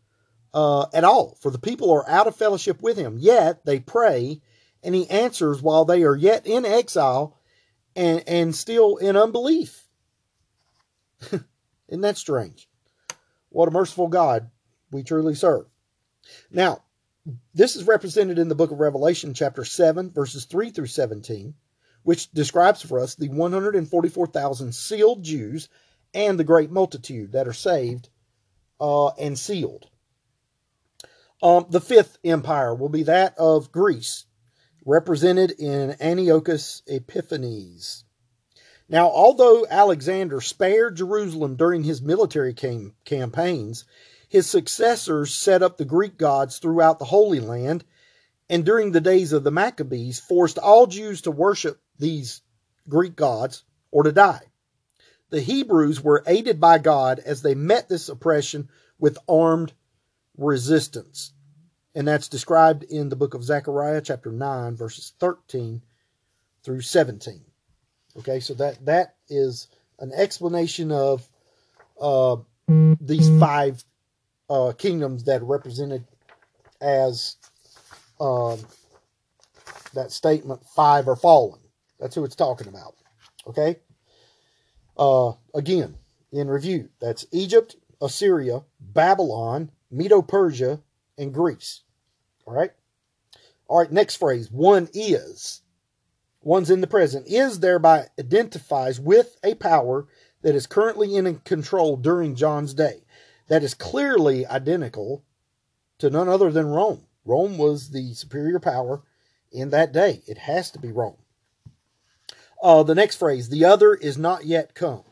uh, 0.52 0.86
at 0.92 1.04
all, 1.04 1.36
for 1.40 1.50
the 1.50 1.58
people 1.58 1.92
are 1.92 2.08
out 2.08 2.26
of 2.26 2.36
fellowship 2.36 2.82
with 2.82 2.96
Him. 2.96 3.16
Yet 3.18 3.64
they 3.64 3.80
pray, 3.80 4.40
and 4.82 4.94
He 4.94 5.08
answers 5.08 5.62
while 5.62 5.84
they 5.84 6.02
are 6.02 6.16
yet 6.16 6.46
in 6.46 6.64
exile 6.64 7.36
and 7.94 8.22
and 8.26 8.54
still 8.54 8.96
in 8.96 9.16
unbelief. 9.16 9.84
Isn't 11.88 12.02
that 12.02 12.16
strange? 12.16 12.68
What 13.50 13.68
a 13.68 13.72
merciful 13.72 14.08
God 14.08 14.50
we 14.90 15.02
truly 15.02 15.34
serve. 15.34 15.66
Now, 16.50 16.82
this 17.54 17.76
is 17.76 17.86
represented 17.86 18.38
in 18.38 18.48
the 18.48 18.54
book 18.54 18.70
of 18.70 18.80
Revelation, 18.80 19.34
chapter 19.34 19.64
7, 19.64 20.10
verses 20.10 20.44
3 20.44 20.70
through 20.70 20.86
17 20.86 21.54
which 22.08 22.32
describes 22.32 22.80
for 22.80 23.00
us 23.00 23.16
the 23.16 23.28
144,000 23.28 24.74
sealed 24.74 25.22
Jews 25.22 25.68
and 26.14 26.38
the 26.38 26.44
great 26.44 26.70
multitude 26.70 27.32
that 27.32 27.46
are 27.46 27.52
saved 27.52 28.08
uh, 28.80 29.08
and 29.08 29.38
sealed. 29.38 29.90
Um, 31.42 31.66
the 31.68 31.82
fifth 31.82 32.16
empire 32.24 32.74
will 32.74 32.88
be 32.88 33.02
that 33.02 33.36
of 33.36 33.70
Greece, 33.70 34.24
represented 34.86 35.50
in 35.50 35.96
Antiochus 36.00 36.82
Epiphanes. 36.86 38.04
Now, 38.88 39.10
although 39.10 39.66
Alexander 39.68 40.40
spared 40.40 40.96
Jerusalem 40.96 41.56
during 41.56 41.84
his 41.84 42.00
military 42.00 42.54
cam- 42.54 42.94
campaigns, 43.04 43.84
his 44.30 44.48
successors 44.48 45.34
set 45.34 45.62
up 45.62 45.76
the 45.76 45.84
Greek 45.84 46.16
gods 46.16 46.56
throughout 46.56 47.00
the 47.00 47.04
Holy 47.04 47.40
Land, 47.40 47.84
and 48.48 48.64
during 48.64 48.92
the 48.92 49.02
days 49.02 49.34
of 49.34 49.44
the 49.44 49.50
Maccabees, 49.50 50.18
forced 50.18 50.56
all 50.56 50.86
Jews 50.86 51.20
to 51.20 51.30
worship 51.30 51.82
these 51.98 52.42
Greek 52.88 53.16
gods 53.16 53.64
or 53.90 54.02
to 54.02 54.12
die. 54.12 54.42
The 55.30 55.40
Hebrews 55.40 56.02
were 56.02 56.22
aided 56.26 56.60
by 56.60 56.78
God 56.78 57.18
as 57.18 57.42
they 57.42 57.54
met 57.54 57.88
this 57.88 58.08
oppression 58.08 58.68
with 58.98 59.18
armed 59.28 59.72
resistance. 60.36 61.32
And 61.94 62.06
that's 62.06 62.28
described 62.28 62.84
in 62.84 63.08
the 63.08 63.16
book 63.16 63.34
of 63.34 63.44
Zechariah, 63.44 64.00
chapter 64.00 64.30
9, 64.30 64.76
verses 64.76 65.12
13 65.18 65.82
through 66.62 66.80
17. 66.80 67.42
Okay, 68.18 68.40
so 68.40 68.54
that 68.54 68.84
that 68.86 69.16
is 69.28 69.68
an 69.98 70.12
explanation 70.12 70.90
of 70.90 71.28
uh, 72.00 72.36
these 73.00 73.28
five 73.40 73.82
uh, 74.48 74.72
kingdoms 74.76 75.24
that 75.24 75.42
are 75.42 75.46
represented 75.46 76.04
as 76.80 77.36
um, 78.20 78.58
that 79.94 80.10
statement 80.10 80.64
five 80.74 81.08
are 81.08 81.16
fallen. 81.16 81.60
That's 81.98 82.14
who 82.14 82.24
it's 82.24 82.36
talking 82.36 82.68
about. 82.68 82.94
Okay? 83.46 83.76
Uh, 84.96 85.32
again, 85.54 85.96
in 86.32 86.48
review, 86.48 86.90
that's 87.00 87.26
Egypt, 87.32 87.76
Assyria, 88.00 88.62
Babylon, 88.80 89.70
Medo 89.90 90.22
Persia, 90.22 90.80
and 91.16 91.32
Greece. 91.32 91.82
All 92.46 92.54
right? 92.54 92.70
All 93.66 93.78
right, 93.78 93.92
next 93.92 94.16
phrase. 94.16 94.50
One 94.50 94.88
is. 94.92 95.62
One's 96.42 96.70
in 96.70 96.80
the 96.80 96.86
present. 96.86 97.26
Is 97.26 97.60
thereby 97.60 98.06
identifies 98.18 99.00
with 99.00 99.36
a 99.44 99.54
power 99.54 100.06
that 100.42 100.54
is 100.54 100.66
currently 100.66 101.16
in 101.16 101.40
control 101.40 101.96
during 101.96 102.34
John's 102.34 102.74
day. 102.74 103.04
That 103.48 103.62
is 103.62 103.74
clearly 103.74 104.46
identical 104.46 105.24
to 105.98 106.10
none 106.10 106.28
other 106.28 106.50
than 106.50 106.66
Rome. 106.66 107.06
Rome 107.24 107.58
was 107.58 107.90
the 107.90 108.14
superior 108.14 108.60
power 108.60 109.02
in 109.50 109.70
that 109.70 109.92
day. 109.92 110.22
It 110.26 110.38
has 110.38 110.70
to 110.70 110.78
be 110.78 110.92
Rome. 110.92 111.16
Uh, 112.62 112.82
the 112.82 112.94
next 112.94 113.16
phrase, 113.16 113.48
the 113.48 113.64
other 113.64 113.94
is 113.94 114.18
not 114.18 114.44
yet 114.44 114.74
come. 114.74 115.04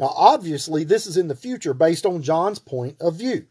Now, 0.00 0.12
obviously, 0.16 0.84
this 0.84 1.06
is 1.06 1.16
in 1.16 1.28
the 1.28 1.34
future 1.34 1.74
based 1.74 2.06
on 2.06 2.22
John's 2.22 2.58
point 2.58 2.96
of 3.00 3.16
view. 3.16 3.46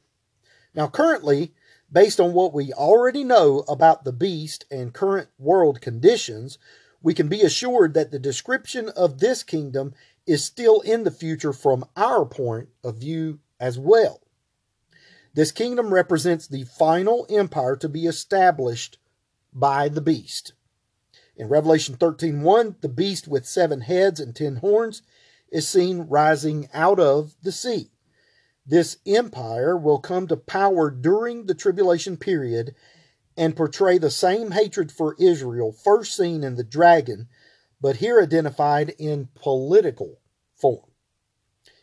Now, 0.73 0.87
currently, 0.87 1.53
based 1.91 2.19
on 2.19 2.33
what 2.33 2.53
we 2.53 2.73
already 2.73 3.23
know 3.23 3.63
about 3.67 4.03
the 4.03 4.13
beast 4.13 4.65
and 4.71 4.93
current 4.93 5.29
world 5.37 5.81
conditions, 5.81 6.57
we 7.01 7.13
can 7.13 7.27
be 7.27 7.41
assured 7.41 7.93
that 7.93 8.11
the 8.11 8.19
description 8.19 8.89
of 8.89 9.19
this 9.19 9.43
kingdom 9.43 9.93
is 10.25 10.43
still 10.43 10.81
in 10.81 11.03
the 11.03 11.11
future 11.11 11.53
from 11.53 11.85
our 11.95 12.25
point 12.25 12.69
of 12.83 12.97
view 12.97 13.39
as 13.59 13.77
well. 13.77 14.21
This 15.33 15.51
kingdom 15.51 15.93
represents 15.93 16.47
the 16.47 16.63
final 16.63 17.27
empire 17.29 17.75
to 17.77 17.87
be 17.87 18.05
established 18.05 18.97
by 19.53 19.87
the 19.87 20.01
beast. 20.01 20.53
In 21.37 21.49
Revelation 21.49 21.95
13:1, 21.95 22.81
the 22.81 22.89
beast 22.89 23.27
with 23.27 23.45
seven 23.45 23.81
heads 23.81 24.19
and 24.19 24.35
ten 24.35 24.55
horns 24.55 25.03
is 25.51 25.67
seen 25.67 26.01
rising 26.01 26.67
out 26.73 26.99
of 26.99 27.35
the 27.43 27.51
sea. 27.51 27.91
This 28.65 28.97
empire 29.05 29.77
will 29.77 29.99
come 29.99 30.27
to 30.27 30.35
power 30.35 30.89
during 30.89 31.45
the 31.45 31.53
tribulation 31.53 32.17
period 32.17 32.73
and 33.37 33.55
portray 33.55 33.99
the 33.99 34.09
same 34.09 34.49
hatred 34.49 34.91
for 34.91 35.15
Israel 35.19 35.71
first 35.71 36.17
seen 36.17 36.43
in 36.43 36.55
the 36.55 36.63
dragon, 36.63 37.29
but 37.79 37.97
here 37.97 38.19
identified 38.19 38.95
in 38.97 39.29
political 39.35 40.19
form. 40.55 40.89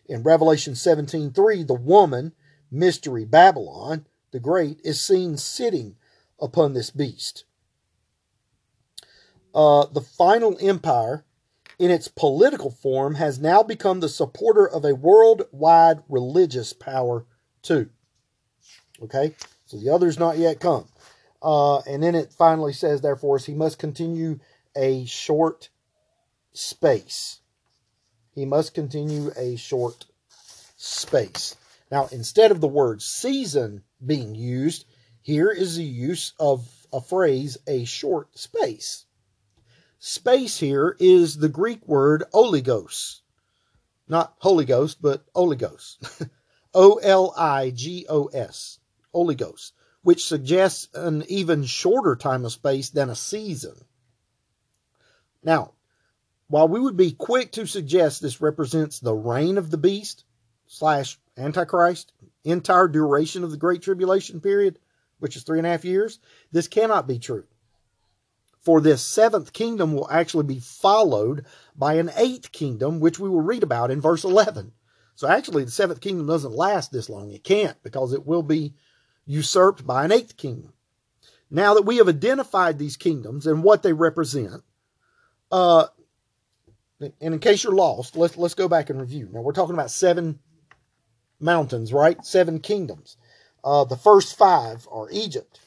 In 0.07 0.24
Revelation 0.24 0.74
17:3, 0.74 1.62
the 1.62 1.74
woman, 1.74 2.32
mystery 2.72 3.24
Babylon 3.24 4.09
the 4.32 4.40
Great, 4.40 4.80
is 4.82 5.00
seen 5.00 5.36
sitting 5.36 5.96
upon 6.40 6.72
this 6.72 6.90
beast 6.90 7.44
uh, 9.55 9.86
the 9.86 10.00
final 10.00 10.57
empire, 10.61 11.24
in 11.78 11.90
its 11.90 12.09
political 12.09 12.70
form, 12.70 13.14
has 13.14 13.38
now 13.38 13.62
become 13.62 14.00
the 14.00 14.09
supporter 14.09 14.68
of 14.68 14.84
a 14.84 14.94
worldwide 14.94 16.02
religious 16.09 16.72
power, 16.72 17.24
too. 17.62 17.88
Okay? 19.02 19.34
So 19.66 19.76
the 19.78 19.90
other's 19.90 20.18
not 20.18 20.38
yet 20.38 20.61
come. 20.61 20.86
Uh, 21.42 21.78
and 21.80 22.02
then 22.02 22.14
it 22.14 22.32
finally 22.32 22.72
says, 22.72 23.00
therefore, 23.00 23.38
he 23.38 23.55
must 23.55 23.78
continue 23.78 24.38
a 24.76 25.05
short 25.05 25.68
space. 26.52 27.40
He 28.34 28.44
must 28.44 28.74
continue 28.74 29.30
a 29.36 29.57
short 29.57 30.07
space. 30.76 31.57
Now, 31.90 32.09
instead 32.11 32.50
of 32.50 32.61
the 32.61 32.68
word 32.68 33.02
season 33.02 33.82
being 34.05 34.34
used, 34.34 34.86
here 35.20 35.50
is 35.50 35.76
the 35.76 35.84
use 35.84 36.32
of 36.40 36.68
a 36.92 37.00
phrase, 37.00 37.59
a 37.66 37.84
short 37.84 38.36
space. 38.38 39.05
Space 40.07 40.59
here 40.59 40.98
is 41.00 41.38
the 41.38 41.48
Greek 41.48 41.88
word 41.88 42.24
oligos. 42.34 43.22
Not 44.07 44.34
Holy 44.36 44.66
Ghost, 44.66 45.00
but 45.00 45.24
oligos. 45.32 45.96
O 46.74 46.96
L 46.96 47.32
I 47.38 47.70
G 47.70 48.05
O 48.11 48.26
S. 48.26 48.80
Oligos, 49.14 49.72
which 50.02 50.26
suggests 50.26 50.90
an 50.92 51.24
even 51.28 51.64
shorter 51.64 52.16
time 52.16 52.44
of 52.44 52.52
space 52.52 52.90
than 52.90 53.09
a 53.09 53.14
season. 53.14 53.82
Now, 55.42 55.72
while 56.48 56.68
we 56.68 56.80
would 56.80 56.98
be 56.98 57.12
quick 57.12 57.52
to 57.52 57.64
suggest 57.64 58.20
this 58.20 58.42
represents 58.42 59.00
the 59.00 59.14
reign 59.14 59.57
of 59.57 59.70
the 59.70 59.78
beast 59.78 60.24
slash 60.66 61.18
antichrist, 61.38 62.12
entire 62.44 62.88
duration 62.88 63.42
of 63.42 63.50
the 63.50 63.57
Great 63.57 63.80
Tribulation 63.80 64.42
period, 64.42 64.78
which 65.18 65.34
is 65.34 65.44
three 65.44 65.61
and 65.61 65.66
a 65.66 65.70
half 65.70 65.86
years, 65.86 66.18
this 66.52 66.68
cannot 66.68 67.09
be 67.09 67.18
true 67.18 67.46
for 68.65 68.81
this 68.81 69.05
seventh 69.05 69.53
kingdom 69.53 69.95
will 69.95 70.11
actually 70.11 70.45
be 70.45 70.59
followed 70.59 71.45
by 71.77 71.95
an 71.95 72.11
eighth 72.17 72.51
kingdom, 72.51 72.99
which 72.99 73.19
we 73.19 73.29
will 73.29 73.43
read 73.43 73.62
about 73.62 73.91
in 73.91 74.01
verse 74.01 74.25
11. 74.25 74.73
So 75.15 75.29
actually, 75.29 75.65
the 75.65 75.71
seventh 75.71 76.01
kingdom 76.01 76.27
doesn't 76.27 76.55
last 76.55 76.91
this 76.91 77.09
long. 77.09 77.31
It 77.31 77.45
can't 77.45 77.81
because 77.83 78.12
it 78.12 78.27
will 78.27 78.43
be 78.43 78.75
usurped 79.27 79.87
by 79.87 80.05
an 80.05 80.12
eighth 80.12 80.37
kingdom. 80.37 80.73
Now 81.51 81.75
that 81.75 81.85
we 81.85 81.99
have 81.99 82.09
identified 82.09 82.79
these 82.79 82.97
kingdoms 82.97 83.47
and 83.47 83.62
what 83.62 83.83
they 83.83 83.93
represent, 83.93 84.62
uh, 85.53 85.87
and 87.01 87.12
in 87.21 87.39
case 87.39 87.62
you're 87.62 87.75
lost, 87.75 88.17
let's 88.17 88.37
let's 88.37 88.55
go 88.55 88.67
back 88.67 88.91
and 88.91 89.01
review. 89.01 89.29
Now 89.31 89.43
we're 89.43 89.53
talking 89.53 89.75
about 89.75 89.91
seven 89.91 90.41
mountains, 91.39 91.93
right? 91.93 92.25
Seven 92.25 92.61
kingdoms. 92.61 93.17
Uh, 93.62 93.85
the 93.85 93.97
first 93.97 94.37
five 94.37 94.89
are 94.91 95.09
Egypt, 95.11 95.61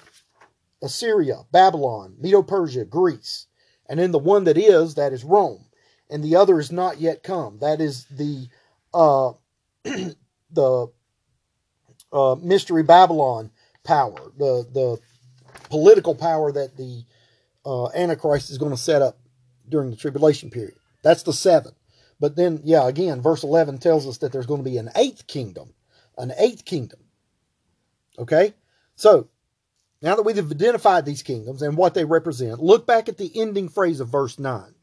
Assyria, 0.81 1.43
Babylon, 1.51 2.15
Medo 2.19 2.41
Persia, 2.41 2.85
Greece. 2.85 3.47
And 3.89 3.99
then 3.99 4.11
the 4.11 4.19
one 4.19 4.43
that 4.45 4.57
is, 4.57 4.95
that 4.95 5.13
is 5.13 5.23
Rome. 5.23 5.65
And 6.09 6.23
the 6.23 6.35
other 6.35 6.59
is 6.59 6.71
not 6.71 6.99
yet 6.99 7.23
come. 7.23 7.59
That 7.59 7.81
is 7.81 8.05
the 8.05 8.47
uh, 8.93 9.33
the 10.51 10.87
uh, 12.13 12.35
mystery 12.41 12.83
Babylon 12.83 13.51
power, 13.83 14.31
the 14.37 14.65
the 14.71 14.97
political 15.69 16.15
power 16.15 16.51
that 16.51 16.77
the 16.77 17.03
uh, 17.65 17.89
Antichrist 17.89 18.49
is 18.49 18.57
going 18.57 18.71
to 18.71 18.77
set 18.77 19.01
up 19.01 19.17
during 19.67 19.89
the 19.89 19.97
tribulation 19.97 20.49
period. 20.49 20.77
That's 21.03 21.23
the 21.23 21.33
seven. 21.33 21.73
But 22.19 22.35
then, 22.35 22.61
yeah, 22.63 22.87
again, 22.87 23.21
verse 23.21 23.43
11 23.43 23.77
tells 23.77 24.07
us 24.07 24.17
that 24.19 24.31
there's 24.31 24.45
going 24.45 24.63
to 24.63 24.69
be 24.69 24.77
an 24.77 24.89
eighth 24.95 25.27
kingdom. 25.27 25.73
An 26.17 26.33
eighth 26.37 26.65
kingdom. 26.65 26.99
Okay? 28.17 28.55
So, 28.95 29.27
now 30.01 30.15
that 30.15 30.23
we've 30.23 30.37
identified 30.37 31.05
these 31.05 31.23
kingdoms 31.23 31.61
and 31.61 31.75
what 31.75 31.93
they 31.93 32.05
represent, 32.05 32.61
look 32.61 32.85
back 32.85 33.09
at 33.09 33.17
the 33.17 33.31
ending 33.39 33.69
phrase 33.69 33.99
of 33.99 34.09
verse 34.09 34.37
9. 34.37 34.73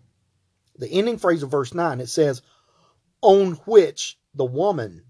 The 0.76 0.90
ending 0.90 1.18
phrase 1.18 1.42
of 1.42 1.50
verse 1.50 1.72
9, 1.72 2.00
it 2.00 2.08
says, 2.08 2.42
On 3.20 3.52
which 3.66 4.18
the 4.34 4.44
woman 4.44 5.04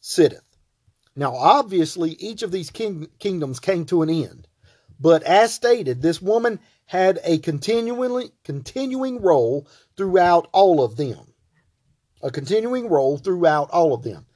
sitteth. 0.00 0.44
Now, 1.14 1.34
obviously, 1.34 2.12
each 2.12 2.42
of 2.42 2.52
these 2.52 2.70
king- 2.70 3.08
kingdoms 3.18 3.60
came 3.60 3.84
to 3.86 4.02
an 4.02 4.08
end. 4.08 4.48
But 4.98 5.22
as 5.24 5.52
stated, 5.52 6.00
this 6.00 6.22
woman 6.22 6.60
had 6.86 7.20
a 7.24 7.38
continually 7.38 8.32
continuing 8.44 9.20
role 9.20 9.66
throughout 9.96 10.48
all 10.52 10.82
of 10.82 10.96
them. 10.96 11.34
A 12.22 12.30
continuing 12.30 12.88
role 12.88 13.18
throughout 13.18 13.70
all 13.70 13.92
of 13.92 14.02
them. 14.02 14.26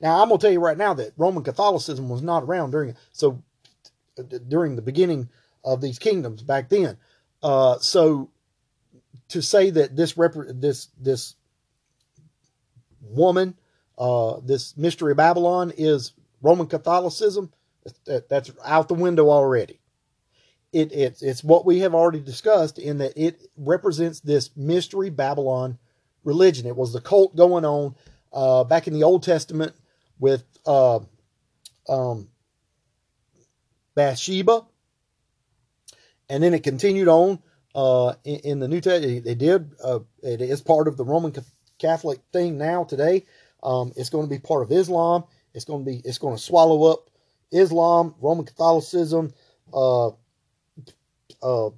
Now, 0.00 0.20
I'm 0.20 0.28
going 0.28 0.40
to 0.40 0.46
tell 0.46 0.52
you 0.52 0.60
right 0.60 0.76
now 0.76 0.94
that 0.94 1.12
Roman 1.16 1.44
Catholicism 1.44 2.08
was 2.08 2.22
not 2.22 2.42
around 2.42 2.72
during. 2.72 2.96
So 3.12 3.42
during 4.48 4.76
the 4.76 4.82
beginning 4.82 5.28
of 5.64 5.80
these 5.80 5.98
kingdoms 5.98 6.42
back 6.42 6.68
then. 6.68 6.96
Uh, 7.42 7.78
so 7.78 8.30
to 9.28 9.42
say 9.42 9.70
that 9.70 9.96
this 9.96 10.16
rep- 10.16 10.34
this 10.48 10.88
this 10.98 11.34
woman, 13.00 13.56
uh, 13.98 14.40
this 14.44 14.76
mystery 14.76 15.12
of 15.12 15.16
Babylon 15.16 15.72
is 15.76 16.12
Roman 16.40 16.66
Catholicism, 16.66 17.52
that's 18.04 18.50
out 18.64 18.88
the 18.88 18.94
window 18.94 19.30
already. 19.30 19.80
It, 20.72 20.92
it, 20.92 21.18
it's 21.20 21.44
what 21.44 21.66
we 21.66 21.80
have 21.80 21.94
already 21.94 22.20
discussed 22.20 22.78
in 22.78 22.98
that 22.98 23.12
it 23.16 23.42
represents 23.56 24.20
this 24.20 24.50
mystery 24.56 25.10
Babylon 25.10 25.78
religion. 26.24 26.66
It 26.66 26.76
was 26.76 26.92
the 26.92 27.00
cult 27.00 27.36
going 27.36 27.64
on 27.64 27.94
uh, 28.32 28.64
back 28.64 28.86
in 28.86 28.94
the 28.94 29.02
Old 29.02 29.22
Testament 29.22 29.74
with 30.18 30.44
uh, 30.64 31.00
um, 31.88 32.28
Bathsheba, 33.94 34.64
and 36.28 36.42
then 36.42 36.54
it 36.54 36.62
continued 36.62 37.08
on 37.08 37.38
uh, 37.74 38.14
in, 38.24 38.40
in, 38.40 38.58
the 38.60 38.68
New 38.68 38.80
Testament. 38.80 39.26
It 39.26 39.38
did. 39.38 39.72
Uh, 39.82 40.00
it 40.22 40.40
is 40.40 40.60
part 40.60 40.88
of 40.88 40.96
the 40.96 41.04
Roman 41.04 41.34
Catholic 41.78 42.20
thing 42.32 42.58
now 42.58 42.84
today. 42.84 43.26
Um, 43.62 43.92
it's 43.96 44.10
going 44.10 44.26
to 44.26 44.30
be 44.30 44.38
part 44.38 44.62
of 44.62 44.72
Islam. 44.72 45.24
It's 45.54 45.64
going 45.64 45.84
to 45.84 45.90
be. 45.90 46.02
It's 46.04 46.18
going 46.18 46.36
to 46.36 46.42
swallow 46.42 46.90
up 46.90 47.10
Islam, 47.52 48.14
Roman 48.20 48.46
Catholicism, 48.46 49.32
uh, 49.72 50.08
uh, 51.42 51.70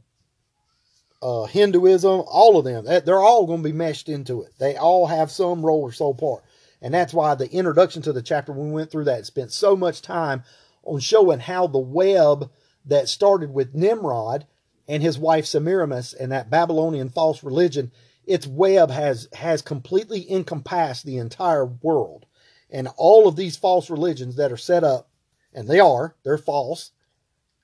uh, 1.23 1.45
Hinduism, 1.45 2.23
all 2.27 2.59
of 2.59 2.65
them. 2.65 2.85
They're 2.85 3.19
all 3.19 3.47
going 3.47 3.63
to 3.63 3.69
be 3.69 3.73
meshed 3.73 4.09
into 4.09 4.43
it. 4.43 4.53
They 4.59 4.77
all 4.77 5.07
have 5.07 5.31
some 5.31 5.65
role 5.65 5.83
or 5.83 5.93
some 5.93 6.17
part. 6.17 6.45
And 6.81 6.93
that's 6.93 7.15
why 7.15 7.35
the 7.35 7.51
introduction 7.51 8.03
to 8.03 8.13
the 8.13 8.23
chapter, 8.23 8.53
we 8.53 8.71
went 8.71 8.91
through 8.91 9.05
that, 9.05 9.25
spent 9.25 9.53
so 9.53 9.75
much 9.75 10.03
time 10.03 10.45
on 10.85 11.01
showing 11.01 11.41
how 11.41 11.67
the 11.67 11.79
web 11.79 12.51
that 12.87 13.09
started 13.09 13.53
with 13.53 13.75
Nimrod 13.75 14.47
and 14.87 15.03
his 15.03 15.19
wife 15.19 15.47
Semiramis 15.47 16.13
and 16.13 16.31
that 16.33 16.51
Babylonian 16.51 17.09
false 17.09 17.43
religion, 17.43 17.91
its 18.27 18.47
web 18.47 18.91
has 18.91 19.29
has 19.33 19.63
completely 19.63 20.31
encompassed 20.31 21.05
the 21.05 21.19
entire 21.19 21.67
world. 21.67 22.27
And 22.71 22.89
all 22.97 23.29
of 23.29 23.37
these 23.37 23.57
false 23.57 23.89
religions 23.89 24.37
that 24.37 24.53
are 24.53 24.57
set 24.57 24.85
up, 24.85 25.09
and 25.53 25.69
they 25.69 25.81
are, 25.81 26.17
they're 26.25 26.39
false. 26.39 26.91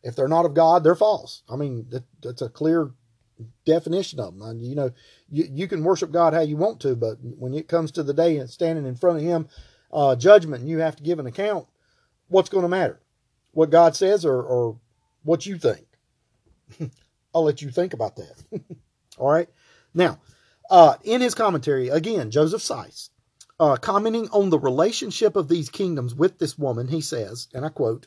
If 0.03 0.17
they're 0.17 0.29
not 0.29 0.47
of 0.47 0.55
God, 0.55 0.83
they're 0.85 0.95
false. 0.95 1.43
I 1.49 1.57
mean, 1.57 1.87
that, 1.91 2.05
that's 2.23 2.43
a 2.43 2.49
clear 2.49 2.93
definition 3.65 4.21
of 4.21 4.39
them. 4.39 4.61
You 4.61 4.75
know, 4.75 4.91
you, 5.31 5.49
you 5.51 5.69
can 5.69 5.85
worship 5.85 6.13
God 6.13 6.33
how 6.33 6.41
you 6.41 6.57
want 6.57 6.81
to, 6.81 6.95
but 6.95 7.19
when 7.21 7.55
it 7.55 7.69
comes 7.69 7.91
to 7.93 8.03
the 8.03 8.15
day 8.15 8.39
and 8.39 8.49
standing 8.49 8.87
in 8.87 8.97
front 8.97 9.19
of 9.19 9.25
Him, 9.25 9.49
uh, 9.93 10.17
judgment, 10.17 10.63
and 10.63 10.71
you 10.71 10.79
have 10.79 10.97
to 10.97 11.03
give 11.03 11.19
an 11.19 11.27
account, 11.27 11.67
what's 12.29 12.49
going 12.49 12.63
to 12.63 12.69
matter? 12.69 13.01
What 13.53 13.71
God 13.71 13.97
says 13.97 14.25
or, 14.25 14.43
or 14.43 14.79
what 15.23 15.47
you 15.47 15.59
think? 15.59 15.87
I'll 17.35 17.45
let 17.45 17.63
you 17.63 17.71
think 17.71 17.93
about 17.93 18.17
that. 18.17 18.43
All 19.19 19.31
right. 19.31 19.49
Now, 19.95 20.21
uh, 20.71 20.97
in 21.03 21.21
his 21.21 21.35
commentary, 21.35 21.89
again, 21.89 22.31
Joseph 22.31 22.63
Seiss, 22.63 23.11
uh, 23.59 23.77
commenting 23.77 24.29
on 24.31 24.51
the 24.51 24.59
relationship 24.59 25.37
of 25.37 25.49
these 25.49 25.69
kingdoms 25.69 26.15
with 26.15 26.39
this 26.39 26.59
woman, 26.59 26.89
he 26.89 27.01
says, 27.01 27.49
and 27.53 27.65
I 27.65 27.69
quote, 27.69 28.07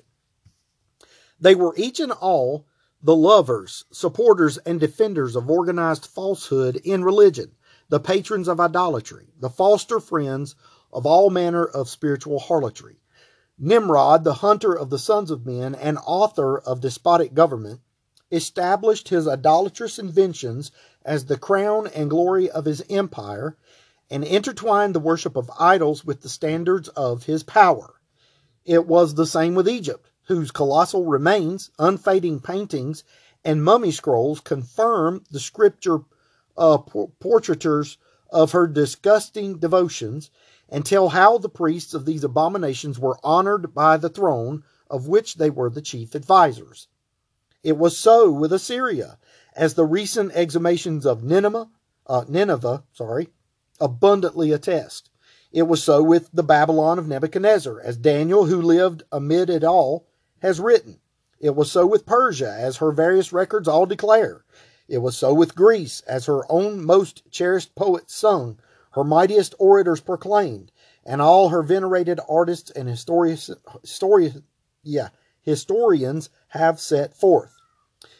They 1.39 1.55
were 1.55 1.75
each 1.77 1.99
and 1.99 2.11
all 2.11 2.65
the 3.01 3.15
lovers, 3.15 3.83
supporters, 3.91 4.57
and 4.59 4.79
defenders 4.79 5.35
of 5.35 5.51
organized 5.51 6.05
falsehood 6.05 6.77
in 6.77 7.03
religion, 7.03 7.51
the 7.89 7.99
patrons 7.99 8.47
of 8.47 8.61
idolatry, 8.61 9.27
the 9.39 9.49
foster 9.49 9.99
friends 9.99 10.55
of 10.91 11.05
all 11.05 11.29
manner 11.29 11.65
of 11.65 11.89
spiritual 11.89 12.39
harlotry. 12.39 12.97
Nimrod, 13.59 14.23
the 14.23 14.35
hunter 14.35 14.73
of 14.73 14.89
the 14.89 14.99
sons 14.99 15.29
of 15.29 15.45
men 15.45 15.75
and 15.75 15.97
author 16.05 16.57
of 16.57 16.81
despotic 16.81 17.33
government, 17.33 17.81
established 18.31 19.09
his 19.09 19.27
idolatrous 19.27 19.99
inventions 19.99 20.71
as 21.05 21.25
the 21.25 21.37
crown 21.37 21.87
and 21.87 22.09
glory 22.09 22.49
of 22.49 22.65
his 22.65 22.83
empire, 22.89 23.55
and 24.09 24.23
intertwined 24.23 24.95
the 24.95 24.99
worship 24.99 25.35
of 25.35 25.51
idols 25.59 26.03
with 26.03 26.21
the 26.21 26.29
standards 26.29 26.89
of 26.89 27.25
his 27.25 27.43
power. 27.43 27.93
It 28.65 28.87
was 28.87 29.13
the 29.13 29.25
same 29.25 29.55
with 29.55 29.67
Egypt 29.69 30.09
whose 30.27 30.51
colossal 30.51 31.05
remains, 31.05 31.69
unfading 31.77 32.39
paintings, 32.39 33.03
and 33.43 33.63
mummy 33.63 33.91
scrolls 33.91 34.39
confirm 34.39 35.23
the 35.31 35.39
scripture 35.39 35.99
uh, 36.57 36.77
portraitures 36.77 37.97
of 38.29 38.51
her 38.53 38.67
disgusting 38.67 39.57
devotions 39.59 40.31
and 40.69 40.85
tell 40.85 41.09
how 41.09 41.37
the 41.37 41.49
priests 41.49 41.93
of 41.93 42.05
these 42.05 42.23
abominations 42.23 42.99
were 42.99 43.19
honored 43.23 43.73
by 43.73 43.97
the 43.97 44.09
throne 44.09 44.63
of 44.89 45.07
which 45.07 45.35
they 45.35 45.49
were 45.49 45.69
the 45.69 45.81
chief 45.81 46.15
advisers. 46.15 46.87
It 47.63 47.77
was 47.77 47.97
so 47.97 48.31
with 48.31 48.51
Assyria, 48.51 49.17
as 49.55 49.73
the 49.73 49.85
recent 49.85 50.33
exhumations 50.33 51.05
of 51.05 51.23
Nineveh, 51.23 51.69
uh, 52.07 52.25
Nineveh 52.27 52.83
sorry, 52.91 53.29
abundantly 53.79 54.51
attest. 54.51 55.09
It 55.51 55.63
was 55.63 55.83
so 55.83 56.01
with 56.01 56.29
the 56.33 56.43
Babylon 56.43 56.97
of 56.97 57.07
Nebuchadnezzar, 57.07 57.79
as 57.79 57.97
Daniel, 57.97 58.45
who 58.45 58.61
lived 58.61 59.03
amid 59.11 59.49
it 59.49 59.63
all, 59.63 60.07
has 60.39 60.59
written. 60.59 60.99
It 61.39 61.55
was 61.55 61.71
so 61.71 61.85
with 61.85 62.05
Persia, 62.05 62.51
as 62.51 62.77
her 62.77 62.91
various 62.91 63.31
records 63.31 63.67
all 63.67 63.85
declare. 63.85 64.43
It 64.87 64.97
was 64.97 65.17
so 65.17 65.33
with 65.33 65.55
Greece, 65.55 66.01
as 66.07 66.25
her 66.25 66.51
own 66.51 66.83
most 66.83 67.29
cherished 67.31 67.75
poets 67.75 68.15
sung, 68.15 68.59
her 68.93 69.03
mightiest 69.03 69.55
orators 69.59 70.01
proclaimed, 70.01 70.71
and 71.05 71.21
all 71.21 71.49
her 71.49 71.63
venerated 71.63 72.19
artists 72.29 72.71
and 72.71 72.87
historians, 72.87 73.49
histori- 73.83 74.43
yeah, 74.83 75.09
historians 75.41 76.29
have 76.49 76.79
set 76.79 77.13
forth. 77.15 77.55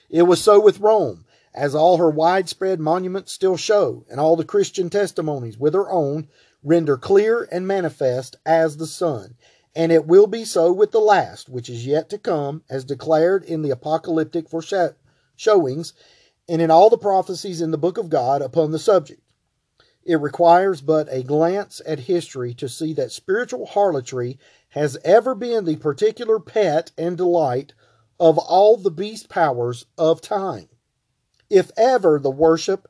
It 0.09 0.24
was 0.24 0.41
so 0.41 0.59
with 0.59 0.80
Rome, 0.80 1.26
as 1.55 1.76
all 1.76 1.97
her 1.97 2.09
widespread 2.09 2.80
monuments 2.80 3.32
still 3.32 3.57
show, 3.57 4.05
and 4.09 4.19
all 4.19 4.36
the 4.36 4.43
Christian 4.43 4.89
testimonies 4.89 5.57
with 5.57 5.74
her 5.74 5.89
own 5.89 6.28
render 6.63 6.97
clear 6.97 7.47
and 7.51 7.67
manifest 7.67 8.36
as 8.45 8.78
the 8.78 8.88
sun, 8.88 9.36
and 9.76 9.91
it 9.91 10.05
will 10.05 10.28
be 10.28 10.45
so 10.45 10.71
with 10.71 10.91
the 10.91 10.99
last, 10.99 11.49
which 11.49 11.69
is 11.69 11.86
yet 11.86 12.09
to 12.09 12.17
come, 12.17 12.63
as 12.69 12.84
declared 12.84 13.43
in 13.43 13.61
the 13.61 13.71
apocalyptic 13.71 14.47
foreshowings 14.49 15.93
and 16.47 16.61
in 16.61 16.69
all 16.69 16.89
the 16.89 16.97
prophecies 16.97 17.61
in 17.61 17.71
the 17.71 17.78
book 17.78 17.97
of 17.97 18.09
God 18.09 18.41
upon 18.41 18.71
the 18.71 18.80
subject. 18.80 19.22
It 20.05 20.17
requires 20.17 20.81
but 20.81 21.07
a 21.09 21.23
glance 21.23 21.81
at 21.85 21.99
history 21.99 22.53
to 22.55 22.67
see 22.67 22.93
that 22.93 23.11
spiritual 23.11 23.65
harlotry 23.65 24.37
has 24.69 24.97
ever 25.05 25.33
been 25.33 25.65
the 25.65 25.77
particular 25.77 26.39
pet 26.39 26.91
and 26.97 27.15
delight 27.15 27.73
of 28.19 28.37
all 28.37 28.75
the 28.77 28.91
beast 28.91 29.29
powers 29.29 29.85
of 29.97 30.19
time. 30.21 30.67
If 31.49 31.71
ever 31.77 32.19
the 32.19 32.31
worship 32.31 32.87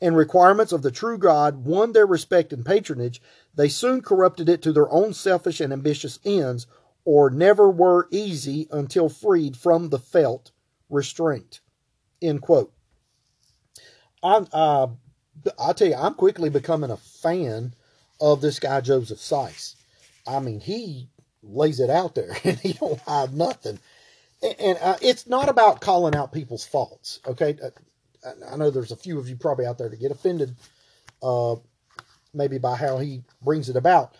and 0.00 0.16
requirements 0.16 0.72
of 0.72 0.82
the 0.82 0.90
true 0.90 1.18
God 1.18 1.64
won 1.64 1.92
their 1.92 2.06
respect 2.06 2.52
and 2.52 2.64
patronage, 2.64 3.20
they 3.54 3.68
soon 3.68 4.02
corrupted 4.02 4.48
it 4.48 4.62
to 4.62 4.72
their 4.72 4.90
own 4.90 5.12
selfish 5.12 5.60
and 5.60 5.72
ambitious 5.72 6.18
ends, 6.24 6.66
or 7.04 7.30
never 7.30 7.70
were 7.70 8.08
easy 8.10 8.68
until 8.70 9.08
freed 9.08 9.56
from 9.56 9.88
the 9.88 9.98
felt 9.98 10.50
restraint. 10.88 11.60
End 12.20 12.42
quote. 12.42 12.72
I, 14.22 14.46
uh, 14.52 14.88
I 15.58 15.72
tell 15.72 15.88
you, 15.88 15.94
I'm 15.94 16.14
quickly 16.14 16.50
becoming 16.50 16.90
a 16.90 16.96
fan 16.96 17.74
of 18.20 18.40
this 18.40 18.58
guy 18.58 18.80
Joseph 18.80 19.18
Seiss. 19.18 19.74
I 20.26 20.40
mean, 20.40 20.60
he 20.60 21.08
lays 21.42 21.80
it 21.80 21.90
out 21.90 22.14
there, 22.14 22.36
and 22.44 22.58
he 22.58 22.74
don't 22.74 23.00
hide 23.00 23.34
nothing. 23.34 23.78
And, 24.42 24.60
and 24.60 24.78
uh, 24.80 24.96
it's 25.02 25.26
not 25.26 25.48
about 25.48 25.80
calling 25.80 26.14
out 26.14 26.32
people's 26.32 26.66
faults. 26.66 27.20
Okay, 27.26 27.56
uh, 27.62 27.70
I 28.50 28.56
know 28.56 28.70
there's 28.70 28.92
a 28.92 28.96
few 28.96 29.18
of 29.18 29.28
you 29.28 29.36
probably 29.36 29.66
out 29.66 29.78
there 29.78 29.90
to 29.90 29.96
get 29.96 30.10
offended 30.10 30.54
uh, 31.22 31.56
maybe 32.32 32.58
by 32.58 32.76
how 32.76 32.98
he 32.98 33.22
brings 33.42 33.68
it 33.68 33.76
about. 33.76 34.14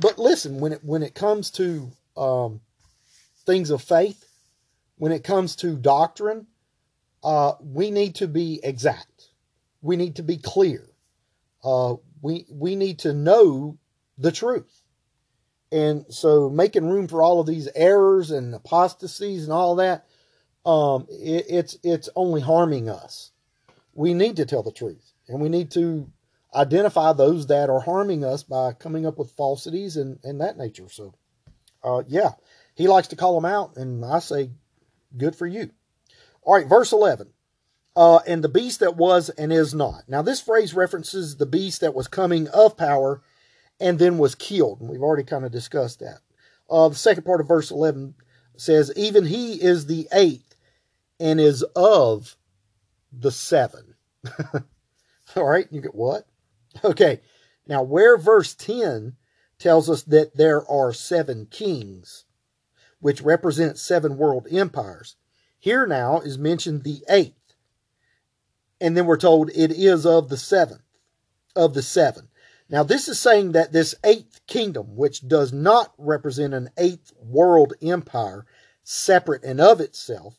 But 0.00 0.18
listen, 0.18 0.60
when 0.60 0.72
it 0.72 0.84
when 0.84 1.02
it 1.02 1.14
comes 1.14 1.50
to 1.52 1.90
um, 2.16 2.60
things 3.44 3.70
of 3.70 3.82
faith, 3.82 4.24
when 4.96 5.12
it 5.12 5.24
comes 5.24 5.56
to 5.56 5.76
doctrine, 5.76 6.46
uh, 7.24 7.54
we 7.60 7.90
need 7.90 8.16
to 8.16 8.28
be 8.28 8.60
exact. 8.62 9.15
We 9.82 9.96
need 9.96 10.16
to 10.16 10.22
be 10.22 10.38
clear. 10.38 10.88
Uh, 11.62 11.96
we 12.22 12.46
we 12.50 12.76
need 12.76 13.00
to 13.00 13.12
know 13.12 13.78
the 14.18 14.32
truth. 14.32 14.82
And 15.72 16.06
so, 16.10 16.48
making 16.48 16.88
room 16.88 17.08
for 17.08 17.22
all 17.22 17.40
of 17.40 17.46
these 17.46 17.68
errors 17.74 18.30
and 18.30 18.54
apostasies 18.54 19.44
and 19.44 19.52
all 19.52 19.76
that, 19.76 20.06
um, 20.64 21.06
it, 21.10 21.46
it's 21.48 21.76
it's 21.82 22.08
only 22.14 22.40
harming 22.40 22.88
us. 22.88 23.32
We 23.92 24.14
need 24.14 24.36
to 24.36 24.46
tell 24.46 24.62
the 24.62 24.72
truth, 24.72 25.12
and 25.28 25.40
we 25.40 25.48
need 25.48 25.70
to 25.72 26.10
identify 26.54 27.12
those 27.12 27.48
that 27.48 27.68
are 27.68 27.80
harming 27.80 28.24
us 28.24 28.42
by 28.42 28.72
coming 28.72 29.06
up 29.06 29.18
with 29.18 29.32
falsities 29.32 29.96
and, 29.96 30.18
and 30.22 30.40
that 30.40 30.56
nature. 30.56 30.88
So, 30.88 31.14
uh, 31.82 32.02
yeah, 32.06 32.32
he 32.74 32.88
likes 32.88 33.08
to 33.08 33.16
call 33.16 33.34
them 33.34 33.50
out, 33.50 33.76
and 33.76 34.04
I 34.04 34.20
say, 34.20 34.50
good 35.16 35.36
for 35.36 35.46
you. 35.46 35.70
All 36.42 36.54
right, 36.54 36.66
verse 36.66 36.92
11. 36.92 37.28
Uh, 37.96 38.20
and 38.26 38.44
the 38.44 38.48
beast 38.48 38.80
that 38.80 38.96
was 38.96 39.30
and 39.30 39.50
is 39.52 39.74
not. 39.74 40.04
Now, 40.06 40.20
this 40.20 40.40
phrase 40.40 40.74
references 40.74 41.36
the 41.36 41.46
beast 41.46 41.80
that 41.80 41.94
was 41.94 42.06
coming 42.06 42.46
of 42.48 42.76
power 42.76 43.22
and 43.80 43.98
then 43.98 44.18
was 44.18 44.34
killed. 44.34 44.80
And 44.80 44.90
we've 44.90 45.02
already 45.02 45.24
kind 45.24 45.46
of 45.46 45.50
discussed 45.50 46.00
that. 46.00 46.18
Uh, 46.68 46.90
the 46.90 46.94
second 46.94 47.24
part 47.24 47.40
of 47.40 47.48
verse 47.48 47.70
11 47.70 48.14
says, 48.56 48.92
Even 48.96 49.24
he 49.24 49.54
is 49.54 49.86
the 49.86 50.08
eighth 50.12 50.56
and 51.18 51.40
is 51.40 51.62
of 51.74 52.36
the 53.12 53.30
seven. 53.30 53.94
All 55.36 55.44
right, 55.44 55.66
you 55.70 55.80
get 55.80 55.94
what? 55.94 56.26
Okay, 56.84 57.20
now 57.66 57.82
where 57.82 58.18
verse 58.18 58.54
10 58.54 59.16
tells 59.58 59.88
us 59.88 60.02
that 60.02 60.36
there 60.36 60.68
are 60.70 60.92
seven 60.92 61.46
kings, 61.46 62.24
which 63.00 63.22
represent 63.22 63.78
seven 63.78 64.18
world 64.18 64.46
empires. 64.50 65.16
Here 65.58 65.86
now 65.86 66.20
is 66.20 66.36
mentioned 66.36 66.84
the 66.84 67.02
eighth, 67.08 67.35
and 68.80 68.96
then 68.96 69.06
we're 69.06 69.16
told 69.16 69.50
it 69.50 69.72
is 69.72 70.04
of 70.04 70.28
the 70.28 70.36
seventh, 70.36 70.82
of 71.54 71.74
the 71.74 71.82
seven. 71.82 72.28
Now, 72.68 72.82
this 72.82 73.08
is 73.08 73.20
saying 73.20 73.52
that 73.52 73.72
this 73.72 73.94
eighth 74.04 74.40
kingdom, 74.46 74.96
which 74.96 75.26
does 75.26 75.52
not 75.52 75.92
represent 75.98 76.52
an 76.52 76.70
eighth 76.76 77.12
world 77.20 77.74
empire 77.80 78.44
separate 78.82 79.44
and 79.44 79.60
of 79.60 79.80
itself, 79.80 80.38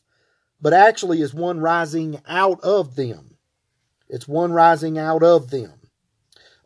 but 0.60 0.72
actually 0.72 1.22
is 1.22 1.32
one 1.32 1.60
rising 1.60 2.20
out 2.26 2.60
of 2.60 2.96
them. 2.96 3.36
It's 4.08 4.28
one 4.28 4.52
rising 4.52 4.98
out 4.98 5.22
of 5.22 5.50
them. 5.50 5.72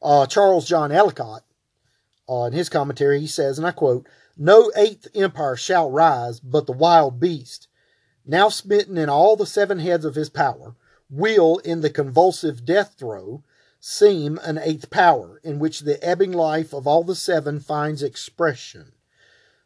Uh, 0.00 0.26
Charles 0.26 0.66
John 0.66 0.90
Ellicott, 0.90 1.44
uh, 2.28 2.44
in 2.44 2.52
his 2.52 2.68
commentary, 2.68 3.20
he 3.20 3.26
says, 3.26 3.58
and 3.58 3.66
I 3.66 3.72
quote, 3.72 4.06
No 4.36 4.72
eighth 4.76 5.08
empire 5.14 5.56
shall 5.56 5.90
rise, 5.90 6.40
but 6.40 6.66
the 6.66 6.72
wild 6.72 7.20
beast, 7.20 7.68
now 8.24 8.48
smitten 8.48 8.96
in 8.96 9.08
all 9.08 9.36
the 9.36 9.46
seven 9.46 9.78
heads 9.78 10.04
of 10.04 10.14
his 10.14 10.30
power, 10.30 10.74
will, 11.12 11.58
in 11.58 11.82
the 11.82 11.90
convulsive 11.90 12.64
death 12.64 12.94
throe, 12.98 13.44
seem 13.78 14.38
an 14.38 14.58
eighth 14.58 14.88
power, 14.90 15.40
in 15.44 15.58
which 15.58 15.80
the 15.80 16.02
ebbing 16.02 16.32
life 16.32 16.72
of 16.72 16.86
all 16.86 17.04
the 17.04 17.14
seven 17.14 17.60
finds 17.60 18.02
expression. 18.02 18.92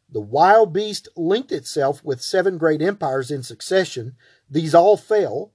The 0.09 0.20
wild 0.20 0.72
beast 0.72 1.09
linked 1.16 1.53
itself 1.53 2.05
with 2.05 2.20
seven 2.20 2.59
great 2.59 2.82
empires 2.82 3.30
in 3.30 3.42
succession. 3.42 4.16
These 4.51 4.74
all 4.74 4.97
fell. 4.97 5.53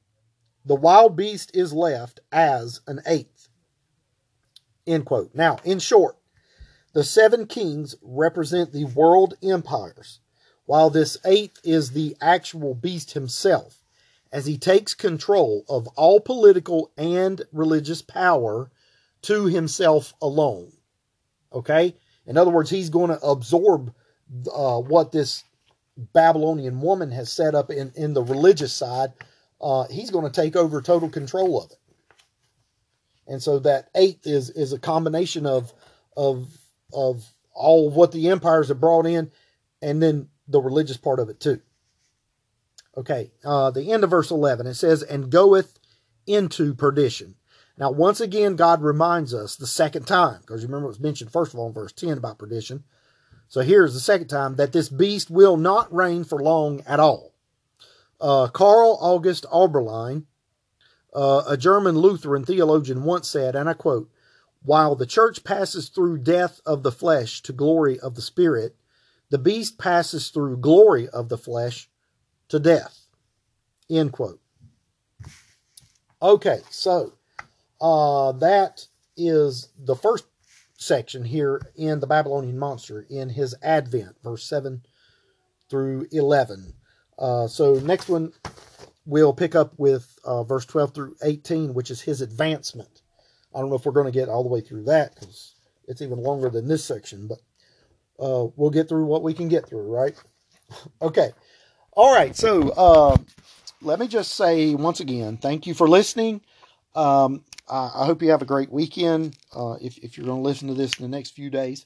The 0.63 0.75
wild 0.75 1.15
beast 1.15 1.51
is 1.53 1.73
left 1.73 2.19
as 2.31 2.81
an 2.87 3.01
eighth. 3.05 3.49
End 4.87 5.05
quote. 5.05 5.33
Now, 5.33 5.57
in 5.63 5.79
short, 5.79 6.17
the 6.93 7.03
seven 7.03 7.47
kings 7.47 7.95
represent 8.01 8.71
the 8.71 8.85
world 8.85 9.33
empires, 9.43 10.19
while 10.65 10.89
this 10.89 11.17
eighth 11.25 11.59
is 11.63 11.91
the 11.91 12.15
actual 12.21 12.75
beast 12.75 13.11
himself 13.11 13.80
as 14.31 14.45
he 14.45 14.57
takes 14.57 14.93
control 14.93 15.65
of 15.67 15.87
all 15.89 16.19
political 16.19 16.91
and 16.97 17.41
religious 17.51 18.01
power 18.01 18.71
to 19.23 19.45
himself 19.45 20.13
alone. 20.21 20.71
Okay? 21.53 21.95
In 22.25 22.37
other 22.37 22.51
words, 22.51 22.69
he's 22.69 22.89
going 22.89 23.09
to 23.09 23.21
absorb 23.21 23.93
uh, 24.53 24.79
what 24.79 25.11
this 25.11 25.43
Babylonian 25.97 26.79
woman 26.81 27.11
has 27.11 27.31
set 27.31 27.55
up 27.55 27.69
in, 27.69 27.91
in 27.95 28.13
the 28.13 28.23
religious 28.23 28.73
side. 28.73 29.11
Uh, 29.59 29.85
he's 29.89 30.11
going 30.11 30.25
to 30.25 30.41
take 30.41 30.55
over 30.55 30.81
total 30.81 31.09
control 31.09 31.61
of 31.61 31.71
it. 31.71 31.77
And 33.27 33.41
so 33.41 33.59
that 33.59 33.89
eighth 33.95 34.25
is 34.25 34.49
is 34.49 34.73
a 34.73 34.79
combination 34.79 35.45
of 35.45 35.71
of 36.17 36.49
of 36.91 37.23
all 37.53 37.89
what 37.89 38.11
the 38.11 38.29
empires 38.29 38.69
have 38.69 38.81
brought 38.81 39.05
in, 39.05 39.31
and 39.81 40.01
then 40.01 40.27
the 40.47 40.59
religious 40.59 40.97
part 40.97 41.19
of 41.19 41.29
it 41.29 41.39
too. 41.39 41.61
Okay, 42.97 43.31
uh, 43.45 43.71
the 43.71 43.91
end 43.91 44.03
of 44.03 44.09
verse 44.09 44.31
11, 44.31 44.67
it 44.67 44.73
says, 44.73 45.01
and 45.01 45.29
goeth 45.29 45.79
into 46.27 46.73
perdition. 46.73 47.35
Now, 47.77 47.89
once 47.89 48.19
again, 48.19 48.55
God 48.55 48.83
reminds 48.83 49.33
us 49.33 49.55
the 49.55 49.65
second 49.65 50.05
time, 50.07 50.41
because 50.41 50.61
you 50.61 50.67
remember 50.67 50.87
it 50.87 50.89
was 50.89 50.99
mentioned 50.99 51.31
first 51.31 51.53
of 51.53 51.59
all 51.59 51.67
in 51.67 51.73
verse 51.73 51.93
10 51.93 52.17
about 52.17 52.37
perdition. 52.37 52.83
So 53.47 53.61
here's 53.61 53.93
the 53.93 53.99
second 53.99 54.27
time 54.27 54.55
that 54.55 54.71
this 54.71 54.89
beast 54.89 55.29
will 55.29 55.57
not 55.57 55.93
reign 55.93 56.23
for 56.23 56.41
long 56.41 56.81
at 56.85 56.99
all. 56.99 57.33
Uh, 58.19 58.47
Karl 58.47 58.97
August 59.01 59.45
Auberlen, 59.51 60.25
uh, 61.13 61.43
a 61.47 61.57
German 61.57 61.97
Lutheran 61.97 62.45
theologian, 62.45 63.03
once 63.03 63.27
said, 63.27 63.55
and 63.55 63.67
I 63.67 63.73
quote, 63.73 64.09
While 64.63 64.95
the 64.95 65.05
church 65.05 65.43
passes 65.43 65.89
through 65.89 66.19
death 66.19 66.61
of 66.65 66.83
the 66.83 66.91
flesh 66.91 67.41
to 67.43 67.53
glory 67.53 67.99
of 67.99 68.15
the 68.15 68.21
spirit, 68.21 68.75
the 69.29 69.37
beast 69.37 69.77
passes 69.77 70.29
through 70.29 70.57
glory 70.57 71.09
of 71.09 71.29
the 71.29 71.37
flesh 71.37 71.89
to 72.51 72.59
death. 72.59 73.07
End 73.89 74.11
quote. 74.11 74.39
Okay, 76.21 76.59
so 76.69 77.13
uh, 77.79 78.33
that 78.33 78.85
is 79.17 79.69
the 79.79 79.95
first 79.95 80.25
section 80.77 81.23
here 81.23 81.61
in 81.75 81.99
the 81.99 82.07
Babylonian 82.07 82.59
monster 82.59 83.05
in 83.09 83.29
his 83.29 83.55
advent, 83.63 84.15
verse 84.23 84.43
7 84.43 84.83
through 85.69 86.07
11. 86.11 86.73
Uh, 87.17 87.47
so, 87.47 87.75
next 87.75 88.09
one 88.09 88.33
we'll 89.05 89.33
pick 89.33 89.55
up 89.55 89.73
with 89.77 90.19
uh, 90.23 90.43
verse 90.43 90.65
12 90.65 90.93
through 90.93 91.15
18, 91.23 91.73
which 91.73 91.89
is 91.89 92.01
his 92.01 92.21
advancement. 92.21 93.01
I 93.55 93.59
don't 93.59 93.69
know 93.69 93.75
if 93.75 93.85
we're 93.85 93.91
going 93.93 94.11
to 94.11 94.11
get 94.11 94.29
all 94.29 94.43
the 94.43 94.49
way 94.49 94.61
through 94.61 94.83
that 94.85 95.15
because 95.15 95.55
it's 95.87 96.01
even 96.01 96.19
longer 96.19 96.49
than 96.49 96.67
this 96.67 96.85
section, 96.85 97.27
but 97.27 97.39
uh, 98.23 98.47
we'll 98.55 98.69
get 98.69 98.87
through 98.87 99.05
what 99.05 99.23
we 99.23 99.33
can 99.33 99.47
get 99.47 99.67
through, 99.67 99.91
right? 99.91 100.15
okay. 101.01 101.31
All 101.93 102.13
right, 102.13 102.33
so 102.33 102.69
uh, 102.69 103.17
let 103.81 103.99
me 103.99 104.07
just 104.07 104.35
say 104.35 104.73
once 104.75 105.01
again, 105.01 105.35
thank 105.35 105.67
you 105.67 105.73
for 105.73 105.89
listening. 105.89 106.39
Um, 106.95 107.43
I, 107.69 107.91
I, 107.93 108.05
hope 108.05 108.21
you 108.21 108.31
have 108.31 108.41
a 108.41 108.45
great 108.45 108.71
weekend. 108.71 109.35
Uh, 109.53 109.75
if, 109.81 109.97
if 109.97 110.15
you're 110.15 110.25
going 110.25 110.41
to 110.41 110.47
listen 110.47 110.69
to 110.69 110.73
this 110.73 110.97
in 110.97 111.03
the 111.03 111.17
next 111.17 111.31
few 111.31 111.49
days, 111.49 111.85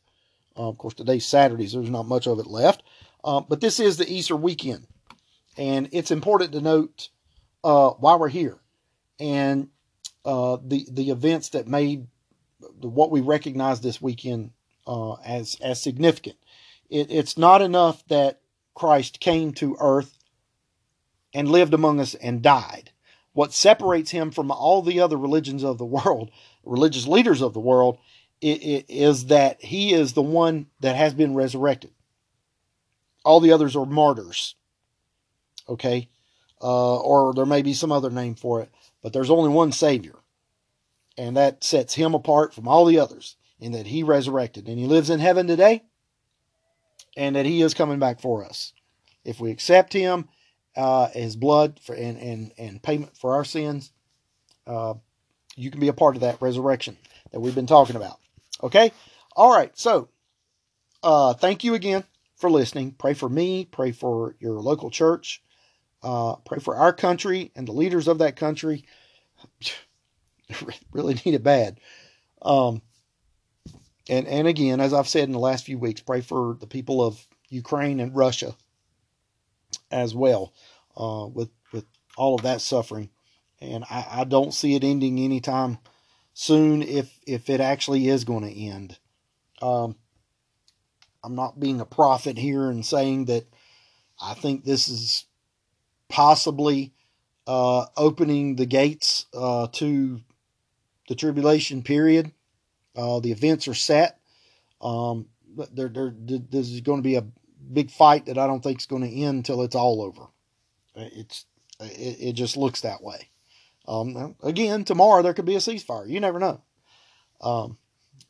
uh, 0.56 0.70
of 0.70 0.78
course, 0.78 0.94
today's 0.94 1.26
Saturday, 1.26 1.66
so 1.66 1.80
there's 1.80 1.90
not 1.90 2.06
much 2.06 2.28
of 2.28 2.38
it 2.38 2.46
left. 2.46 2.84
Uh, 3.24 3.42
but 3.42 3.62
this 3.62 3.80
is 3.80 3.98
the 3.98 4.08
Easter 4.08 4.36
weekend, 4.36 4.86
and 5.58 5.90
it's 5.92 6.12
important 6.12 6.52
to 6.52 6.62
note 6.62 7.10
uh, 7.64 7.90
why 7.90 8.16
we're 8.16 8.30
here 8.30 8.60
and 9.20 9.70
uh, 10.24 10.58
the 10.64 10.86
the 10.92 11.10
events 11.10 11.50
that 11.50 11.68
made 11.68 12.06
what 12.80 13.10
we 13.10 13.22
recognize 13.22 13.82
this 13.82 14.00
weekend 14.00 14.52
as 15.26 15.58
as 15.64 15.82
significant. 15.82 16.36
It, 16.92 17.10
it's 17.10 17.40
not 17.40 17.64
enough 17.64 18.08
that 18.10 18.42
Christ 18.76 19.20
came 19.20 19.54
to 19.54 19.78
earth 19.80 20.20
and 21.34 21.50
lived 21.50 21.74
among 21.74 22.00
us 22.00 22.14
and 22.16 22.42
died. 22.42 22.92
What 23.34 23.54
separates 23.54 24.12
him 24.12 24.32
from 24.32 24.52
all 24.52 24.82
the 24.82 25.00
other 25.00 25.18
religions 25.18 25.64
of 25.64 25.78
the 25.78 25.86
world, 25.86 26.30
religious 26.64 27.08
leaders 27.08 27.42
of 27.42 27.54
the 27.54 27.60
world, 27.60 27.98
is 28.42 29.28
that 29.28 29.64
he 29.64 29.94
is 29.94 30.14
the 30.14 30.22
one 30.22 30.68
that 30.82 30.96
has 30.96 31.14
been 31.14 31.34
resurrected. 31.34 31.92
All 33.24 33.40
the 33.40 33.54
others 33.54 33.76
are 33.76 33.86
martyrs. 33.86 34.56
Okay? 35.68 36.10
Uh, 36.62 36.98
or 36.98 37.34
there 37.34 37.46
may 37.46 37.62
be 37.62 37.74
some 37.74 37.92
other 37.92 38.10
name 38.10 38.36
for 38.36 38.62
it, 38.62 38.70
but 39.02 39.14
there's 39.14 39.30
only 39.30 39.50
one 39.50 39.72
Savior. 39.72 40.16
And 41.18 41.38
that 41.38 41.64
sets 41.64 41.96
him 41.96 42.14
apart 42.14 42.54
from 42.54 42.68
all 42.68 42.86
the 42.86 43.00
others 43.00 43.36
in 43.60 43.72
that 43.72 43.88
he 43.88 44.04
resurrected. 44.04 44.68
And 44.68 44.78
he 44.78 44.86
lives 44.86 45.10
in 45.10 45.20
heaven 45.20 45.48
today 45.48 45.84
and 47.16 47.36
that 47.36 47.46
he 47.46 47.62
is 47.62 47.74
coming 47.74 48.00
back 48.00 48.20
for 48.20 48.46
us. 48.46 48.74
If 49.24 49.40
we 49.40 49.52
accept 49.52 49.94
him, 49.94 50.30
uh, 50.76 51.10
his 51.10 51.36
blood 51.36 51.80
for, 51.82 51.96
and, 51.96 52.18
and, 52.18 52.52
and 52.58 52.84
payment 52.84 53.18
for 53.18 53.36
our 53.36 53.46
sins, 53.46 53.92
uh, 54.68 54.96
you 55.56 55.72
can 55.72 55.80
be 55.80 55.88
a 55.88 55.94
part 55.94 56.16
of 56.16 56.22
that 56.22 56.42
resurrection 56.42 56.98
that 57.32 57.40
we've 57.40 57.56
been 57.56 57.68
talking 57.68 57.96
about. 57.96 58.20
Okay? 58.62 58.92
All 59.36 59.52
right. 59.52 59.78
So, 59.78 60.10
uh, 61.04 61.34
thank 61.34 61.64
you 61.64 61.76
again 61.76 62.04
for 62.36 62.50
listening. 62.50 62.92
Pray 62.92 63.14
for 63.14 63.30
me. 63.30 63.66
Pray 63.66 63.92
for 63.92 64.36
your 64.40 64.60
local 64.60 64.90
church. 64.90 65.42
Uh, 66.04 66.36
pray 66.46 66.60
for 66.60 66.76
our 66.76 66.94
country 66.94 67.52
and 67.56 67.68
the 67.68 67.72
leaders 67.72 68.08
of 68.08 68.20
that 68.20 68.36
country. 68.36 68.86
really 70.92 71.16
need 71.26 71.34
it 71.34 71.44
bad. 71.44 71.80
Um, 72.42 72.82
and 74.10 74.28
and 74.28 74.48
again, 74.48 74.80
as 74.80 74.94
I've 74.94 75.08
said 75.08 75.24
in 75.24 75.32
the 75.32 75.40
last 75.40 75.66
few 75.66 75.78
weeks, 75.78 76.02
pray 76.02 76.22
for 76.22 76.58
the 76.60 76.68
people 76.68 77.04
of 77.04 77.26
Ukraine 77.50 78.00
and 78.00 78.16
Russia 78.16 78.56
as 79.92 80.14
well, 80.14 80.54
uh, 80.98 81.28
with 81.32 81.50
with 81.72 81.86
all 82.18 82.36
of 82.36 82.44
that 82.44 82.62
suffering. 82.62 83.10
And 83.62 83.84
I, 83.90 84.06
I 84.10 84.24
don't 84.26 84.54
see 84.54 84.76
it 84.76 84.84
ending 84.84 85.20
anytime 85.20 85.80
soon. 86.34 86.84
If 86.84 87.18
if 87.26 87.50
it 87.50 87.62
actually 87.62 88.08
is 88.08 88.24
going 88.24 88.44
to 88.44 88.60
end, 88.60 89.00
um, 89.62 89.96
I'm 91.24 91.36
not 91.36 91.60
being 91.60 91.82
a 91.82 91.86
prophet 91.86 92.38
here 92.38 92.70
and 92.70 92.86
saying 92.86 93.26
that 93.26 93.46
I 94.22 94.34
think 94.36 94.64
this 94.64 94.88
is 94.88 95.26
possibly 96.10 96.94
uh, 97.48 97.86
opening 97.98 98.56
the 98.56 98.66
gates 98.66 99.26
uh, 99.34 99.68
to 99.74 100.22
the 101.08 101.16
tribulation 101.16 101.84
period. 101.84 102.32
Uh, 102.96 103.20
the 103.20 103.32
events 103.32 103.68
are 103.68 103.74
set. 103.74 104.20
Um, 104.82 105.28
there, 105.74 105.90
there, 105.90 106.14
this 106.18 106.70
is 106.70 106.82
going 106.82 107.00
to 107.00 107.08
be 107.08 107.16
a 107.16 107.26
big 107.74 107.92
fight 107.92 108.26
that 108.26 108.38
I 108.38 108.48
don't 108.48 108.62
think 108.62 108.80
is 108.80 108.86
going 108.86 109.04
to 109.04 109.22
end 109.22 109.38
until 109.38 109.62
it's 109.64 109.76
all 109.76 110.02
over. 110.02 110.28
It's, 110.96 111.46
it, 111.80 112.18
it 112.20 112.34
just 112.34 112.58
looks 112.58 112.82
that 112.82 113.02
way. 113.02 113.30
Um, 113.88 114.36
again, 114.42 114.84
tomorrow 114.84 115.22
there 115.22 115.34
could 115.34 115.46
be 115.46 115.56
a 115.56 115.60
ceasefire. 115.60 116.08
You 116.08 116.20
never 116.20 116.40
know. 116.40 116.62
Um, 117.42 117.78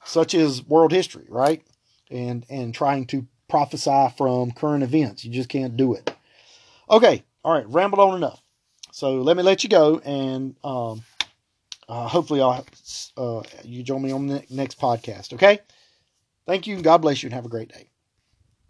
such 0.03 0.33
is 0.33 0.63
world 0.63 0.91
history, 0.91 1.25
right? 1.29 1.63
And 2.11 2.45
and 2.49 2.73
trying 2.73 3.07
to 3.07 3.25
prophesy 3.47 4.13
from 4.17 4.51
current 4.51 4.83
events, 4.83 5.23
you 5.23 5.31
just 5.31 5.49
can't 5.49 5.77
do 5.77 5.93
it. 5.93 6.13
Okay, 6.89 7.23
all 7.43 7.53
right, 7.53 7.67
rambled 7.67 7.99
on 7.99 8.15
enough. 8.15 8.41
So 8.91 9.15
let 9.15 9.37
me 9.37 9.43
let 9.43 9.63
you 9.63 9.69
go, 9.69 9.99
and 9.99 10.55
um, 10.63 11.03
uh, 11.87 12.07
hopefully, 12.07 12.41
I'll 12.41 12.65
uh, 13.17 13.43
you 13.63 13.83
join 13.83 14.01
me 14.01 14.11
on 14.11 14.27
the 14.27 14.43
next 14.49 14.79
podcast. 14.79 15.33
Okay. 15.33 15.59
Thank 16.47 16.67
you, 16.67 16.75
and 16.75 16.83
God 16.83 16.99
bless 16.99 17.23
you, 17.23 17.27
and 17.27 17.33
have 17.33 17.45
a 17.45 17.49
great 17.49 17.69
day. 17.69 17.89